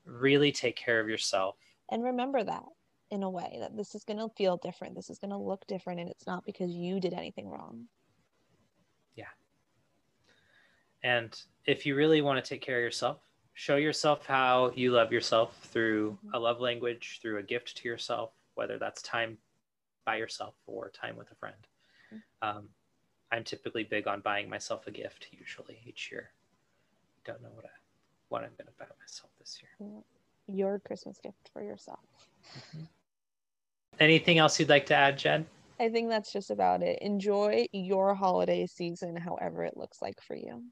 Really 0.06 0.52
take 0.52 0.76
care 0.76 1.00
of 1.00 1.08
yourself. 1.08 1.56
And 1.90 2.04
remember 2.04 2.44
that 2.44 2.66
in 3.14 3.22
a 3.22 3.30
way 3.30 3.58
that 3.60 3.78
this 3.78 3.94
is 3.94 4.04
going 4.04 4.18
to 4.18 4.28
feel 4.36 4.58
different 4.58 4.96
this 4.96 5.12
is 5.12 5.20
going 5.20 5.30
to 5.30 5.38
look 5.38 5.66
different 5.68 6.00
and 6.00 6.10
it's 6.10 6.26
not 6.26 6.44
because 6.46 6.72
you 6.72 7.00
did 7.00 7.14
anything 7.14 7.48
wrong 7.48 7.86
yeah 9.16 9.26
and 11.04 11.44
if 11.68 11.86
you 11.86 11.96
really 11.96 12.22
want 12.22 12.44
to 12.44 12.50
take 12.50 12.62
care 12.62 12.78
of 12.78 12.84
yourself 12.84 13.20
show 13.54 13.76
yourself 13.76 14.26
how 14.26 14.72
you 14.76 14.92
love 14.92 15.12
yourself 15.12 15.56
through 15.66 16.18
mm-hmm. 16.26 16.34
a 16.34 16.40
love 16.40 16.60
language 16.60 17.20
through 17.22 17.38
a 17.38 17.44
gift 17.44 17.78
to 17.78 17.88
yourself 17.88 18.32
whether 18.56 18.80
that's 18.80 19.04
time 19.04 19.38
by 20.06 20.16
yourself 20.16 20.56
or 20.66 20.90
time 20.90 21.16
with 21.16 21.32
a 21.32 21.36
friend 21.36 21.68
mm-hmm. 22.12 22.58
um, 22.58 22.68
i'm 23.34 23.44
typically 23.44 23.84
big 23.84 24.08
on 24.08 24.22
buying 24.22 24.50
myself 24.50 24.88
a 24.88 24.92
gift 24.92 25.28
usually 25.32 25.80
each 25.86 26.12
year 26.12 26.30
don't 27.26 27.42
know 27.42 27.50
what 27.54 27.66
I, 27.66 27.70
what 28.30 28.44
i'm 28.44 28.52
going 28.58 28.68
to 28.68 28.74
buy 28.80 28.86
myself 29.02 29.32
this 29.40 29.60
year 29.62 30.02
your 30.48 30.80
christmas 30.80 31.20
gift 31.22 31.50
for 31.54 31.62
yourself 31.62 32.00
mm-hmm. 32.58 32.84
Anything 34.00 34.38
else 34.38 34.60
you'd 34.60 34.70
like 34.70 34.86
to 34.88 34.96
add, 34.96 35.18
Jen? 35.18 35.46
I 35.80 35.90
think 35.90 36.10
that's 36.10 36.32
just 36.32 36.50
about 36.50 36.82
it. 36.82 37.00
Enjoy 37.02 37.66
your 37.72 38.14
holiday 38.14 38.66
season, 38.66 39.16
however 39.16 39.64
it 39.64 39.78
looks 39.78 40.02
like 40.02 40.22
for 40.22 40.36
you. 40.36 40.64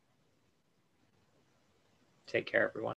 Take 2.28 2.46
care, 2.46 2.70
everyone. 2.70 2.96